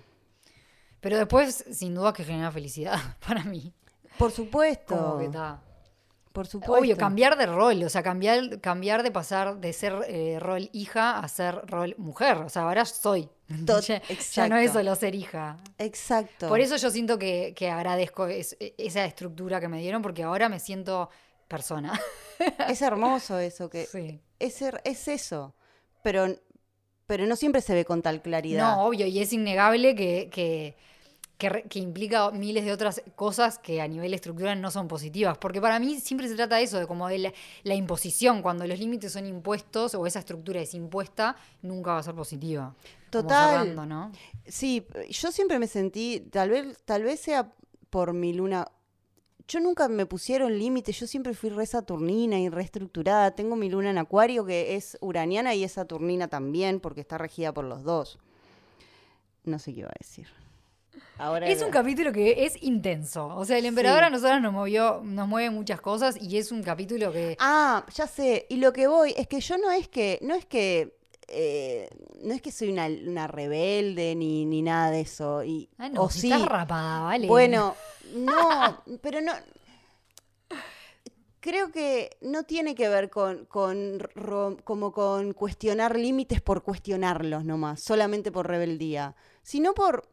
Pero 1.01 1.17
después, 1.17 1.65
sin 1.69 1.93
duda, 1.93 2.13
que 2.13 2.23
genera 2.23 2.53
felicidad 2.53 2.97
para 3.27 3.43
mí. 3.43 3.73
Por 4.17 4.31
supuesto. 4.31 4.95
Como 4.95 5.19
que 5.19 5.25
está. 5.25 5.61
Por 6.39 6.47
supuesto. 6.47 6.73
Obvio, 6.73 6.95
cambiar 6.95 7.37
de 7.37 7.47
rol, 7.47 7.83
o 7.83 7.89
sea, 7.89 8.01
cambiar, 8.01 8.61
cambiar 8.61 9.03
de 9.03 9.11
pasar 9.11 9.59
de 9.59 9.73
ser 9.73 9.93
eh, 10.07 10.39
rol 10.39 10.69
hija 10.71 11.19
a 11.19 11.27
ser 11.27 11.55
rol 11.67 11.95
mujer. 11.97 12.37
O 12.37 12.47
sea, 12.47 12.61
ahora 12.61 12.85
soy. 12.85 13.29
ya, 14.33 14.47
no 14.47 14.55
es 14.55 14.71
solo 14.71 14.95
ser 14.95 15.15
hija. 15.15 15.57
Exacto. 15.77 16.47
Por 16.47 16.61
eso 16.61 16.77
yo 16.77 16.91
siento 16.91 17.19
que, 17.19 17.53
agradezco 17.69 18.27
esa 18.27 19.03
estructura 19.03 19.59
que 19.59 19.67
me 19.67 19.81
dieron, 19.81 20.01
porque 20.01 20.23
ahora 20.23 20.47
me 20.47 20.59
siento 20.59 21.09
persona. 21.49 21.99
Es 22.69 22.81
hermoso 22.81 23.37
eso, 23.37 23.69
que 23.69 23.85
sí. 23.85 24.21
es, 24.39 24.61
es 24.85 25.07
eso. 25.09 25.53
Pero, 26.03 26.25
pero 27.05 27.25
no 27.25 27.35
siempre 27.35 27.59
se 27.59 27.73
ve 27.73 27.83
con 27.83 28.01
tal 28.01 28.21
claridad. 28.21 28.77
No, 28.77 28.85
obvio, 28.85 29.07
y 29.07 29.19
es 29.19 29.33
innegable 29.33 29.93
que 29.93 30.29
que, 30.31 30.77
implica 31.73 32.31
miles 32.31 32.65
de 32.65 32.73
otras 32.73 33.01
cosas 33.15 33.59
que 33.59 33.81
a 33.81 33.87
nivel 33.87 34.13
estructural 34.13 34.59
no 34.59 34.71
son 34.71 34.87
positivas. 34.87 35.37
Porque 35.37 35.61
para 35.61 35.79
mí 35.79 35.99
siempre 35.99 36.27
se 36.27 36.35
trata 36.35 36.57
de 36.57 36.63
eso, 36.63 36.79
de 36.79 36.87
como 36.87 37.07
de 37.07 37.33
la, 37.63 37.75
imposición. 37.75 38.41
Cuando 38.41 38.67
los 38.67 38.77
límites 38.77 39.13
son 39.13 39.25
impuestos 39.25 39.95
o 39.95 40.05
esa 40.05 40.19
estructura 40.19 40.59
es 40.59 40.73
impuesta, 40.73 41.37
nunca 41.61 41.93
va 41.93 41.99
a 41.99 42.03
ser 42.03 42.15
positiva. 42.15 42.75
Total. 43.09 44.11
Sí, 44.45 44.85
yo 45.09 45.31
siempre 45.31 45.59
me 45.59 45.67
sentí, 45.67 46.19
tal 46.31 46.49
vez, 46.49 46.77
tal 46.83 47.03
vez 47.03 47.21
sea 47.21 47.51
por 47.89 48.13
mi 48.13 48.33
luna. 48.33 48.67
Yo 49.47 49.59
nunca 49.59 49.87
me 49.87 50.05
pusieron 50.05 50.59
límites, 50.59 50.99
yo 50.99 51.07
siempre 51.07 51.33
fui 51.33 51.49
re 51.49 51.65
saturnina 51.65 52.37
y 52.37 52.49
reestructurada. 52.49 53.31
Tengo 53.31 53.55
mi 53.55 53.69
luna 53.69 53.89
en 53.89 53.97
acuario 53.97 54.45
que 54.45 54.75
es 54.75 54.97
uraniana 55.01 55.55
y 55.55 55.63
es 55.63 55.71
saturnina 55.71 56.27
también 56.27 56.79
porque 56.79 57.01
está 57.01 57.17
regida 57.17 57.53
por 57.53 57.65
los 57.65 57.83
dos. 57.83 58.19
No 59.45 59.57
sé 59.57 59.73
qué 59.73 59.79
iba 59.79 59.89
a 59.89 59.97
decir 59.97 60.27
es 61.43 61.61
un 61.61 61.69
capítulo 61.69 62.11
que 62.11 62.45
es 62.45 62.61
intenso. 62.63 63.27
O 63.35 63.45
sea, 63.45 63.57
el 63.57 63.65
emperador 63.65 64.03
a 64.03 64.09
nosotros 64.09 64.41
nos 64.41 64.53
movió, 64.53 65.01
nos 65.03 65.27
mueve 65.27 65.49
muchas 65.49 65.81
cosas 65.81 66.17
y 66.21 66.37
es 66.37 66.51
un 66.51 66.63
capítulo 66.63 67.11
que. 67.11 67.35
Ah, 67.39 67.85
ya 67.93 68.07
sé. 68.07 68.45
Y 68.49 68.57
lo 68.57 68.71
que 68.71 68.87
voy 68.87 69.13
es 69.17 69.27
que 69.27 69.41
yo 69.41 69.57
no 69.57 69.71
es 69.71 69.87
que, 69.87 70.19
no 70.21 70.35
es 70.35 70.45
que. 70.45 70.97
Eh, 71.27 71.87
no 72.23 72.33
es 72.33 72.41
que 72.41 72.51
soy 72.51 72.71
una, 72.71 73.27
rebelde 73.27 74.15
ni, 74.15 74.45
ni, 74.45 74.61
nada 74.61 74.91
de 74.91 75.01
eso. 75.01 75.43
Y, 75.43 75.69
ah, 75.77 75.89
no, 75.89 76.03
o 76.03 76.09
si 76.09 76.31
estás 76.31 76.47
rapada, 76.47 77.01
¿vale? 77.01 77.27
Bueno, 77.27 77.75
no, 78.15 78.83
pero 79.01 79.21
no. 79.21 79.33
Creo 81.41 81.71
que 81.71 82.17
no 82.21 82.43
tiene 82.43 82.75
que 82.75 82.89
ver 82.89 83.09
con, 83.09 83.45
con 83.45 83.99
como 84.65 84.91
con 84.91 85.33
cuestionar 85.33 85.97
límites 85.97 86.41
por 86.41 86.63
cuestionarlos 86.63 87.45
nomás, 87.45 87.81
solamente 87.81 88.29
por 88.29 88.47
rebeldía, 88.47 89.15
sino 89.41 89.73
por 89.73 90.09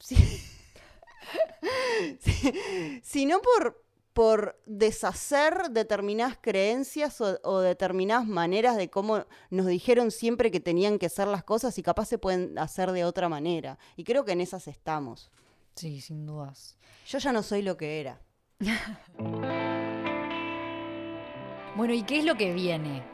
sino 3.02 3.40
por, 3.40 3.84
por 4.12 4.60
deshacer 4.66 5.70
determinadas 5.70 6.38
creencias 6.40 7.20
o, 7.20 7.60
determinadas 7.60 8.26
maneras 8.26 8.76
de 8.76 8.90
cómo 8.90 9.24
nos 9.50 9.66
dijeron 9.66 10.10
siempre 10.10 10.50
que 10.50 10.60
tenían 10.60 10.98
que 10.98 11.08
ser 11.08 11.28
las 11.28 11.44
cosas 11.44 11.78
y 11.78 11.82
capaz 11.82 12.06
se 12.06 12.18
pueden 12.18 12.58
hacer 12.58 12.92
de 12.92 13.04
otra 13.04 13.28
manera. 13.28 13.78
Y 13.96 14.04
creo 14.04 14.24
que 14.24 14.32
en 14.32 14.40
esas 14.40 14.68
estamos. 14.68 15.30
Sí, 15.74 16.00
sin 16.00 16.26
dudas. 16.26 16.76
Yo 17.06 17.18
ya 17.18 17.32
no 17.32 17.42
soy 17.42 17.62
lo 17.62 17.76
que 17.76 18.00
era. 18.00 18.20
bueno, 21.76 21.94
¿y 21.94 22.02
qué 22.02 22.18
es 22.18 22.24
lo 22.24 22.36
que 22.36 22.52
viene? 22.52 23.04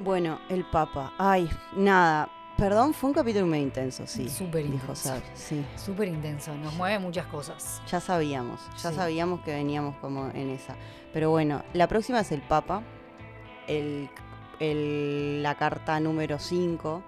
Bueno, 0.00 0.38
el 0.50 0.68
Papa. 0.70 1.14
Ay, 1.18 1.48
nada. 1.76 2.33
Perdón, 2.56 2.94
fue 2.94 3.10
un 3.10 3.14
capítulo 3.14 3.46
muy 3.46 3.58
intenso, 3.58 4.06
sí. 4.06 4.28
Súper 4.28 4.64
intenso. 4.64 5.20
sí. 5.34 5.64
Súper 5.76 6.06
intenso, 6.06 6.54
nos 6.54 6.72
mueve 6.74 7.00
muchas 7.00 7.26
cosas. 7.26 7.82
Ya 7.90 7.98
sabíamos, 7.98 8.60
ya 8.80 8.92
sabíamos 8.92 9.40
que 9.40 9.52
veníamos 9.52 9.96
como 9.96 10.30
en 10.30 10.50
esa. 10.50 10.76
Pero 11.12 11.30
bueno, 11.30 11.64
la 11.72 11.88
próxima 11.88 12.20
es 12.20 12.30
el 12.30 12.42
Papa, 12.42 12.82
el, 13.66 14.08
la 15.42 15.56
carta 15.56 15.98
número 15.98 16.38
5, 16.38 17.02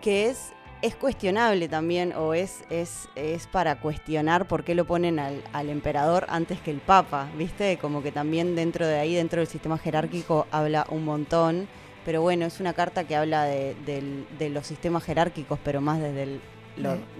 que 0.00 0.30
es, 0.30 0.54
es 0.80 0.96
cuestionable 0.96 1.68
también, 1.68 2.14
o 2.14 2.32
es, 2.32 2.64
es, 2.70 3.06
es 3.16 3.46
para 3.48 3.80
cuestionar 3.80 4.48
por 4.48 4.64
qué 4.64 4.74
lo 4.74 4.86
ponen 4.86 5.18
al, 5.18 5.44
al 5.52 5.68
emperador 5.68 6.24
antes 6.30 6.58
que 6.60 6.70
el 6.70 6.80
Papa, 6.80 7.28
¿viste? 7.36 7.76
Como 7.76 8.02
que 8.02 8.12
también 8.12 8.56
dentro 8.56 8.86
de 8.86 8.98
ahí, 8.98 9.14
dentro 9.14 9.40
del 9.40 9.48
sistema 9.48 9.76
jerárquico, 9.76 10.46
habla 10.50 10.86
un 10.88 11.04
montón 11.04 11.68
pero 12.04 12.22
bueno, 12.22 12.46
es 12.46 12.60
una 12.60 12.72
carta 12.72 13.04
que 13.04 13.16
habla 13.16 13.44
de, 13.44 14.50
los 14.52 14.66
sistemas 14.66 15.04
jerárquicos, 15.04 15.58
pero 15.64 15.80
más 15.80 16.00
desde 16.00 16.22
el 16.24 16.40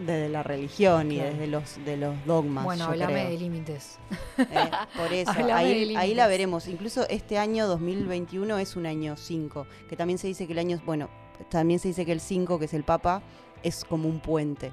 desde 0.06 0.28
la 0.30 0.42
religión 0.42 1.12
y 1.12 1.18
desde 1.18 1.46
los, 1.46 1.84
de 1.84 1.96
los 1.98 2.14
dogmas. 2.24 2.64
Bueno, 2.64 2.86
hablame 2.86 3.30
de 3.30 3.38
límites. 3.38 3.98
Eh, 4.38 4.70
por 4.96 5.12
eso, 5.12 5.32
ahí, 5.52 5.94
ahí, 5.96 6.14
la 6.14 6.26
veremos. 6.28 6.66
Incluso 6.66 7.06
este 7.08 7.36
año 7.36 7.66
2021 7.66 8.58
es 8.58 8.76
un 8.76 8.86
año 8.86 9.16
5, 9.16 9.66
que 9.88 9.96
también 9.96 10.18
se 10.18 10.28
dice 10.28 10.46
que 10.46 10.52
el 10.54 10.60
año, 10.60 10.80
bueno, 10.86 11.10
también 11.50 11.78
se 11.78 11.88
dice 11.88 12.06
que 12.06 12.12
el 12.12 12.20
5, 12.20 12.58
que 12.58 12.64
es 12.66 12.74
el 12.74 12.84
Papa, 12.84 13.22
es 13.62 13.84
como 13.84 14.08
un 14.08 14.20
puente. 14.20 14.72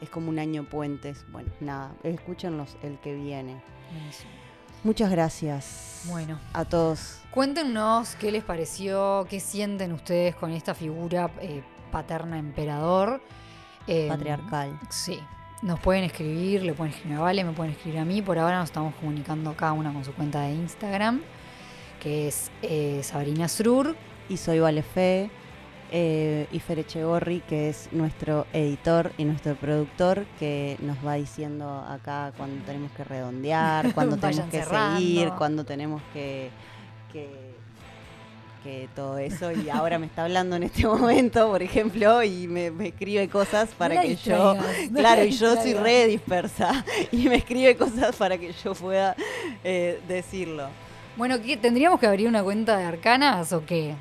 Es 0.00 0.10
como 0.10 0.30
un 0.30 0.38
año 0.38 0.64
puentes. 0.68 1.24
Bueno, 1.30 1.50
nada, 1.60 1.94
escúchenlos 2.02 2.76
el 2.82 2.98
que 2.98 3.14
viene. 3.14 3.60
Muchas 4.84 5.10
gracias. 5.10 6.02
Bueno. 6.08 6.38
A 6.52 6.64
todos. 6.64 7.20
Cuéntenos 7.30 8.14
qué 8.16 8.30
les 8.30 8.44
pareció, 8.44 9.26
qué 9.28 9.40
sienten 9.40 9.92
ustedes 9.92 10.34
con 10.34 10.52
esta 10.52 10.74
figura 10.74 11.30
eh, 11.40 11.62
paterna 11.90 12.38
emperador. 12.38 13.20
Em, 13.86 14.08
Patriarcal. 14.08 14.78
Sí. 14.90 15.18
Nos 15.62 15.80
pueden 15.80 16.04
escribir, 16.04 16.62
le 16.62 16.72
pueden 16.72 16.94
escribir 16.94 17.18
a 17.18 17.20
Vale, 17.20 17.42
me 17.42 17.52
pueden 17.52 17.72
escribir 17.72 17.98
a 17.98 18.04
mí. 18.04 18.22
Por 18.22 18.38
ahora 18.38 18.58
nos 18.58 18.68
estamos 18.68 18.94
comunicando 18.94 19.54
cada 19.56 19.72
una 19.72 19.92
con 19.92 20.04
su 20.04 20.12
cuenta 20.12 20.42
de 20.42 20.52
Instagram, 20.54 21.20
que 22.00 22.28
es 22.28 22.50
eh, 22.62 23.00
Sabrina 23.02 23.48
Srur. 23.48 23.96
Y 24.28 24.36
soy 24.36 24.60
Valefe 24.60 25.30
eh, 25.90 26.46
y 26.52 26.60
Fer 26.60 26.80
Echegorri, 26.80 27.40
que 27.40 27.70
es 27.70 27.88
nuestro 27.92 28.46
editor 28.52 29.12
y 29.16 29.24
nuestro 29.24 29.54
productor, 29.56 30.26
que 30.38 30.76
nos 30.80 30.96
va 31.06 31.14
diciendo 31.14 31.84
acá 31.88 32.32
cuando 32.36 32.64
tenemos 32.64 32.92
que 32.92 33.04
redondear, 33.04 33.92
cuando 33.94 34.16
tenemos 34.16 34.50
que 34.50 34.62
seguir, 34.64 35.30
cuando 35.38 35.64
tenemos 35.64 36.02
que, 36.12 36.50
que, 37.12 37.48
todo 38.94 39.16
eso. 39.16 39.50
Y 39.50 39.70
ahora 39.70 39.98
me 39.98 40.04
está 40.04 40.24
hablando 40.24 40.56
en 40.56 40.64
este 40.64 40.86
momento, 40.86 41.50
por 41.50 41.62
ejemplo, 41.62 42.22
y 42.22 42.46
me, 42.46 42.66
escribe 42.86 43.26
cosas 43.30 43.70
para 43.70 44.02
que 44.02 44.14
yo. 44.16 44.56
claro, 44.94 45.24
y 45.24 45.30
yo 45.30 45.54
soy 45.54 45.72
re 45.72 46.06
dispersa, 46.06 46.84
y 47.12 47.30
me 47.30 47.36
escribe 47.36 47.76
cosas 47.76 48.14
para 48.16 48.36
que 48.36 48.52
yo 48.52 48.74
pueda 48.74 49.16
eh, 49.64 50.00
decirlo. 50.06 50.68
Bueno, 51.18 51.42
¿qué, 51.42 51.56
¿tendríamos 51.56 51.98
que 51.98 52.06
abrir 52.06 52.28
una 52.28 52.44
cuenta 52.44 52.76
de 52.76 52.84
arcanas 52.84 53.52
o 53.52 53.66
qué? 53.66 53.96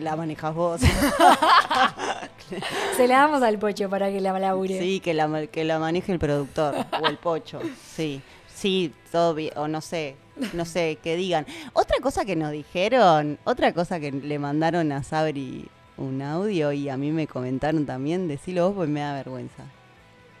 La 0.00 0.16
manejas 0.16 0.54
vos. 0.54 0.80
Se 2.96 3.06
la 3.06 3.18
damos 3.18 3.42
al 3.42 3.58
pocho 3.58 3.90
para 3.90 4.10
que 4.10 4.22
la 4.22 4.38
labure. 4.38 4.80
Sí, 4.80 5.00
que 5.00 5.12
la, 5.12 5.46
que 5.48 5.64
la 5.64 5.78
maneje 5.78 6.12
el 6.12 6.18
productor 6.18 6.74
o 6.98 7.06
el 7.06 7.18
pocho. 7.18 7.60
Sí, 7.94 8.22
sí, 8.46 8.90
todo 9.10 9.34
bien, 9.34 9.52
o 9.56 9.68
no 9.68 9.82
sé, 9.82 10.16
no 10.54 10.64
sé, 10.64 10.96
que 11.02 11.14
digan. 11.14 11.44
Otra 11.74 11.98
cosa 12.00 12.24
que 12.24 12.36
nos 12.36 12.52
dijeron, 12.52 13.38
otra 13.44 13.74
cosa 13.74 14.00
que 14.00 14.10
le 14.10 14.38
mandaron 14.38 14.92
a 14.92 15.02
Sabri 15.02 15.68
un 15.98 16.22
audio 16.22 16.72
y 16.72 16.88
a 16.88 16.96
mí 16.96 17.12
me 17.12 17.26
comentaron 17.26 17.84
también, 17.84 18.28
decilo 18.28 18.68
vos, 18.68 18.76
pues 18.76 18.88
me 18.88 19.00
da 19.00 19.12
vergüenza. 19.12 19.64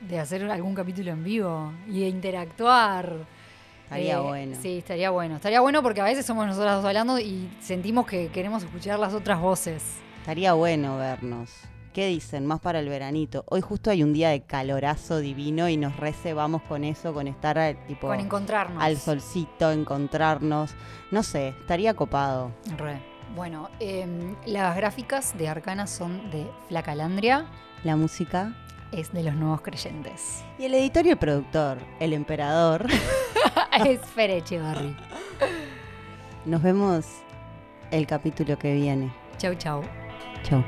De 0.00 0.18
hacer 0.18 0.50
algún 0.50 0.74
capítulo 0.74 1.10
en 1.10 1.24
vivo 1.24 1.74
y 1.86 2.00
de 2.00 2.08
interactuar. 2.08 3.41
Estaría 3.92 4.16
eh, 4.16 4.20
bueno. 4.20 4.56
Sí, 4.62 4.78
estaría 4.78 5.10
bueno. 5.10 5.36
Estaría 5.36 5.60
bueno 5.60 5.82
porque 5.82 6.00
a 6.00 6.04
veces 6.04 6.24
somos 6.24 6.46
nosotras 6.46 6.76
dos 6.76 6.84
hablando 6.86 7.18
y 7.18 7.50
sentimos 7.60 8.06
que 8.06 8.28
queremos 8.28 8.62
escuchar 8.62 8.98
las 8.98 9.12
otras 9.12 9.38
voces. 9.38 9.82
Estaría 10.20 10.54
bueno 10.54 10.96
vernos. 10.96 11.50
¿Qué 11.92 12.06
dicen? 12.06 12.46
Más 12.46 12.58
para 12.60 12.78
el 12.78 12.88
veranito. 12.88 13.44
Hoy 13.48 13.60
justo 13.60 13.90
hay 13.90 14.02
un 14.02 14.14
día 14.14 14.30
de 14.30 14.40
calorazo 14.40 15.18
divino 15.18 15.68
y 15.68 15.76
nos 15.76 15.94
reservamos 15.98 16.62
con 16.62 16.84
eso, 16.84 17.12
con 17.12 17.28
estar 17.28 17.58
eh, 17.58 17.76
tipo. 17.86 18.06
Con 18.06 18.18
encontrarnos. 18.18 18.82
Al 18.82 18.96
solcito, 18.96 19.70
encontrarnos. 19.70 20.74
No 21.10 21.22
sé, 21.22 21.48
estaría 21.48 21.92
copado. 21.92 22.50
Re. 22.78 22.98
Bueno, 23.36 23.68
em, 23.78 24.36
las 24.46 24.74
gráficas 24.74 25.36
de 25.36 25.48
Arcana 25.48 25.86
son 25.86 26.30
de 26.30 26.46
Flacalandria. 26.68 27.44
La 27.84 27.96
música 27.96 28.54
es 28.92 29.12
de 29.12 29.22
los 29.22 29.34
nuevos 29.34 29.62
creyentes. 29.62 30.44
Y 30.58 30.64
el 30.64 30.74
editor 30.74 31.06
y 31.06 31.10
el 31.10 31.16
productor, 31.16 31.78
el 31.98 32.12
emperador. 32.12 32.86
es 33.86 34.00
Fereche 34.00 34.60
Barry. 34.60 34.94
Nos 36.44 36.62
vemos 36.62 37.06
el 37.90 38.06
capítulo 38.06 38.58
que 38.58 38.74
viene. 38.74 39.12
Chau, 39.38 39.54
chau. 39.54 39.82
Chau. 40.42 40.62